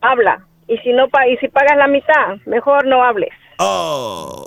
habla. 0.00 0.46
Y 0.66 0.76
si 0.78 0.92
no 0.92 1.08
pa 1.08 1.26
y 1.28 1.36
si 1.38 1.48
pagas 1.48 1.76
la 1.76 1.88
mitad, 1.88 2.36
mejor 2.46 2.86
no 2.86 3.02
hables. 3.04 3.32
Oh. 3.62 4.44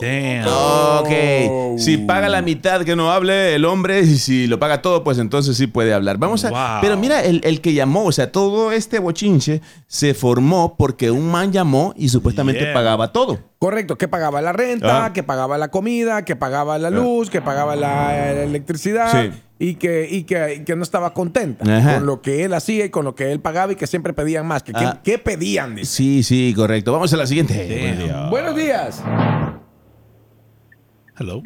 Ok. 1.00 1.80
Si 1.80 1.98
paga 1.98 2.30
la 2.30 2.42
mitad 2.42 2.84
que 2.84 2.96
no 2.96 3.12
hable 3.12 3.56
el 3.56 3.66
hombre 3.66 4.02
y 4.02 4.18
si 4.18 4.48
lo 4.48 4.60
paga 4.60 4.82
todo, 4.82 5.04
pues 5.04 5.18
entonces 5.18 5.56
sí 5.58 5.68
puede 5.68 5.94
hablar. 5.94 6.18
Vamos 6.18 6.44
a. 6.46 6.50
Wow. 6.50 6.82
Pero 6.82 6.98
mira, 6.98 7.24
el, 7.24 7.42
el 7.44 7.62
que 7.62 7.74
llamó, 7.74 8.06
o 8.06 8.12
sea, 8.12 8.32
todo 8.32 8.72
este 8.72 9.00
bochinche 9.00 9.62
se 9.88 10.14
formó 10.14 10.76
porque 10.78 11.12
un 11.12 11.30
man 11.30 11.52
llamó 11.52 11.94
y 11.98 12.10
supuestamente 12.10 12.64
Yeah. 12.64 12.74
pagaba 12.74 13.12
todo. 13.12 13.40
Correcto, 13.64 13.98
que 13.98 14.10
pagaba 14.10 14.42
la 14.42 14.52
renta, 14.52 15.06
Ah. 15.06 15.14
que 15.14 15.24
pagaba 15.24 15.58
la 15.58 15.70
comida, 15.70 16.26
que 16.26 16.36
pagaba 16.36 16.78
la 16.78 16.90
luz, 16.90 17.30
que 17.30 17.42
pagaba 17.42 17.78
la, 17.78 18.34
electricidad 18.44 19.08
Sí. 19.10 19.32
y, 19.58 19.76
que, 19.76 20.06
y, 20.12 20.26
que, 20.26 20.56
y 20.56 20.64
que 20.66 20.76
no 20.76 20.84
estaba 20.84 21.14
contenta 21.14 21.64
Ajá. 21.78 21.94
con 21.96 22.06
lo 22.06 22.22
que 22.22 22.44
él 22.44 22.54
hacía 22.56 22.84
y 22.84 22.90
con 22.90 23.06
lo 23.06 23.16
que 23.16 23.32
él 23.32 23.40
pagaba 23.40 23.72
y 23.72 23.78
que 23.78 23.88
siempre 23.88 24.12
pedían 24.12 24.46
más. 24.46 24.64
Que, 24.64 24.74
que- 24.74 24.84
Ah. 24.84 25.00
¿Qué 25.02 25.18
pedían? 25.18 25.76
Dice. 25.78 25.94
Sí, 25.96 26.24
sí, 26.24 26.54
correcto. 26.54 26.92
Vamos 26.92 27.14
a 27.14 27.16
la 27.16 27.26
siguiente. 27.26 27.96
Buenos 28.30 28.54
días. 28.54 29.02
Hello. 31.18 31.42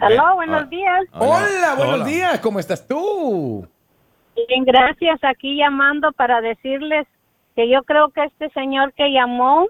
Aló, 0.00 0.34
buenos 0.34 0.68
días. 0.68 1.04
Hola, 1.12 1.74
buenos 1.76 1.94
Hola. 1.94 2.04
días. 2.06 2.40
¿Cómo 2.40 2.58
estás 2.58 2.84
tú? 2.88 3.64
Bien, 4.48 4.64
gracias. 4.64 5.20
Aquí 5.22 5.58
llamando 5.58 6.10
para 6.10 6.40
decirles 6.40 7.06
que 7.58 7.68
yo 7.68 7.82
creo 7.82 8.10
que 8.10 8.22
este 8.22 8.48
señor 8.50 8.92
que 8.92 9.10
llamó, 9.10 9.66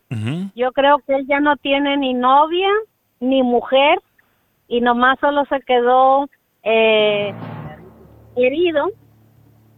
yo 0.54 0.72
creo 0.72 0.98
que 1.06 1.14
él 1.14 1.26
ya 1.26 1.40
no 1.40 1.56
tiene 1.56 1.96
ni 1.96 2.12
novia 2.12 2.68
ni 3.18 3.42
mujer 3.42 3.98
y 4.68 4.82
nomás 4.82 5.18
solo 5.20 5.46
se 5.46 5.58
quedó 5.62 6.28
eh, 6.64 7.32
herido 8.36 8.88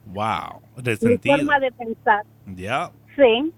Wow. 0.06 0.60
mi 0.78 0.82
Resentido. 0.82 1.36
forma 1.36 1.60
de 1.60 1.70
pensar. 1.70 2.24
Ya. 2.46 2.90
Sí. 3.14 3.52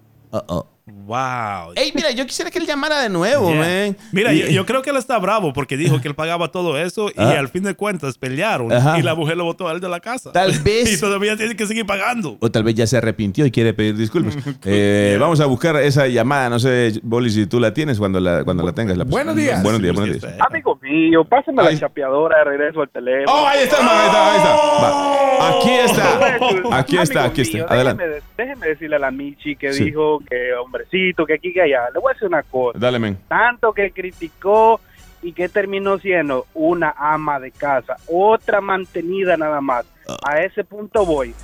Wow. 0.85 1.73
Ey, 1.77 1.93
mira, 1.95 2.11
yo 2.11 2.27
quisiera 2.27 2.51
que 2.51 2.59
él 2.59 2.67
llamara 2.67 3.01
de 3.01 3.09
nuevo, 3.09 3.51
Yeah. 3.53 3.59
man. 3.87 3.97
Mira, 4.11 4.33
Y- 4.33 4.41
yo, 4.41 4.47
yo 4.49 4.67
creo 4.67 4.83
que 4.83 4.91
él 4.91 4.97
está 4.97 5.17
bravo 5.19 5.53
porque 5.53 5.77
dijo 5.77 6.01
que 6.01 6.09
él 6.09 6.15
pagaba 6.17 6.49
todo 6.49 6.77
eso 6.77 7.09
y 7.11 7.15
Ah. 7.17 7.39
al 7.39 7.49
fin 7.49 7.63
de 7.63 7.75
cuentas 7.75 8.19
pelearon 8.19 8.73
Ajá. 8.73 8.99
y 8.99 9.03
la 9.03 9.15
mujer 9.15 9.37
lo 9.37 9.45
botó 9.45 9.69
a 9.69 9.73
él 9.73 9.81
de 9.81 9.89
la 9.89 10.01
casa. 10.01 10.33
Tal 10.33 10.51
vez- 10.65 10.93
y 10.95 11.01
todavía 11.01 11.37
tiene 11.37 11.55
que 11.55 11.67
seguir 11.67 11.87
pagando. 11.87 12.37
O 12.41 12.51
tal 12.51 12.65
vez 12.65 12.75
ya 12.75 12.87
se 12.87 12.97
arrepintió 12.97 13.47
y 13.47 13.51
quiere 13.53 13.75
pedir 13.75 13.97
disculpas. 13.97 14.37
Eh, 14.65 15.17
vamos 15.21 15.41
a 15.41 15.47
buscar 15.47 15.77
esa 15.77 16.07
llamada. 16.09 16.49
No 16.49 16.59
sé, 16.59 16.99
Boli, 17.03 17.31
si 17.31 17.47
tú 17.47 17.61
la 17.61 17.73
tienes 17.73 17.99
cuando 17.99 18.19
la, 18.21 18.43
cuando 18.45 18.65
la 18.65 18.73
tengas. 18.73 18.97
La 18.97 19.05
Buenos 19.05 19.37
días. 19.37 19.63
Buenos 19.63 19.81
días, 19.81 19.95
buenos 19.95 20.21
días. 20.21 20.35
Amigo 20.41 20.72
mío, 20.93 21.25
pásame 21.25 21.63
la 21.63 21.77
chapeadora 21.77 22.39
de 22.39 22.45
regreso 22.45 22.83
al 22.83 22.89
teléfono. 22.91 23.33
Oh, 23.43 23.47
ahí 23.47 23.61
está, 23.63 23.83
man, 23.83 23.95
ahí 23.97 24.07
está, 24.07 24.31
ahí 24.33 24.37
está. 24.39 24.57
Va. 24.83 25.49
Aquí 25.49 25.71
está. 25.71 26.79
Aquí 26.79 26.99
está, 26.99 27.25
aquí 27.25 27.41
está. 27.43 27.65
Adelante. 27.75 28.05
Déjeme, 28.07 28.23
déjeme 28.37 28.67
decirle 28.69 28.97
a 28.97 28.99
la 28.99 29.11
Michi 29.11 29.57
que 29.57 29.73
Sí. 29.73 29.85
dijo 29.85 30.21
que 30.29 30.53
hombrecito, 30.55 31.27
que 31.27 31.35
aquí, 31.35 31.53
que 31.53 31.63
allá. 31.63 31.91
Le 31.93 31.99
voy 32.01 32.11
a 32.11 32.15
decir 32.15 32.29
una 32.29 32.43
cosa. 32.43 32.79
Dale, 32.79 32.99
men. 32.99 33.19
Tanto 33.29 33.73
que 33.73 33.91
criticó 33.91 34.81
y 35.23 35.33
que 35.33 35.49
terminó 35.49 35.99
siendo 35.99 36.47
una 36.55 36.95
ama 36.97 37.39
de 37.39 37.51
casa, 37.53 37.97
otra 38.09 38.61
mantenida 38.61 39.37
nada 39.37 39.61
más. 39.61 39.87
A 40.25 40.41
ese 40.43 40.65
punto 40.65 41.07
voy. 41.07 41.35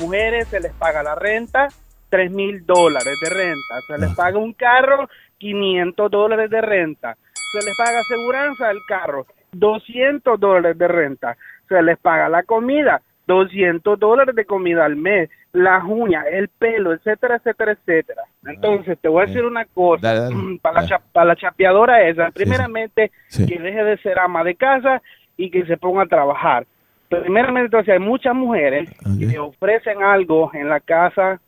Mujeres 0.00 0.48
se 0.48 0.60
les 0.60 0.72
paga 0.72 1.02
la 1.02 1.14
renta, 1.14 1.68
3 2.10 2.30
mil 2.30 2.66
dólares 2.66 3.14
de 3.22 3.28
renta. 3.30 3.74
Se 3.86 3.98
les 3.98 4.14
paga 4.16 4.38
un 4.38 4.52
carro, 4.52 5.08
500 5.38 6.10
dólares 6.10 6.50
de 6.50 6.60
renta. 6.60 7.16
Se 7.52 7.62
les 7.62 7.76
paga 7.76 8.00
aseguranza 8.00 8.68
del 8.68 8.84
carro, 8.84 9.26
200 9.52 10.38
dólares 10.38 10.76
de 10.78 10.88
renta. 10.88 11.36
Se 11.68 11.80
les 11.82 11.98
paga 11.98 12.28
la 12.28 12.42
comida, 12.42 13.00
200 13.26 13.98
dólares 13.98 14.34
de 14.34 14.44
comida 14.44 14.84
al 14.84 14.96
mes. 14.96 15.30
Las 15.52 15.82
uñas, 15.84 16.26
el 16.30 16.48
pelo, 16.48 16.92
etcétera, 16.92 17.36
etcétera, 17.36 17.72
etcétera. 17.72 18.22
Entonces, 18.46 18.98
te 19.00 19.08
voy 19.08 19.22
a 19.22 19.26
decir 19.26 19.44
una 19.44 19.64
cosa. 19.64 20.08
Dale, 20.08 20.20
dale. 20.20 20.34
Mm, 20.34 20.58
Para, 20.58 20.82
la, 20.82 20.86
cha- 20.86 21.02
para 21.12 21.26
la 21.26 21.36
chapeadora 21.36 22.02
esa, 22.06 22.30
primeramente, 22.30 23.10
Sí. 23.28 23.46
que 23.46 23.58
deje 23.58 23.82
de 23.82 23.96
ser 23.98 24.18
ama 24.18 24.44
de 24.44 24.54
casa 24.54 25.00
y 25.38 25.50
que 25.50 25.64
se 25.64 25.78
ponga 25.78 26.02
a 26.02 26.06
trabajar. 26.06 26.66
Primeramente, 27.08 27.64
entonces, 27.66 27.94
hay 27.94 27.98
muchas 27.98 28.34
mujeres 28.34 28.90
que 29.18 29.38
ofrecen 29.38 30.02
algo 30.02 30.50
en 30.52 30.68
la 30.68 30.80
casa, 30.80 31.40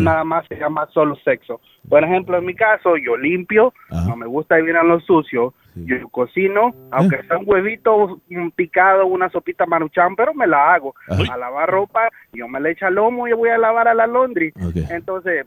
nada 0.00 0.24
más 0.24 0.46
se 0.48 0.56
llama 0.56 0.86
solo 0.92 1.16
sexo. 1.16 1.60
Por 1.88 2.02
ejemplo, 2.02 2.38
en 2.38 2.46
mi 2.46 2.54
caso, 2.54 2.96
yo 2.96 3.16
limpio, 3.16 3.72
no 3.90 4.16
me 4.16 4.26
gusta 4.26 4.56
vivir 4.56 4.76
en 4.76 4.88
lo 4.88 5.00
sucio, 5.00 5.54
yo 5.74 6.08
cocino, 6.08 6.74
aunque 6.90 7.22
sea 7.24 7.38
un 7.38 7.44
huevito 7.46 8.20
un 8.30 8.50
picado, 8.52 9.06
una 9.06 9.28
sopita 9.30 9.66
maruchan, 9.66 10.16
pero 10.16 10.32
me 10.34 10.46
la 10.46 10.74
hago. 10.74 10.94
A 11.30 11.36
lavar 11.36 11.68
ropa, 11.68 12.08
yo 12.32 12.48
me 12.48 12.60
le 12.60 12.70
echo 12.70 12.86
al 12.86 12.94
lomo 12.94 13.28
y 13.28 13.32
voy 13.32 13.50
a 13.50 13.58
lavar 13.58 13.88
a 13.88 13.94
la 13.94 14.06
laundry. 14.06 14.52
Entonces, 14.90 15.46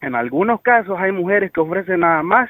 en 0.00 0.14
algunos 0.14 0.60
casos 0.60 0.98
hay 0.98 1.12
mujeres 1.12 1.52
que 1.52 1.60
ofrecen 1.60 2.00
nada 2.00 2.22
más, 2.22 2.48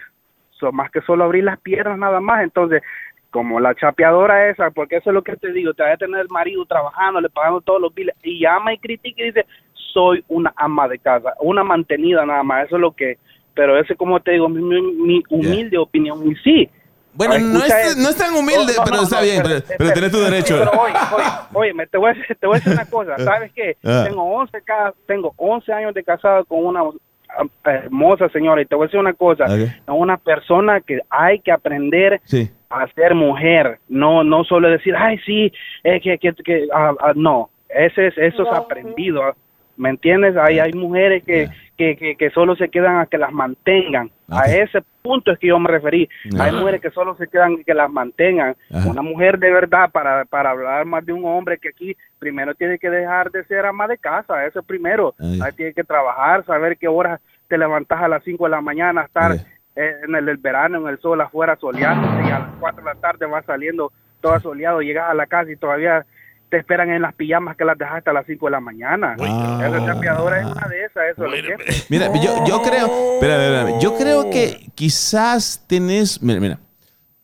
son 0.50 0.74
más 0.74 0.90
que 0.90 1.00
solo 1.02 1.24
abrir 1.24 1.44
las 1.44 1.58
piernas 1.60 1.98
nada 1.98 2.20
más. 2.20 2.42
Entonces, 2.42 2.82
como 3.30 3.60
la 3.60 3.74
chapeadora 3.74 4.48
esa, 4.48 4.70
porque 4.70 4.96
eso 4.96 5.10
es 5.10 5.14
lo 5.14 5.22
que 5.22 5.36
te 5.36 5.52
digo, 5.52 5.74
te 5.74 5.82
va 5.82 5.92
a 5.92 5.96
tener 5.96 6.20
el 6.20 6.28
marido 6.30 6.64
trabajando, 6.64 7.20
le 7.20 7.28
pagando 7.28 7.60
todos 7.60 7.80
los 7.80 7.94
biles, 7.94 8.14
y 8.22 8.40
llama 8.40 8.72
y 8.72 8.78
critica 8.78 9.22
y 9.22 9.26
dice, 9.26 9.46
soy 9.92 10.24
una 10.28 10.52
ama 10.56 10.88
de 10.88 10.98
casa, 10.98 11.34
una 11.40 11.64
mantenida 11.64 12.24
nada 12.26 12.42
más, 12.42 12.66
eso 12.66 12.76
es 12.76 12.80
lo 12.82 12.92
que, 12.92 13.18
pero 13.54 13.78
ese 13.78 13.96
como 13.96 14.20
te 14.20 14.32
digo, 14.32 14.48
mi, 14.48 14.62
mi- 14.62 14.92
mi 14.92 15.22
humilde 15.30 15.78
opinión, 15.78 16.20
y 16.30 16.34
sí. 16.36 16.68
Bueno, 17.14 17.36
no 17.38 17.64
es, 17.64 17.96
no 17.96 18.10
es 18.10 18.16
tan 18.16 18.32
humilde, 18.34 18.74
No, 18.76 18.84
pero 18.84 18.96
no, 18.98 19.02
está 19.02 19.16
no, 19.16 19.22
bien, 19.22 19.42
pero, 19.42 19.60
pero 19.76 19.90
tenés 19.92 20.12
tu 20.12 20.18
derecho. 20.20 20.56
Sí, 20.56 20.64
pero 20.70 20.80
oye, 20.82 20.94
oye, 21.16 21.24
oye, 21.54 21.74
me- 21.74 21.86
te, 21.88 21.98
voy 21.98 22.10
a, 22.10 22.14
decir- 22.14 22.36
te 22.38 22.46
voy 22.46 22.56
a 22.56 22.58
decir 22.58 22.72
una 22.74 22.84
cosa, 22.86 23.18
¿sabes 23.18 23.50
qué? 23.54 23.76
Ah. 23.84 24.04
Tengo 24.06 24.22
11, 24.22 24.62
ca- 24.62 24.94
tengo 25.06 25.32
11 25.36 25.72
años 25.72 25.94
de 25.94 26.04
casado 26.04 26.44
con 26.44 26.64
una 26.64 26.82
ah, 26.84 27.44
hermosa 27.70 28.28
señora 28.28 28.62
y 28.62 28.66
te 28.66 28.76
voy 28.76 28.84
a 28.84 28.86
decir 28.86 29.00
una 29.00 29.14
cosa, 29.14 29.46
es 29.46 29.70
una 29.88 30.16
persona 30.18 30.80
que 30.80 31.00
hay 31.10 31.40
que 31.40 31.50
aprender 31.50 32.20
Sí. 32.24 32.48
a 32.70 32.86
ser 32.92 33.14
mujer, 33.16 33.80
no 33.88 34.22
no 34.22 34.44
solo 34.44 34.68
decir, 34.70 34.94
ay, 34.96 35.18
sí, 35.26 35.52
eh, 35.82 36.00
que, 36.00 36.18
que, 36.18 36.32
que 36.34 36.68
ah, 36.72 36.92
ah, 37.00 37.12
no, 37.16 37.50
ese 37.68 38.08
es, 38.08 38.18
eso 38.18 38.42
es 38.44 38.52
aprendido, 38.56 39.24
ah, 39.24 39.34
¿me 39.78 39.90
entiendes? 39.90 40.36
Hay, 40.36 40.58
hay 40.58 40.72
mujeres 40.72 41.22
que, 41.24 41.48
que, 41.76 41.96
que, 41.96 42.16
que 42.16 42.30
solo 42.30 42.56
se 42.56 42.68
quedan 42.68 42.98
a 42.98 43.06
que 43.06 43.16
las 43.16 43.32
mantengan, 43.32 44.10
a 44.28 44.42
ese 44.50 44.82
punto 45.00 45.30
es 45.30 45.38
que 45.38 45.46
yo 45.46 45.58
me 45.58 45.70
referí, 45.70 46.08
hay 46.38 46.52
mujeres 46.52 46.82
que 46.82 46.90
solo 46.90 47.16
se 47.16 47.28
quedan 47.28 47.64
que 47.64 47.72
las 47.72 47.90
mantengan, 47.90 48.56
Ajá. 48.70 48.88
una 48.88 49.00
mujer 49.00 49.38
de 49.38 49.50
verdad, 49.50 49.90
para, 49.90 50.24
para 50.26 50.50
hablar 50.50 50.84
más 50.84 51.06
de 51.06 51.12
un 51.12 51.24
hombre 51.24 51.56
que 51.58 51.68
aquí, 51.68 51.96
primero 52.18 52.54
tiene 52.54 52.78
que 52.78 52.90
dejar 52.90 53.30
de 53.30 53.44
ser 53.44 53.64
ama 53.64 53.86
de 53.86 53.96
casa, 53.96 54.44
eso 54.44 54.62
primero, 54.62 55.14
Ay. 55.18 55.40
ahí 55.42 55.52
tiene 55.52 55.72
que 55.72 55.84
trabajar, 55.84 56.44
saber 56.44 56.76
qué 56.76 56.88
horas 56.88 57.20
te 57.46 57.56
levantas 57.56 58.02
a 58.02 58.08
las 58.08 58.22
5 58.24 58.44
de 58.44 58.50
la 58.50 58.60
mañana, 58.60 59.02
estar 59.02 59.32
eh, 59.76 59.94
en 60.02 60.14
el, 60.14 60.28
el 60.28 60.36
verano, 60.36 60.78
en 60.78 60.88
el 60.88 61.00
sol 61.00 61.20
afuera 61.20 61.56
soleándote 61.56 62.28
y 62.28 62.30
a 62.30 62.40
las 62.40 62.50
4 62.60 62.82
de 62.82 62.94
la 62.94 63.00
tarde 63.00 63.26
vas 63.26 63.44
saliendo 63.46 63.92
todo 64.20 64.38
soleado, 64.40 64.82
llegas 64.82 65.08
a 65.08 65.14
la 65.14 65.26
casa 65.26 65.50
y 65.50 65.56
todavía 65.56 66.04
te 66.50 66.58
esperan 66.58 66.90
en 66.90 67.02
las 67.02 67.14
pijamas 67.14 67.56
que 67.56 67.64
las 67.64 67.76
dejaste 67.76 68.10
a 68.10 68.12
las 68.12 68.26
5 68.26 68.46
de 68.46 68.50
la 68.50 68.60
mañana. 68.60 69.14
Esa 69.14 69.86
chapeadora 69.86 70.40
es 70.40 70.46
una 70.46 70.68
de 70.68 70.84
esas, 70.84 71.02
eso 71.12 71.26
es. 71.26 71.86
Mira, 71.90 72.12
yo, 72.14 72.44
yo 72.46 72.62
creo, 72.62 73.14
espera, 73.14 73.36
espera, 73.36 73.60
espera. 73.60 73.78
yo 73.80 73.96
creo 73.96 74.30
que 74.30 74.70
quizás 74.74 75.64
tenés, 75.66 76.22
mira, 76.22 76.40
mira, 76.40 76.58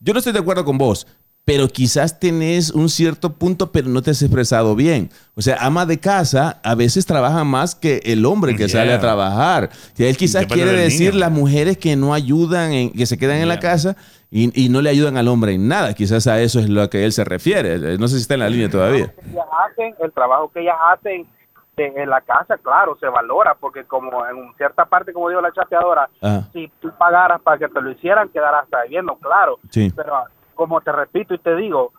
yo 0.01 0.13
no 0.13 0.19
estoy 0.19 0.33
de 0.33 0.39
acuerdo 0.39 0.65
con 0.65 0.77
vos, 0.77 1.07
pero 1.45 1.69
quizás 1.69 2.19
tenés 2.19 2.71
un 2.71 2.89
cierto 2.89 3.35
punto, 3.35 3.71
pero 3.71 3.89
no 3.89 4.01
te 4.01 4.11
has 4.11 4.23
expresado 4.23 4.75
bien. 4.75 5.11
O 5.35 5.43
sea, 5.43 5.57
ama 5.61 5.85
de 5.85 5.99
casa 5.99 6.59
a 6.63 6.75
veces 6.75 7.05
trabaja 7.05 7.45
más 7.45 7.75
que 7.75 8.01
el 8.05 8.25
hombre 8.25 8.57
que 8.57 8.69
sale 8.69 8.95
a 8.95 9.01
trabajar. 9.01 9.69
Y 9.97 10.05
él 10.05 10.17
quizás 10.17 10.43
Depende 10.43 10.65
quiere 10.65 10.79
decir 10.79 11.11
niño. 11.11 11.21
las 11.21 11.31
mujeres 11.31 11.77
que 11.77 11.97
no 11.97 12.15
ayudan, 12.15 12.73
en, 12.73 12.91
que 12.93 13.05
se 13.05 13.19
quedan 13.19 13.39
en 13.39 13.49
la 13.49 13.59
casa 13.59 13.95
y, 14.37 14.65
y 14.67 14.69
no 14.69 14.81
le 14.83 14.91
ayudan 14.91 15.17
al 15.17 15.29
hombre 15.29 15.53
en 15.53 15.69
nada. 15.69 15.95
Quizás 15.95 16.27
a 16.27 16.41
eso 16.41 16.59
es 16.59 16.69
lo 16.69 16.91
que 16.91 17.05
él 17.05 17.13
se 17.13 17.23
refiere. 17.25 17.79
No 17.99 18.09
sé 18.09 18.17
si 18.17 18.23
está 18.23 18.35
en 18.35 18.41
la 18.41 18.49
línea 18.49 18.69
todavía. 18.69 19.15
ellas 19.31 19.47
hacen, 19.71 19.95
el 20.01 20.11
trabajo 20.13 20.51
que 20.53 20.61
ellas 20.63 20.77
hacen 20.93 21.27
de- 21.77 21.87
en 22.03 22.11
la 22.11 22.21
casa, 22.21 22.57
claro, 22.59 22.97
se 22.99 23.07
valora, 23.07 23.55
porque 23.55 23.85
como 23.85 24.27
en 24.27 24.53
cierta 24.57 24.85
parte, 24.87 25.13
como 25.13 25.29
dijo 25.29 25.41
la 25.41 25.53
chapeadora, 25.53 26.09
Ajá. 26.21 26.49
si 26.53 26.69
tú 26.81 26.91
pagaras 26.99 27.41
para 27.43 27.59
que 27.59 27.69
te 27.69 27.81
lo 27.81 27.91
hicieran, 27.93 28.29
quedarás 28.31 28.65
hasta 28.65 28.83
viviendo, 28.83 29.15
claro. 29.19 29.59
Sí. 29.71 29.93
Pero 29.95 30.25
como 30.57 30.81
te 30.81 30.91
repito 30.91 31.33
y 31.35 31.39
te 31.39 31.55
digo, 31.57 31.93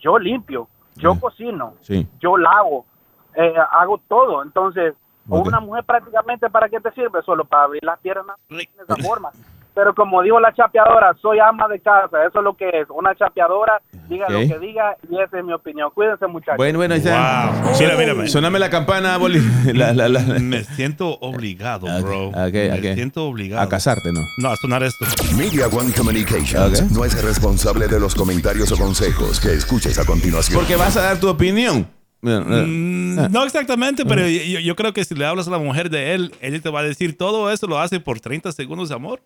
yo 0.00 0.18
limpio, 0.18 0.68
yo 0.96 1.18
cocino, 1.20 1.74
Sí. 1.82 2.06
yo 2.20 2.36
lavo, 2.38 2.86
eh, 3.34 3.54
hago 3.72 4.00
todo. 4.08 4.42
Entonces, 4.42 4.94
una 5.28 5.60
mujer 5.60 5.84
prácticamente, 5.84 6.48
¿para 6.48 6.68
qué 6.70 6.80
te 6.80 6.90
sirve? 6.92 7.20
Solo 7.22 7.44
para 7.44 7.64
abrir 7.64 7.84
las 7.84 7.98
piernas 8.00 8.36
de 8.48 8.66
esa 8.82 8.96
forma. 8.96 9.30
pero 9.76 9.94
como 9.94 10.22
dijo 10.22 10.40
la 10.40 10.52
chapeadora, 10.54 11.14
soy 11.20 11.38
ama 11.38 11.68
de 11.68 11.78
casa, 11.80 12.24
eso 12.26 12.38
es 12.38 12.44
lo 12.44 12.56
que 12.56 12.66
es, 12.68 12.86
una 12.88 13.14
chapeadora, 13.14 13.80
diga 14.08 14.26
lo 14.30 14.38
que 14.40 14.58
diga 14.58 14.96
y 15.10 15.20
esa 15.20 15.38
es 15.38 15.44
mi 15.44 15.52
opinión. 15.52 15.90
Cuídense 15.94 16.26
muchachos. 16.26 16.56
Bueno, 16.56 16.78
bueno, 16.78 16.94
ahí 16.94 17.00
está. 17.00 17.52
Wow. 17.62 17.72
Mira, 17.78 17.96
mira, 17.98 18.14
mira. 18.14 18.26
Soname 18.28 18.58
la 18.58 18.70
campana, 18.70 19.18
Boli. 19.18 19.38
La- 19.74 19.92
la- 19.92 20.08
la- 20.08 20.20
Me 20.40 20.64
siento 20.64 21.18
obligado, 21.20 21.86
bro. 22.02 22.30
Me 22.32 22.94
siento 22.94 23.24
obligado. 23.26 23.60
A 23.62 23.68
casarte, 23.68 24.10
¿no? 24.12 24.20
No, 24.38 24.48
a 24.48 24.56
sonar 24.56 24.82
esto. 24.82 25.04
Media 25.36 25.66
One 25.68 25.92
Communications 25.92 26.90
no 26.90 27.04
es 27.04 27.22
responsable 27.22 27.86
de 27.86 28.00
los 28.00 28.14
comentarios 28.14 28.72
o 28.72 28.76
consejos 28.78 29.38
que 29.40 29.52
escuches 29.52 29.98
a 29.98 30.06
continuación. 30.06 30.58
Porque 30.58 30.76
vas 30.76 30.96
a 30.96 31.02
dar 31.02 31.20
tu 31.20 31.28
opinión. 31.28 31.86
Mm, 32.22 33.30
No 33.30 33.44
exactamente, 33.44 34.04
pero 34.06 34.26
yo, 34.26 34.58
yo 34.60 34.74
creo 34.74 34.92
que 34.92 35.04
si 35.04 35.14
le 35.14 35.26
hablas 35.26 35.46
a 35.48 35.50
la 35.50 35.58
mujer 35.58 35.90
de 35.90 36.14
él, 36.14 36.34
ella 36.40 36.60
te 36.60 36.70
va 36.70 36.80
a 36.80 36.82
decir 36.82 37.16
todo 37.16 37.50
eso 37.52 37.66
lo 37.66 37.78
hace 37.78 38.00
por 38.00 38.20
30 38.20 38.52
segundos 38.52 38.88
de 38.88 38.94
amor. 38.94 39.20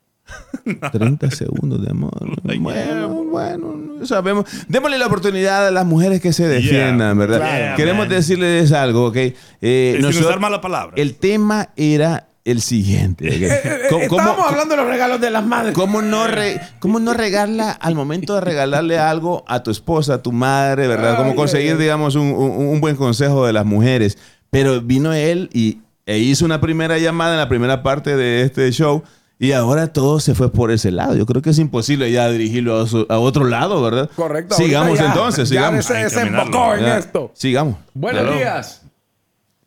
30 0.93 1.31
segundos 1.31 1.83
de 1.83 1.91
amor. 1.91 2.11
Bueno, 2.61 3.09
bueno, 3.31 3.75
no 3.99 4.07
sabemos. 4.07 4.45
Démosle 4.69 4.99
la 4.99 5.07
oportunidad 5.07 5.67
a 5.69 5.71
las 5.71 5.87
mujeres 5.87 6.21
que 6.21 6.33
se 6.33 6.47
defiendan, 6.49 7.17
¿verdad? 7.19 7.39
Claro, 7.39 7.77
Queremos 7.77 8.07
man. 8.07 8.09
decirles 8.09 8.73
algo, 8.73 9.07
¿ok? 9.07 9.17
Eh, 9.17 9.93
Sin 9.95 10.03
nosotros- 10.03 10.27
usar 10.27 10.41
mala 10.41 10.61
palabra. 10.61 10.95
el 10.97 11.15
tema 11.15 11.69
era 11.77 12.27
el 12.45 12.61
siguiente. 12.61 13.29
¿ok? 13.29 13.35
Eh, 13.71 13.81
¿Cómo- 13.89 14.09
cómo- 14.09 14.21
Estábamos 14.23 14.51
hablando 14.51 14.75
de 14.77 14.83
los 14.83 14.91
regalos 14.91 15.21
de 15.21 15.31
las 15.31 15.45
madres. 15.47 15.75
¿Cómo 15.75 16.03
no, 16.03 16.27
re- 16.27 16.61
¿Cómo 16.81 16.99
no 16.99 17.15
regarla 17.15 17.71
al 17.71 17.95
momento 17.95 18.35
de 18.35 18.41
regalarle 18.41 18.99
algo 18.99 19.45
a 19.47 19.63
tu 19.63 19.71
esposa, 19.71 20.15
a 20.15 20.23
tu 20.23 20.33
madre, 20.33 20.87
verdad? 20.89 21.17
¿Cómo 21.17 21.35
conseguir, 21.37 21.77
digamos, 21.77 22.15
un, 22.17 22.33
un- 22.33 22.67
un 22.69 22.81
buen 22.81 22.97
consejo 22.97 23.47
de 23.47 23.53
las 23.53 23.65
mujeres? 23.67 24.19
Pero 24.51 24.81
vino 24.81 25.13
él 25.13 25.49
y 25.53 25.79
e 26.07 26.19
hizo 26.19 26.45
una 26.45 26.61
primera 26.61 26.99
llamada 26.99 27.33
en 27.35 27.39
la 27.39 27.49
primera 27.49 27.83
parte 27.85 28.17
de 28.17 28.43
este 28.43 28.71
show 28.73 29.03
y 29.41 29.53
ahora 29.53 29.93
todo 29.93 30.21
se 30.21 30.35
fue 30.37 30.53
por 30.53 30.71
ese 30.71 30.93
lado. 30.93 31.17
Yo 31.17 31.27
creo 31.27 31.43
que 31.43 31.51
es 31.51 31.59
imposible 31.59 32.13
ya 32.13 32.29
dirigirlo 32.31 32.79
a, 32.81 32.87
su- 32.87 33.07
a 33.09 33.19
otro 33.19 33.45
lado, 33.45 33.83
¿verdad? 33.83 34.09
Correcto. 34.15 34.55
Sigamos 34.55 34.99
ya- 34.99 35.07
entonces, 35.07 35.49
ya 35.49 35.61
sigamos. 35.63 35.85
se 35.87 35.95
Hay 35.97 35.99
que 36.01 36.05
desembocó 36.05 36.75
en 36.75 36.81
Ya, 36.85 36.99
esto. 36.99 37.31
Sigamos. 37.35 37.77
Buenos 37.95 38.23
Hello. 38.23 38.33
días. 38.35 38.87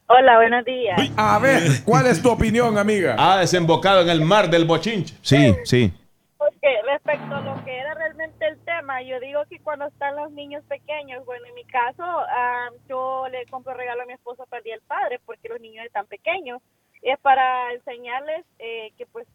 Hola, 0.07 0.35
buenos 0.37 0.63
días. 0.65 1.01
A 1.17 1.39
ver, 1.39 1.63
¿cuál 1.85 2.05
es 2.07 2.21
tu 2.21 2.29
opinión, 2.29 2.77
amiga? 2.77 3.15
Ha 3.17 3.39
desembocado 3.39 4.01
en 4.01 4.09
el 4.09 4.21
mar 4.21 4.49
del 4.49 4.65
bochinche. 4.65 5.15
Sí, 5.21 5.55
sí. 5.63 5.91
Porque 6.37 6.67
respecto 6.91 7.33
a 7.33 7.41
lo 7.41 7.63
que 7.65 7.75
era 7.75 7.93
realmente 7.95 8.45
el 8.45 8.57
tema, 8.59 9.01
yo 9.01 9.19
digo 9.21 9.39
que 9.49 9.59
cuando 9.61 9.85
están 9.87 10.15
los 10.17 10.29
niños 10.33 10.61
pequeños, 10.67 11.25
bueno, 11.25 11.45
en 11.47 11.55
mi 11.55 11.63
caso, 11.63 12.03
ah, 12.03 12.67
yo 12.87 13.25
le 13.31 13.45
compro 13.49 13.73
regalo 13.73 14.03
a 14.03 14.05
mi 14.05 14.13
esposo 14.13 14.45
para 14.49 14.59
el 14.59 14.63
Día 14.65 14.75
del 14.75 14.83
Padre, 14.85 15.19
porque 15.25 15.49
los 15.49 15.59
niños 15.61 15.85
están 15.85 16.05
pequeños. 16.05 16.61
Es 17.01 17.17
para 17.19 17.73
enseñarles 17.73 18.45
eh, 18.59 18.91
que, 18.97 19.05
pues, 19.07 19.25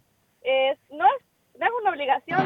es, 0.49 0.79
no, 0.91 1.05
es, 1.05 1.25
no 1.59 1.67
es 1.67 1.73
una 1.81 1.91
obligación, 1.91 2.41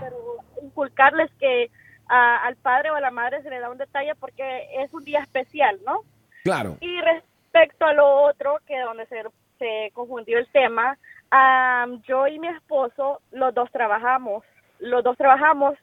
pero 0.00 0.16
inculcarles 0.62 1.30
que 1.38 1.70
ah, 2.08 2.40
al 2.44 2.56
padre 2.56 2.90
o 2.90 2.94
a 2.94 3.00
la 3.00 3.10
madre 3.10 3.42
se 3.42 3.50
le 3.50 3.60
da 3.60 3.70
un 3.70 3.78
detalle 3.78 4.14
porque 4.14 4.68
es 4.82 4.92
un 4.94 5.04
día 5.04 5.20
especial, 5.20 5.78
¿no? 5.86 6.00
Claro. 6.44 6.76
Y 6.80 7.00
respecto 7.00 7.84
a 7.84 7.92
lo 7.92 8.22
otro, 8.22 8.58
que 8.66 8.78
donde 8.80 9.06
se, 9.06 9.22
se 9.58 9.90
confundió 9.92 10.38
el 10.38 10.48
tema, 10.48 10.96
am, 11.30 12.02
yo 12.02 12.26
y 12.26 12.38
mi 12.38 12.48
esposo, 12.48 13.20
los 13.30 13.54
dos 13.54 13.70
trabajamos. 13.70 14.44
Los 14.78 15.04
dos 15.04 15.16
trabajamos 15.16 15.76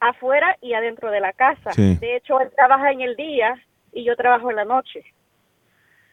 afuera 0.00 0.56
y 0.60 0.74
adentro 0.74 1.10
de 1.10 1.20
la 1.20 1.32
casa. 1.32 1.72
Sí. 1.72 1.96
De 1.96 2.16
hecho, 2.16 2.40
él 2.40 2.50
trabaja 2.54 2.90
en 2.90 3.00
el 3.00 3.16
día 3.16 3.54
y 3.92 4.04
yo 4.04 4.16
trabajo 4.16 4.50
en 4.50 4.56
la 4.56 4.64
noche. 4.64 5.04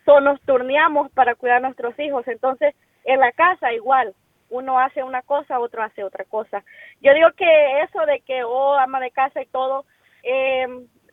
So, 0.06 0.22
nos 0.22 0.40
turneamos 0.42 1.12
para 1.12 1.36
cuidar 1.36 1.58
a 1.58 1.68
nuestros 1.68 1.98
hijos. 2.00 2.28
Entonces, 2.28 2.76
en 3.04 3.20
la 3.20 3.32
casa 3.32 3.74
igual. 3.74 4.14
Uno 4.54 4.80
hace 4.80 5.02
una 5.04 5.22
cosa, 5.24 5.60
otro 5.60 5.82
hace 5.84 6.04
otra 6.04 6.26
cosa. 6.26 6.64
Yo 7.02 7.14
digo 7.14 7.30
que 7.36 7.82
eso 7.82 8.06
de 8.06 8.22
que, 8.22 8.44
oh, 8.44 8.74
ama 8.76 9.00
de 9.00 9.12
casa 9.12 9.42
y 9.42 9.48
todo, 9.48 9.86
eh, 10.24 10.68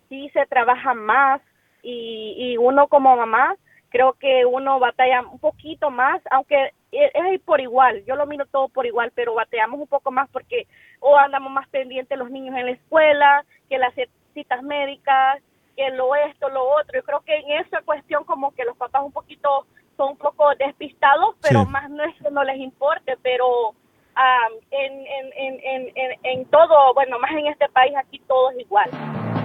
sí 0.09 0.29
se 0.35 0.47
trabaja 0.47 0.95
más 0.95 1.41
y, 1.83 2.35
y 2.37 2.57
uno 2.59 2.87
como 2.89 3.17
mamá, 3.17 3.57
creo 3.89 4.13
que 4.15 4.45
uno 4.47 4.79
batalla 4.79 5.23
un 5.23 5.39
poquito 5.39 5.91
más, 5.91 6.21
aunque 6.31 6.73
es 6.93 7.11
es 7.15 7.41
por 7.43 7.61
igual, 7.61 8.05
yo 8.05 8.17
lo 8.17 8.27
miro 8.27 8.47
todo 8.47 8.69
por 8.69 8.85
igual, 8.87 9.13
pero 9.15 9.35
bateamos 9.35 9.81
un 9.81 9.87
poco 9.87 10.11
más 10.11 10.29
porque 10.31 10.67
o 11.01 11.17
andamos 11.17 11.53
más 11.53 11.69
pendientes 11.69 12.19
los 12.19 12.31
niños 12.31 12.57
en 12.57 12.67
la 12.67 12.73
escuela, 12.73 13.45
que 13.69 13.79
las 13.79 13.95
citas 14.35 14.63
médicas, 14.63 15.43
que 15.77 15.91
lo 15.91 16.15
esto, 16.15 16.49
lo 16.49 16.63
otro. 16.63 16.99
Yo 16.99 17.05
creo 17.05 17.21
que 17.21 17.35
en 17.37 17.65
esa 17.65 17.81
cuestión 17.83 18.25
como 18.25 18.53
que 18.55 18.65
los 18.65 18.77
papás 18.77 19.03
un 19.05 19.13
poquito 19.13 19.67
son 19.97 20.11
un 20.11 20.17
poco 20.17 20.55
despistados, 20.57 21.37
pero 21.43 21.65
Sí. 21.65 21.71
más 21.71 21.90
todo, 27.11 27.19
bueno, 27.19 27.19
más 27.21 27.31
en 27.33 27.47
este 27.53 27.67
país 27.73 27.93
aquí 27.99 28.21
todo 28.27 28.51
es 28.53 28.61
igual. 28.65 28.91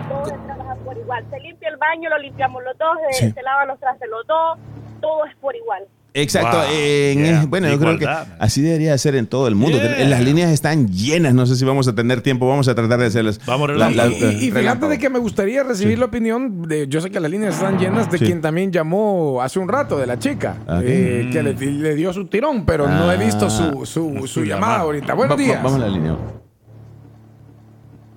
Todo 0.10 0.26
se 0.26 0.38
trabaja 0.46 0.76
por 0.86 0.98
igual. 0.98 1.26
Se 1.32 1.40
limpia 1.40 1.70
el 1.70 1.78
baño, 1.78 2.10
lo 2.10 2.18
limpiamos 2.20 2.64
los 2.64 2.78
dos, 2.78 2.98
eh, 3.10 3.14
Sí. 3.14 3.32
se 3.32 3.42
lavan 3.42 3.68
los 3.68 3.80
trastes 3.80 4.08
los 4.10 4.26
dos, 4.28 4.58
todo 5.02 5.26
es 5.26 5.36
por 5.38 5.56
igual. 5.56 5.84
Exacto. 6.18 6.56
Wow. 6.56 6.66
en- 6.72 7.26
Yeah. 7.26 7.46
Bueno, 7.46 7.68
yo 7.68 7.78
creo 7.78 7.98
que 8.00 8.08
así 8.40 8.62
debería 8.62 8.98
ser 8.98 9.16
en 9.16 9.28
todo 9.28 9.50
el 9.50 9.56
mundo. 9.56 9.78
Yeah. 9.78 10.06
Las 10.08 10.22
líneas 10.24 10.50
están 10.50 10.88
llenas. 10.88 11.34
No 11.34 11.46
sé 11.46 11.58
si 11.58 11.66
vamos 11.66 11.90
a 11.90 11.94
tener 11.96 12.22
tiempo. 12.22 12.48
Vamos 12.48 12.70
a 12.70 12.74
tratar 12.76 13.00
de 13.00 13.08
hacerles. 13.08 13.46
Vamos, 13.46 13.68
la- 13.72 13.76
la- 13.76 13.88
relámpago. 14.06 14.32
Y, 14.32 14.46
y 14.46 14.52
fíjate 14.52 14.88
de 14.88 14.98
que 14.98 15.10
me 15.10 15.20
gustaría 15.20 15.64
recibir 15.64 16.00
la 16.00 16.06
opinión 16.06 16.62
de, 16.70 16.88
yo 16.88 17.02
sé 17.02 17.12
que 17.12 17.20
las 17.20 17.30
líneas 17.30 17.56
están 17.56 17.78
llenas 17.78 18.10
de 18.10 18.18
Sí. 18.18 18.26
quien 18.28 18.40
también 18.42 18.72
llamó 18.72 19.42
hace 19.42 19.60
un 19.60 19.68
rato, 19.68 19.98
de 19.98 20.08
la 20.08 20.18
chica, 20.18 20.56
Ah, 20.68 20.80
eh, 20.82 21.28
que 21.34 21.44
le, 21.44 21.54
le 21.54 21.96
dio 21.96 22.14
su 22.14 22.28
tirón, 22.28 22.66
pero 22.66 22.88
no 22.88 23.12
he 23.12 23.18
visto 23.18 23.50
su, 23.50 23.86
su, 23.86 24.16
su 24.22 24.28
Su 24.28 24.44
llamada 24.46 24.78
ahorita. 24.78 25.16
Buenos 25.16 25.36
Va- 25.38 25.42
va- 25.42 25.46
días. 25.46 25.62
Vamos 25.62 25.74
a 25.76 25.80
la 25.86 25.90
línea. 25.90 26.16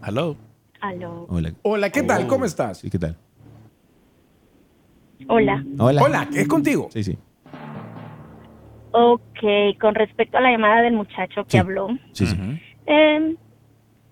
Hello. 0.04 0.36
Aló. 0.80 1.26
Hola. 1.28 1.52
Hola, 1.62 1.90
¿qué 1.90 2.02
tal? 2.02 2.26
¿Cómo 2.26 2.44
estás? 2.44 2.78
Sí, 2.78 2.90
¿qué 2.90 2.98
tal? 2.98 3.16
Hola. 5.28 5.64
Hola. 5.78 6.02
Hola, 6.02 6.28
¿es 6.32 6.46
contigo? 6.46 6.88
Sí, 6.90 7.02
sí. 7.02 7.18
Ok, 8.92 9.78
con 9.80 9.94
respecto 9.94 10.38
a 10.38 10.40
la 10.40 10.50
llamada 10.52 10.82
del 10.82 10.94
muchacho 10.94 11.44
que 11.44 11.50
Sí. 11.52 11.58
habló, 11.58 11.88
Sí, 12.12 12.26
sí. 12.26 12.36
eh, 12.86 13.34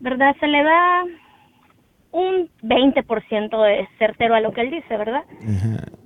¿verdad? 0.00 0.34
Se 0.40 0.46
le 0.46 0.62
da 0.62 1.04
un 2.12 2.50
20% 2.62 3.62
de 3.62 3.88
certero 3.98 4.34
a 4.34 4.40
lo 4.40 4.52
que 4.52 4.62
él 4.62 4.70
dice, 4.70 4.96
¿verdad? 4.96 5.24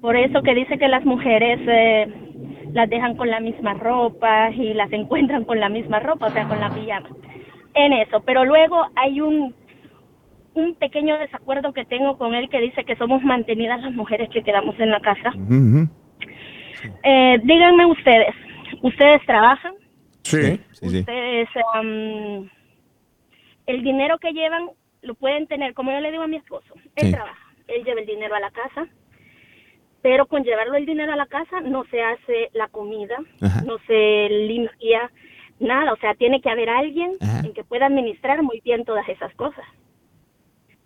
Por 0.01 0.17
eso 0.17 0.43
que 0.43 0.55
dice 0.55 0.79
que 0.79 0.89
las 0.89 1.05
mujeres 1.05 1.59
eh, 1.67 2.07
las 2.73 2.89
dejan 2.89 3.17
con 3.17 3.29
la 3.31 3.41
misma 3.41 3.75
ropa 3.75 4.51
y 4.51 4.75
las 4.75 4.93
encuentran 4.93 5.45
con 5.45 5.59
la 5.59 5.69
misma 5.69 6.01
ropa, 6.01 6.27
o 6.27 6.31
sea, 6.31 6.47
con 6.47 6.61
la 6.61 6.71
pijama. 6.73 7.09
En 7.75 7.93
eso, 7.93 8.21
pero 8.21 8.45
luego 8.45 8.77
hay 8.97 9.21
un 9.21 9.55
un 10.55 10.75
pequeño 10.75 11.19
desacuerdo 11.19 11.73
que 11.73 11.85
tengo 11.85 12.19
con 12.19 12.35
él 12.35 12.49
que 12.49 12.61
dice 12.61 12.85
que 12.85 12.97
somos 12.97 13.23
mantenidas 13.23 13.81
las 13.83 13.93
mujeres 13.93 14.29
que 14.31 14.43
quedamos 14.43 14.79
en 14.81 14.91
la 14.91 15.01
casa. 15.01 15.33
Eh, 17.05 17.39
díganme 17.45 17.87
ustedes, 17.87 18.35
¿ustedes 18.83 19.25
trabajan? 19.27 19.75
Sí. 20.23 20.61
Sí, 20.73 20.89
sí. 20.89 20.99
Ustedes, 21.01 21.49
am, 21.75 22.49
el 23.67 23.83
dinero 23.83 24.19
que 24.19 24.33
llevan 24.33 24.71
lo 25.03 25.15
pueden 25.15 25.47
tener, 25.47 25.73
como 25.75 25.93
yo 25.93 26.01
le 26.01 26.11
digo 26.11 26.23
a 26.25 26.29
mi 26.29 26.37
esposo, 26.37 26.75
él 26.97 27.07
Sí. 27.09 27.13
trabaja, 27.13 27.55
él 27.69 27.85
lleva 27.85 28.01
el 28.01 28.07
dinero 28.07 28.35
a 28.35 28.41
la 28.41 28.51
casa, 28.51 28.87
pero 30.03 30.27
con 30.27 30.43
llevarlo 30.45 30.75
el 30.77 30.87
dinero 30.87 31.13
a 31.13 31.17
la 31.17 31.27
casa 31.27 31.61
no 31.61 31.85
se 31.85 32.03
hace 32.03 32.51
la 32.53 32.69
comida, 32.69 33.17
Ajá. 33.41 33.63
no 33.63 33.79
se 33.87 34.29
limpia 34.31 35.11
nada, 35.59 35.93
o 35.93 35.97
sea, 35.97 36.15
tiene 36.15 36.41
que 36.41 36.51
haber 36.51 36.69
alguien 36.71 37.13
Ajá. 37.21 37.41
en 37.47 37.53
que 37.55 37.65
pueda 37.65 37.87
administrar 37.87 38.43
muy 38.43 38.61
bien 38.63 38.85
todas 38.85 39.09
esas 39.09 39.35
cosas. 39.35 39.65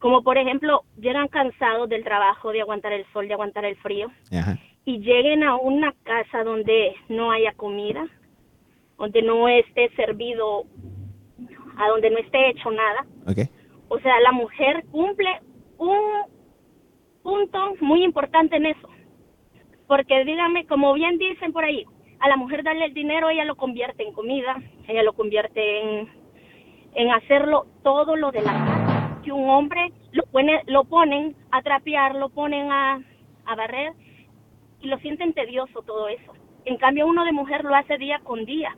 Como 0.05 0.23
por 0.23 0.37
ejemplo, 0.37 0.83
llegan 1.01 1.29
cansados 1.29 1.89
del 1.89 2.05
trabajo, 2.05 2.53
de 2.53 2.61
aguantar 2.61 2.93
el 2.93 3.07
sol, 3.15 3.27
de 3.27 3.33
aguantar 3.33 3.65
el 3.65 3.75
frío, 3.77 4.09
Ajá. 4.39 4.59
y 4.85 4.99
lleguen 4.99 5.43
a 5.43 5.57
una 5.57 5.95
casa 6.03 6.45
donde 6.45 6.95
no 7.09 7.31
haya 7.31 7.55
comida, 7.55 8.07
donde 8.99 9.23
no 9.23 9.49
esté 9.49 9.89
servido, 9.97 10.65
a 11.79 11.89
donde 11.89 12.11
no 12.11 12.19
esté 12.19 12.51
hecho 12.51 12.71
nada. 12.71 13.07
O 13.89 13.99
sea, 14.01 14.21
la 14.21 14.33
mujer 14.33 14.85
cumple 14.91 15.41
un 15.79 16.03
punto 17.23 17.75
muy 17.81 18.05
importante 18.05 18.57
en 18.57 18.67
eso. 18.67 18.89
Porque 19.87 20.23
dígame, 20.27 20.67
como 20.67 20.93
bien 20.93 21.17
dicen 21.17 21.51
por 21.51 21.65
ahí, 21.65 21.87
a 22.21 22.29
la 22.29 22.37
mujer 22.37 22.63
darle 22.63 22.85
el 22.85 22.93
dinero, 22.93 23.31
ella 23.31 23.47
lo 23.47 23.57
convierte 23.57 24.03
en 24.03 24.13
comida, 24.13 24.55
ella 24.87 25.03
lo 25.03 25.15
convierte 25.15 25.81
en, 25.81 26.11
en 26.93 27.11
hacerlo 27.11 27.69
todo 27.83 28.17
lo 28.17 28.33
de 28.33 28.43
la 28.43 28.53
casa. 28.53 28.84
Que 29.25 29.33
un 29.33 29.49
hombre 29.49 29.93
lo, 30.13 30.25
pone, 30.27 30.63
lo 30.67 30.85
ponen 30.85 31.35
a 31.51 31.63
trapear, 31.63 32.15
lo 32.15 32.29
ponen 32.29 32.71
a, 32.71 33.01
a 33.47 33.55
barrer 33.55 33.93
y 34.81 34.89
lo 34.89 34.99
sienten 34.99 35.33
tedioso 35.33 35.83
todo 35.83 36.09
eso. 36.09 36.33
En 36.67 36.77
cambio, 36.77 37.07
uno 37.07 37.25
de 37.25 37.33
mujer 37.33 37.65
lo 37.65 37.75
hace 37.75 37.99
día 37.99 38.21
con 38.23 38.45
día, 38.45 38.77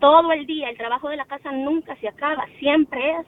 todo 0.00 0.32
el 0.32 0.46
día. 0.46 0.68
El 0.68 0.76
trabajo 0.76 1.08
de 1.08 1.16
la 1.16 1.24
casa 1.24 1.50
nunca 1.52 1.96
se 1.96 2.08
acaba, 2.08 2.44
siempre 2.58 3.12
es 3.20 3.26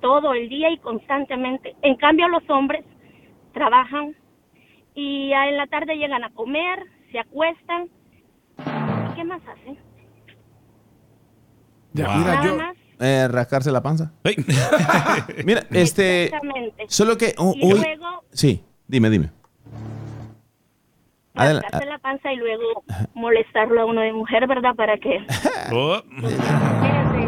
todo 0.00 0.32
el 0.32 0.48
día 0.48 0.70
y 0.70 0.78
constantemente. 0.78 1.76
En 1.82 1.96
cambio, 1.96 2.28
los 2.28 2.48
hombres 2.48 2.84
trabajan 3.52 4.14
y 4.94 5.32
en 5.32 5.56
la 5.56 5.66
tarde 5.66 5.96
llegan 5.96 6.24
a 6.24 6.30
comer, 6.30 6.82
se 7.12 7.18
acuestan. 7.18 7.88
¿Y 8.58 9.14
qué 9.14 9.24
más 9.24 9.42
hacen? 9.46 9.78
Ya, 11.92 12.06
Wow. 12.06 12.24
Nada 12.24 12.44
yo, 12.44 12.56
más. 12.56 12.76
Eh, 13.00 13.28
rascarse 13.28 13.70
la 13.70 13.82
panza. 13.82 14.12
Mira, 15.44 15.64
este. 15.70 16.24
Exactamente. 16.24 16.84
Solo 16.88 17.16
que 17.16 17.34
oh, 17.38 17.54
Y 17.56 17.64
hoy. 17.72 17.78
luego 17.80 18.24
Sí, 18.32 18.62
dime, 18.86 19.10
dime. 19.10 19.30
Rascarse 21.34 21.86
la 21.86 21.98
panza 21.98 22.32
y 22.32 22.36
luego 22.36 22.82
molestarlo 23.14 23.82
a 23.82 23.84
uno 23.84 24.00
de 24.00 24.12
mujer, 24.12 24.46
¿verdad? 24.48 24.74
Para 24.74 24.98
que 24.98 25.24
Oh, 25.72 26.02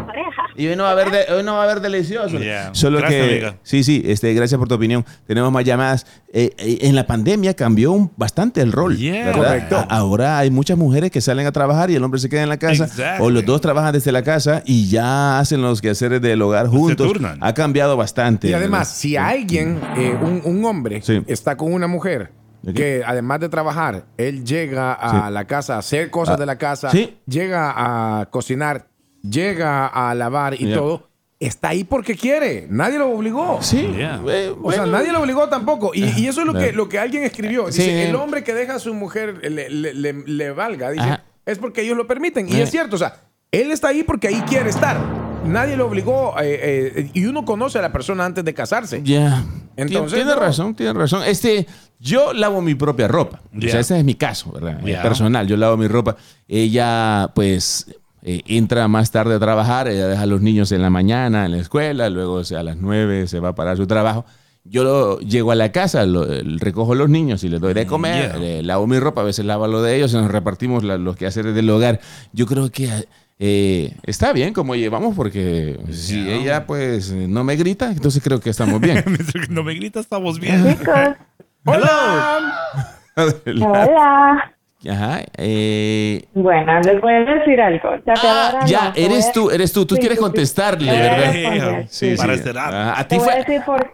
pareja. 0.07 0.43
Y 0.57 0.67
hoy 0.67 0.77
no 0.77 0.83
va 0.85 0.91
a 0.91 0.93
haber, 0.93 1.11
de- 1.11 1.33
hoy 1.35 1.43
no 1.43 1.55
va 1.55 1.61
a 1.61 1.65
haber 1.65 1.81
delicioso. 1.81 2.39
Yeah. 2.39 2.71
Solo 2.75 2.99
Gracias, 2.99 3.27
que, 3.27 3.33
amiga. 3.33 3.55
sí, 3.63 3.85
sí, 3.85 4.03
este, 4.07 4.33
gracias 4.35 4.59
por 4.59 4.69
tu 4.69 4.75
opinión. 4.75 5.05
Tenemos 5.27 5.51
más 5.53 5.65
llamadas. 5.65 6.07
Eh, 6.33 6.51
eh, 6.59 6.79
en 6.83 6.95
la 6.95 7.07
pandemia 7.07 7.55
cambió 7.55 7.93
un- 7.93 8.11
bastante 8.17 8.61
el 8.61 8.73
rol. 8.73 8.97
Correcto. 9.35 9.77
A- 9.77 9.83
Ahora 9.83 10.39
hay 10.39 10.51
muchas 10.51 10.77
mujeres 10.79 11.11
que 11.11 11.21
salen 11.21 11.47
a 11.47 11.53
trabajar 11.53 11.91
y 11.91 11.95
el 11.97 12.05
hombre 12.05 12.21
se 12.21 12.29
queda 12.29 12.43
en 12.43 12.49
la 12.49 12.59
casa. 12.59 12.85
Exactly. 12.85 13.25
O 13.27 13.31
los 13.31 13.45
dos 13.45 13.61
trabajan 13.61 13.93
desde 13.93 14.13
la 14.13 14.23
casa 14.23 14.63
y 14.67 14.89
ya 14.89 15.39
hacen 15.39 15.63
los 15.63 15.81
quehaceres 15.81 16.21
del 16.21 16.41
hogar 16.43 16.67
juntos. 16.69 17.07
turnan. 17.07 17.39
Ha 17.41 17.55
cambiado 17.55 17.97
bastante. 17.97 18.49
Y 18.49 18.53
además, 18.53 18.89
¿verdad? 18.89 18.95
si 18.95 19.17
alguien, 19.17 19.81
eh, 19.97 20.17
un, 20.21 20.43
un 20.45 20.65
hombre, 20.65 21.03
Sí. 21.03 21.23
está 21.27 21.57
con 21.57 21.73
una 21.73 21.87
mujer 21.87 22.33
que 22.75 23.03
además 23.07 23.41
de 23.41 23.49
trabajar, 23.49 24.05
él 24.19 24.45
llega 24.45 24.93
a 24.93 25.29
Sí. 25.29 25.33
la 25.33 25.47
casa 25.47 25.77
a 25.77 25.79
hacer 25.79 26.11
cosas 26.11 26.35
Ah, 26.37 26.39
de 26.41 26.45
la 26.47 26.57
casa, 26.59 26.91
sí. 26.91 27.17
llega 27.27 27.73
a 28.21 28.27
cocinar, 28.27 28.87
llega 29.23 29.87
a 29.87 30.15
lavar 30.15 30.61
y 30.61 30.73
todo, 30.73 31.09
está 31.39 31.69
ahí 31.71 31.85
porque 31.85 32.15
quiere. 32.17 32.67
Nadie 32.71 32.99
lo 32.99 33.11
obligó. 33.11 33.59
Sí. 33.63 33.89
Yeah. 33.97 34.21
eh, 34.29 34.51
O 34.63 34.71
sea, 34.73 34.83
bueno. 34.83 34.99
nadie 34.99 35.13
lo 35.13 35.21
obligó 35.21 35.49
tampoco. 35.49 35.93
Y, 35.95 36.05
y 36.21 36.27
eso 36.27 36.41
es 36.43 36.47
lo 36.47 36.55
que, 36.55 36.73
lo 36.73 36.89
que 36.89 36.99
alguien 36.99 37.25
escribió. 37.25 37.67
Dice, 37.67 37.83
Sí. 37.85 37.91
el 37.91 38.15
hombre 38.17 38.45
que 38.45 38.55
deja 38.55 38.75
a 38.77 38.79
su 38.79 38.93
mujer 38.95 39.39
le, 39.51 39.71
le- 39.71 39.95
le- 39.95 40.13
le 40.13 40.51
valga, 40.53 40.91
dice, 40.91 41.05
Ajá. 41.05 41.25
es 41.47 41.59
porque 41.59 41.83
ellos 41.83 41.97
lo 41.97 42.07
permiten. 42.07 42.49
Y 42.49 42.57
Eh. 42.57 42.63
es 42.63 42.71
cierto, 42.71 42.97
o 42.97 42.99
sea, 42.99 43.17
él 43.51 43.71
está 43.71 43.89
ahí 43.89 44.03
porque 44.03 44.29
ahí 44.29 44.41
quiere 44.49 44.71
estar. 44.71 44.99
Nadie 45.45 45.75
lo 45.77 45.87
obligó 45.87 46.35
eh, 46.41 46.93
eh, 46.97 47.11
y 47.15 47.25
uno 47.25 47.47
conoce 47.47 47.79
a 47.79 47.83
la 47.83 47.91
persona 47.91 48.27
antes 48.27 48.45
de 48.45 48.53
casarse. 48.53 49.01
Ya. 49.03 49.43
Entonces, 49.77 50.13
tiene 50.19 50.35
no. 50.35 50.39
razón, 50.41 50.75
tiene 50.75 50.93
razón. 50.93 51.23
Este, 51.25 51.67
yo 51.99 52.35
lavo 52.35 52.61
mi 52.61 52.75
propia 52.75 53.09
ropa. 53.09 53.41
O 53.47 53.59
Ya. 53.59 53.71
sea, 53.71 53.81
ese 53.81 53.99
es 53.99 54.05
mi 54.05 54.15
caso, 54.15 54.53
¿verdad? 54.53 54.79
Personal, 55.03 55.47
yo 55.47 55.57
lavo 55.57 55.79
mi 55.79 55.89
ropa. 55.89 56.17
Ella, 56.47 57.31
pues, 57.35 57.87
eh, 58.23 58.43
entra 58.47 58.87
más 58.89 59.11
tarde 59.11 59.35
a 59.35 59.39
trabajar, 59.39 59.89
ella 59.89 60.07
deja 60.09 60.23
a 60.23 60.27
los 60.27 60.41
niños 60.43 60.73
en 60.73 60.83
la 60.83 60.91
mañana 60.91 61.47
en 61.47 61.53
la 61.53 61.59
escuela, 61.59 62.09
luego 62.11 62.35
o 62.35 62.45
sea, 62.45 62.61
a 62.61 62.63
las 62.63 62.77
9 62.77 63.27
se 63.27 63.41
va 63.41 63.55
para 63.55 63.77
su 63.77 63.87
trabajo. 63.87 64.25
Yo 64.65 64.85
lo- 64.85 65.19
llego 65.21 65.53
a 65.53 65.55
la 65.55 65.73
casa, 65.73 66.05
lo- 66.05 66.31
eh, 66.31 66.43
recojo 66.59 66.93
a 66.93 66.97
los 66.97 67.09
niños 67.09 67.43
y 67.45 67.49
les 67.49 67.61
doy 67.61 67.73
de 67.73 67.87
comer, 67.87 68.33
Yeah. 68.33 68.39
le 68.39 68.63
lavo 68.63 68.87
mi 68.87 68.99
ropa, 68.99 69.23
a 69.23 69.25
veces 69.25 69.47
lavo 69.47 69.67
lo 69.67 69.81
de 69.83 69.97
ellos, 69.97 70.13
y 70.13 70.17
nos 70.17 70.31
repartimos 70.31 70.85
la- 70.85 70.99
los 70.99 71.17
quehaceres 71.17 71.55
del 71.55 71.71
hogar. 71.71 71.99
Yo 72.35 72.45
creo 72.47 72.71
que 72.71 72.91
eh, 73.43 73.97
está 74.03 74.35
bien 74.35 74.53
como 74.53 74.75
llevamos 74.75 75.17
porque 75.17 75.81
si 75.91 76.23
Yeah. 76.25 76.35
ella 76.35 76.67
pues 76.67 77.11
no 77.11 77.43
me 77.43 77.57
grita, 77.57 77.91
entonces 77.91 78.23
creo 78.23 78.39
que 78.39 78.51
estamos 78.51 78.79
bien. 78.83 79.03
No 79.49 79.63
me 79.63 79.75
gritas, 79.75 80.03
estamos 80.03 80.39
bien. 80.39 80.77
Chicos, 80.79 81.17
hola. 81.65 82.43
Ajá. 84.89 85.21
eh, 85.37 86.23
Bueno, 86.35 86.81
les 86.81 87.01
voy 87.01 87.13
a 87.13 87.21
decir 87.21 87.61
algo. 87.61 87.91
Chapeadora 87.99 88.61
ah, 88.63 88.67
ya, 88.67 88.93
eres 88.97 89.31
tú, 89.33 89.51
eres 89.51 89.73
tú. 89.73 89.85
Tú 89.85 89.95
Sí, 89.97 90.01
quieres 90.01 90.19
sí, 90.19 90.25
sí. 90.25 90.31
contestarle, 90.31 90.91
¿verdad? 90.93 91.33
responder, 91.33 91.89
Sí, 91.89 92.15
Para 92.17 92.37
sí. 92.37 92.43
a 93.01 93.05
ti 93.09 93.19
fue, 93.19 93.33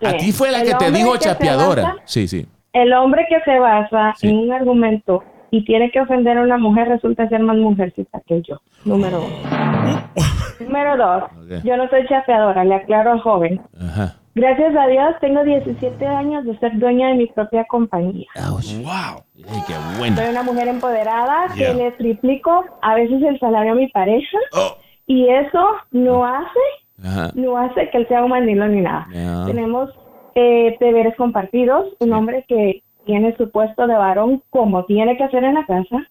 a 0.09 0.17
ti 0.17 0.33
fue 0.33 0.51
la 0.53 0.61
El 0.63 0.69
que 0.69 0.75
te 0.75 0.91
dijo 0.93 1.13
que 1.15 1.19
chapeadora. 1.19 1.83
basa- 1.83 1.97
Sí, 2.05 2.29
sí. 2.29 2.47
El 2.73 2.93
hombre 2.93 3.27
que 3.29 3.41
se 3.41 3.59
basa 3.59 4.15
Sí. 4.19 4.29
en 4.29 4.37
un 4.37 4.53
argumento 4.53 5.25
y 5.51 5.65
tiene 5.65 5.91
que 5.91 6.01
ofender 6.01 6.39
a 6.39 6.43
una 6.43 6.59
mujer 6.59 6.89
resulta 6.89 7.29
ser 7.29 7.41
más 7.41 7.57
mujercita 7.57 8.21
que 8.27 8.43
yo. 8.43 8.61
Número 8.85 9.25
uno. 9.25 10.03
Número 10.61 10.97
dos. 10.97 11.25
Yo 11.65 11.77
no 11.77 11.89
soy 11.89 12.07
chapeadora, 12.07 12.65
le 12.65 12.75
aclaro 12.77 13.13
al 13.13 13.21
joven. 13.21 13.61
Ajá. 13.81 14.17
Gracias 14.37 14.77
a 14.77 14.87
Dios 14.87 15.15
tengo 15.23 15.43
17 15.45 16.07
años 16.07 16.45
de 16.45 16.59
ser 16.59 16.79
dueña 16.79 17.09
de 17.09 17.15
mi 17.15 17.27
propia 17.27 17.65
compañía. 17.65 18.27
Ouch. 18.53 18.71
Wow. 18.85 19.25
Ay, 19.51 19.61
qué 19.67 19.75
bueno. 19.99 20.15
Soy 20.17 20.29
una 20.29 20.43
mujer 20.43 20.69
empoderada 20.69 21.47
Yeah. 21.57 21.69
que 21.69 21.75
le 21.75 21.93
triplico 21.93 22.65
a 22.83 22.95
veces 22.95 23.23
el 23.23 23.41
salario 23.41 23.73
a 23.73 23.75
mi 23.77 23.89
pareja 23.89 24.39
Oh. 24.53 24.77
y 25.07 25.27
eso 25.31 25.67
no 25.93 26.25
hace 26.27 26.61
Ajá. 27.03 27.31
no 27.35 27.57
hace 27.57 27.89
que 27.91 27.97
él 27.99 28.09
sea 28.09 28.23
un 28.25 28.31
mandilón 28.31 28.75
ni 28.75 28.83
nada. 28.83 29.07
Tenemos 29.47 29.91
eh, 30.35 30.77
deberes 30.81 31.17
compartidos, 31.17 31.87
un 32.01 32.13
hombre 32.13 32.45
que 32.47 32.83
tiene 33.07 33.35
su 33.39 33.51
puesto 33.51 33.87
de 33.87 33.95
varón 33.95 34.43
como 34.51 34.85
tiene 34.85 35.17
que 35.17 35.25
hacer 35.25 35.45
en 35.45 35.55
la 35.55 35.65
casa, 35.65 36.07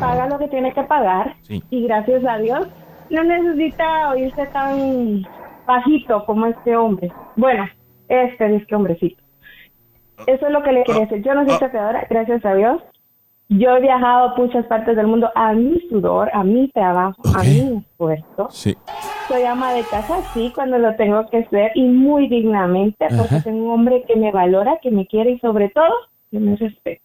paga 0.00 0.26
lo 0.28 0.38
que 0.40 0.48
tiene 0.48 0.72
que 0.72 0.82
pagar 0.82 1.36
Sí. 1.42 1.62
y 1.70 1.84
gracias 1.86 2.24
a 2.24 2.38
Dios 2.38 2.66
no 3.10 3.22
necesita 3.22 4.10
oírse 4.10 4.46
tan 4.46 5.24
bajito 5.70 6.24
como 6.26 6.46
este 6.46 6.76
hombre. 6.76 7.12
Bueno, 7.36 7.64
este 8.08 8.56
es 8.56 8.66
que 8.66 8.74
hombrecito. 8.74 9.22
Eso 10.26 10.46
es 10.46 10.52
lo 10.52 10.62
que 10.62 10.72
le 10.72 10.84
quería 10.84 11.02
decir. 11.06 11.22
Yo 11.22 11.34
no 11.34 11.46
soy 11.46 11.58
chapeadora, 11.58 12.06
gracias 12.10 12.44
a 12.44 12.54
Dios. 12.54 12.82
Yo 13.48 13.76
he 13.76 13.80
viajado 13.80 14.28
a 14.30 14.36
muchas 14.36 14.64
partes 14.66 14.94
del 14.96 15.06
mundo 15.08 15.28
a 15.34 15.52
mi 15.54 15.80
sudor, 15.88 16.30
a 16.32 16.44
mi 16.44 16.68
trabajo, 16.68 17.20
a 17.34 17.40
Ok. 17.40 17.44
mi 17.46 17.78
esfuerzo. 17.78 18.48
Sí. 18.50 18.76
Soy 19.28 19.42
ama 19.44 19.72
de 19.72 19.82
casa, 19.84 20.18
sí, 20.34 20.52
cuando 20.54 20.78
lo 20.78 20.94
tengo 20.96 21.28
que 21.30 21.44
ser 21.46 21.72
y 21.74 21.84
muy 21.84 22.28
dignamente, 22.28 23.06
porque 23.16 23.40
tengo 23.42 23.64
un 23.66 23.70
hombre 23.72 24.04
que 24.06 24.14
me 24.16 24.30
valora, 24.30 24.78
que 24.82 24.90
me 24.90 25.06
quiere 25.06 25.32
y 25.32 25.38
sobre 25.40 25.68
todo 25.70 25.90
que 26.30 26.38
me 26.38 26.54
respeta. 26.56 27.02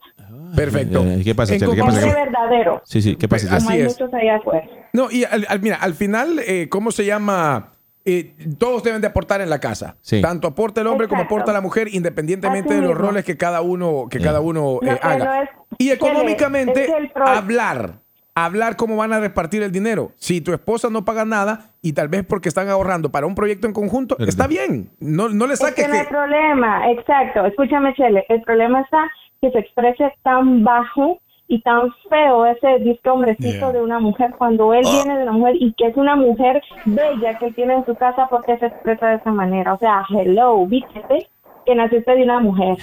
Perfecto. 0.56 1.04
Eh, 1.04 1.22
¿Qué 1.24 1.34
pasa, 1.34 1.58
Chele? 1.58 1.76
¿Qué 1.76 1.82
pasa? 1.82 2.00
Hombre 2.06 2.14
verdadero, 2.26 2.82
Sí, 2.84 3.02
sí. 3.02 3.16
¿Qué 3.16 3.28
pasa? 3.28 3.56
Así 3.56 3.66
como 3.66 3.76
hay 3.76 3.82
es. 3.82 4.00
muchos 4.00 4.14
allá 4.14 4.36
afuera. 4.36 4.68
No, 4.94 5.10
y 5.12 5.24
al, 5.24 5.46
al- 5.50 5.62
mira, 5.62 5.78
al 5.78 5.94
final, 5.94 6.40
eh, 6.46 6.68
¿cómo 6.70 6.92
se 6.92 7.06
llama? 7.06 7.72
Eh, 8.06 8.36
todos 8.60 8.84
deben 8.84 9.02
de 9.02 9.08
aportar 9.08 9.42
en 9.42 9.50
la 9.50 9.60
casa. 9.60 9.98
Sí. 10.02 10.22
Tanto 10.22 10.48
aporta 10.48 10.82
el 10.82 10.88
hombre 10.88 11.08
como 11.08 11.24
aporta 11.24 11.52
la 11.52 11.62
mujer, 11.62 11.88
independientemente 11.92 12.70
Así 12.70 12.76
de 12.76 12.82
los 12.82 12.92
mismo. 12.96 13.08
roles 13.08 13.26
que 13.26 13.36
cada 13.36 13.62
uno, 13.62 14.06
que 14.10 14.20
Yeah. 14.20 14.28
cada 14.28 14.42
uno 14.42 14.80
eh, 14.84 15.00
haga. 15.02 15.26
no 15.26 15.34
es- 15.42 15.50
y 15.80 15.90
económicamente, 15.92 16.86
es 16.86 16.92
hablar. 17.16 17.94
Hablar 18.38 18.76
cómo 18.76 18.98
van 18.98 19.14
a 19.14 19.20
repartir 19.22 19.64
el 19.64 19.72
dinero. 19.72 20.12
Si 20.18 20.42
tu 20.42 20.52
esposa 20.52 20.90
no 20.90 21.06
paga 21.06 21.24
nada 21.24 21.72
y 21.82 21.94
tal 21.94 22.10
vez 22.10 22.26
porque 22.28 22.50
están 22.50 22.68
ahorrando 22.68 23.10
para 23.10 23.26
un 23.26 23.34
proyecto 23.34 23.66
en 23.66 23.72
conjunto, 23.74 24.18
está 24.20 24.46
bien. 24.46 24.90
No, 25.00 25.30
no 25.30 25.48
le 25.48 25.54
Es 25.54 25.60
saques 25.62 25.86
que 25.86 25.88
no 25.90 25.94
hay 25.98 26.02
que... 26.04 26.10
problema, 26.10 26.92
exacto. 26.92 27.46
Escúchame, 27.46 27.94
Chele, 27.96 28.26
el 28.28 28.42
problema 28.42 28.82
está 28.82 28.98
que 29.42 29.52
se 29.52 29.60
exprese 29.60 30.12
tan 30.24 30.64
bajo 30.66 31.20
y 31.48 31.62
tan 31.62 31.94
feo 32.10 32.46
ese 32.46 32.80
disque 32.80 33.10
hombrecito 33.10 33.50
Yeah. 33.52 33.72
de 33.72 33.82
una 33.82 34.00
mujer 34.00 34.34
cuando 34.38 34.74
él 34.74 34.84
viene 34.84 35.16
de 35.18 35.24
una 35.24 35.32
mujer 35.34 35.56
y 35.60 35.74
que 35.74 35.88
es 35.88 35.96
una 35.98 36.16
mujer 36.16 36.62
bella 36.86 37.38
que 37.38 37.48
él 37.48 37.56
tiene 37.56 37.76
en 37.76 37.86
su 37.86 37.94
casa 37.96 38.28
porque 38.30 38.58
se 38.58 38.66
expresa 38.68 39.08
de 39.10 39.16
esa 39.18 39.32
manera. 39.32 39.74
O 39.74 39.78
sea, 39.78 40.04
hello, 40.10 40.66
vístete 40.66 41.28
que 41.66 41.76
naciste 41.76 42.16
de 42.16 42.24
una 42.24 42.40
mujer. 42.40 42.78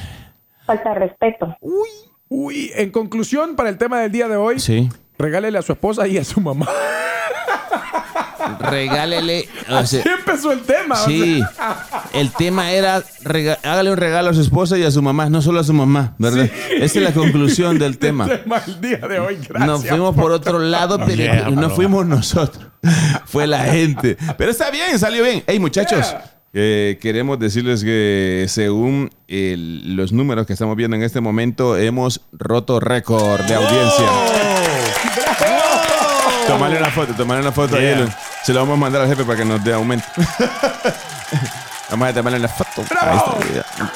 Falta 0.64 0.90
de 0.90 0.94
respeto. 1.00 1.56
Uy, 2.28 2.70
en 2.76 2.90
conclusión, 2.92 3.56
para 3.56 3.68
el 3.68 3.78
tema 3.78 3.98
del 4.00 4.12
día 4.12 4.28
de 4.28 4.36
hoy, 4.36 4.58
Sí. 4.60 4.88
regálele 5.18 5.58
a 5.58 5.62
su 5.62 5.72
esposa 5.72 6.06
y 6.06 6.16
a 6.18 6.24
su 6.24 6.40
mamá. 6.40 6.66
Regálele. 8.58 9.48
o 9.68 9.84
sea, 9.86 10.02
empezó 10.18 10.52
el 10.52 10.60
tema. 10.62 10.94
o 11.02 11.06
Sí, 11.06 11.42
sea. 11.56 11.86
el 12.12 12.30
tema 12.32 12.70
era 12.72 13.02
rega- 13.22 13.58
hágale 13.62 13.90
un 13.90 13.96
regalo 13.96 14.30
a 14.30 14.34
su 14.34 14.40
esposa 14.40 14.78
y 14.78 14.84
a 14.84 14.90
su 14.90 15.02
mamá, 15.02 15.28
no 15.30 15.42
solo 15.42 15.60
a 15.60 15.64
su 15.64 15.72
mamá, 15.72 16.14
¿verdad? 16.18 16.48
Esa 16.70 16.98
es 16.98 17.04
la 17.04 17.12
conclusión 17.12 17.78
del 17.78 17.98
tema. 17.98 18.24
El 18.26 18.40
tema 18.42 18.60
del 18.60 18.80
día 18.80 18.98
de 18.98 19.18
hoy, 19.20 19.36
gracias. 19.48 19.66
Nos 19.66 19.86
fuimos 19.86 20.14
por 20.14 20.32
otro 20.32 20.58
lado, 20.58 20.98
pero 20.98 21.12
Yeah, 21.22 21.50
no 21.50 21.70
fuimos 21.70 22.06
nosotros. 22.06 22.66
Fue 23.26 23.46
la 23.46 23.64
gente. 23.64 24.16
Pero 24.36 24.50
está 24.50 24.70
bien, 24.70 24.98
salió 24.98 25.22
bien. 25.22 25.44
Hey, 25.46 25.58
muchachos, 25.60 26.14
eh, 26.52 26.98
queremos 27.00 27.38
decirles 27.38 27.82
que 27.84 28.46
según 28.48 29.10
el- 29.28 29.94
los 29.96 30.12
números 30.12 30.46
que 30.46 30.52
estamos 30.52 30.76
viendo 30.76 30.96
en 30.96 31.02
este 31.02 31.20
momento, 31.20 31.76
hemos 31.76 32.22
roto 32.32 32.80
récord 32.80 33.40
de 33.42 33.54
audiencia. 33.54 34.06
Tomarle 36.46 36.78
una 36.78 36.90
foto, 36.90 37.14
tomarle 37.14 37.42
una 37.42 37.52
foto 37.52 37.78
Yeah. 37.78 37.98
ahí. 37.98 38.08
Se 38.44 38.52
lo 38.52 38.60
vamos 38.60 38.74
a 38.74 38.80
mandar 38.80 39.02
al 39.02 39.08
jefe 39.08 39.24
para 39.24 39.38
que 39.38 39.44
nos 39.44 39.62
dé 39.62 39.72
aumento. 39.72 40.06
vamos 41.90 42.08
a 42.08 42.12
tomarle 42.12 42.38
la 42.38 42.48
foto. 42.48 42.84
Ahí 43.00 43.18
está. 43.56 43.92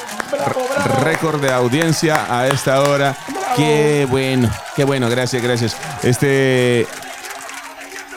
Récord 1.03 1.41
de 1.41 1.51
audiencia 1.51 2.25
a 2.29 2.47
esta 2.47 2.81
hora. 2.81 3.15
Qué 3.55 4.05
bueno, 4.09 4.49
qué 4.75 4.83
bueno, 4.83 5.09
gracias, 5.09 5.41
gracias. 5.41 5.75
Este 6.03 6.85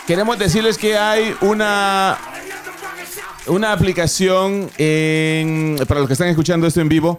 queremos 0.07 0.39
decirles 0.39 0.77
que 0.77 0.99
hay 0.99 1.35
una 1.41 2.19
una 3.47 3.73
aplicación 3.73 4.71
en, 4.79 5.77
para 5.89 6.01
los 6.01 6.07
que 6.09 6.13
están 6.13 6.29
escuchando 6.29 6.67
esto 6.67 6.81
en 6.81 6.89
vivo, 6.89 7.19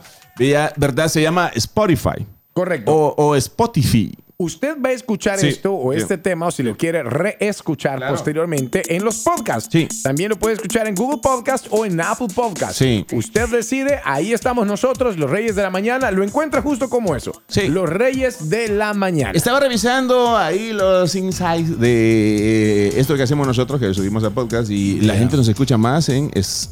¿verdad? 0.78 1.08
Se 1.08 1.22
llama 1.22 1.52
Spotify 1.56 2.26
Correcto. 2.54 2.92
o, 2.94 3.16
o 3.18 3.36
Spotify. 3.36 4.14
Usted 4.44 4.76
va 4.84 4.90
a 4.90 4.94
escuchar 4.94 5.40
Sí, 5.40 5.48
esto 5.48 5.74
o 5.76 5.94
sí. 5.94 6.00
este 6.00 6.18
tema 6.18 6.48
o 6.48 6.52
si 6.52 6.64
lo 6.64 6.76
quiere 6.76 7.04
reescuchar 7.04 7.98
Claro. 7.98 8.14
posteriormente 8.16 8.96
en 8.96 9.04
los 9.06 9.18
podcasts. 9.20 9.70
Sí. 9.72 9.88
También 10.04 10.30
lo 10.30 10.36
puede 10.40 10.56
escuchar 10.56 10.88
en 10.88 10.96
Google 10.96 11.20
Podcast 11.22 11.68
o 11.70 11.86
en 11.86 12.00
Apple 12.02 12.28
Podcast. 12.34 12.74
Sí. 12.80 13.06
Usted 13.14 13.50
decide, 13.50 14.00
ahí 14.04 14.34
estamos 14.34 14.66
nosotros, 14.66 15.18
los 15.18 15.30
Reyes 15.30 15.56
de 15.56 15.62
la 15.64 15.70
Mañana. 15.70 16.10
Lo 16.12 16.24
encuentra 16.24 16.62
justo 16.62 16.90
como 16.90 17.16
eso. 17.16 17.42
Sí. 17.48 17.68
Los 17.68 17.88
Reyes 17.90 18.50
de 18.50 18.68
la 18.70 18.94
Mañana. 18.94 19.34
Estaba 19.36 19.60
revisando 19.60 20.36
ahí 20.38 20.72
los 20.74 21.14
insights 21.16 21.80
de 21.80 22.94
esto 23.00 23.16
que 23.16 23.24
hacemos 23.24 23.46
nosotros, 23.46 23.80
que 23.80 23.94
subimos 23.94 24.24
a 24.24 24.30
podcast, 24.32 24.70
y 24.72 25.02
la 25.02 25.16
gente 25.16 25.38
nos 25.38 25.48
escucha 25.48 25.78
más 25.78 26.10
en 26.10 26.32
es- 26.34 26.70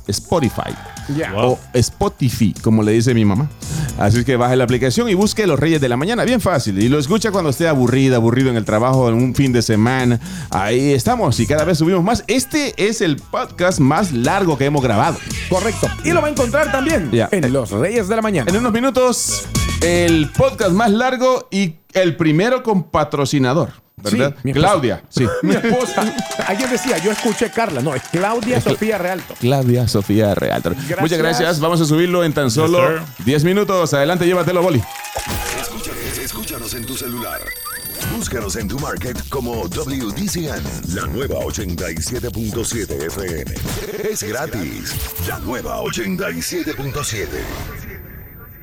O 1.36 1.60
Spotify, 1.74 2.54
como 2.62 2.84
le 2.84 2.92
dice 2.92 3.14
mi 3.14 3.26
mamá. 3.26 3.50
Así 3.98 4.24
que 4.24 4.36
baje 4.38 4.56
la 4.56 4.64
aplicación 4.64 5.10
y 5.10 5.14
busque 5.14 5.46
Los 5.46 5.60
Reyes 5.60 5.82
de 5.82 5.90
la 5.90 5.98
Mañana, 5.98 6.24
bien 6.24 6.40
fácil. 6.40 6.82
Y 6.82 6.88
lo 6.88 7.00
escucha 7.00 7.32
cuando 7.32 7.50
esté 7.50 7.68
aburrida, 7.68 8.16
aburrido 8.16 8.50
en 8.50 8.56
el 8.56 8.66
trabajo, 8.66 9.10
en 9.10 9.16
un 9.16 9.36
fin 9.36 9.52
de 9.52 9.62
semana. 9.62 10.20
Ahí 10.50 10.94
estamos 10.94 11.40
y 11.40 11.48
cada 11.48 11.66
vez 11.66 11.80
subimos 11.80 12.04
más. 12.04 12.24
Este 12.28 12.74
es 12.78 13.02
el 13.02 13.18
podcast 13.18 13.80
más 13.80 14.14
largo 14.14 14.58
que 14.58 14.66
hemos 14.66 14.82
grabado. 14.82 15.18
Correcto. 15.50 15.88
Y 16.04 16.12
lo 16.12 16.22
va 16.22 16.28
a 16.28 16.32
encontrar 16.32 16.72
también 16.72 17.10
en 17.12 17.54
Los 17.54 17.72
Reyes 17.72 18.08
de 18.08 18.16
la 18.16 18.22
Mañana. 18.22 18.50
En 18.50 18.58
unos 18.58 18.72
minutos, 18.72 19.48
el 19.82 20.30
podcast 20.30 20.72
más 20.72 20.92
largo 20.92 21.48
y 21.52 21.76
el 21.94 22.16
primero 22.16 22.64
con 22.64 22.84
patrocinador. 22.84 23.89
¿Verdad? 24.02 24.34
Sí, 24.36 24.40
mi 24.44 24.52
esposa. 24.52 24.68
Claudia. 24.68 25.04
Sí. 25.10 25.28
Mi 25.44 25.56
esposa. 25.56 26.14
Alguien 26.48 26.70
decía, 26.70 26.98
yo 26.98 27.12
escuché 27.12 27.50
Carla. 27.52 27.82
No, 27.82 27.96
es 27.96 28.04
Claudia 28.12 28.62
Sofía 28.62 28.98
Realto. 28.98 29.36
Claudia 29.40 29.88
Sofía. 29.88 30.34
Gracias. 30.36 31.00
Muchas 31.00 31.18
gracias. 31.18 31.60
Vamos 31.60 31.82
a 31.82 31.86
subirlo 31.86 32.24
en 32.24 32.34
tan 32.34 32.52
solo 32.52 32.80
sir. 32.80 33.02
10 33.26 33.44
minutos. 33.44 33.94
Adelante, 33.94 34.26
llévatelo, 34.26 34.62
Boli. 34.62 34.82
Escúchanos, 35.60 36.18
escúchanos 36.18 36.74
en 36.74 36.86
tu 36.86 36.98
celular. 36.98 37.40
Búscanos 38.16 38.56
en 38.56 38.68
tu 38.68 38.80
market 38.80 39.18
como 39.30 39.68
WDCN, 39.68 40.96
la 40.96 41.06
nueva 41.08 41.40
87.7 41.42 43.06
FM. 43.08 43.54
Es 44.10 44.24
gratis. 44.24 44.96
La 45.28 45.38
nueva 45.40 45.82
87.7. 45.82 47.99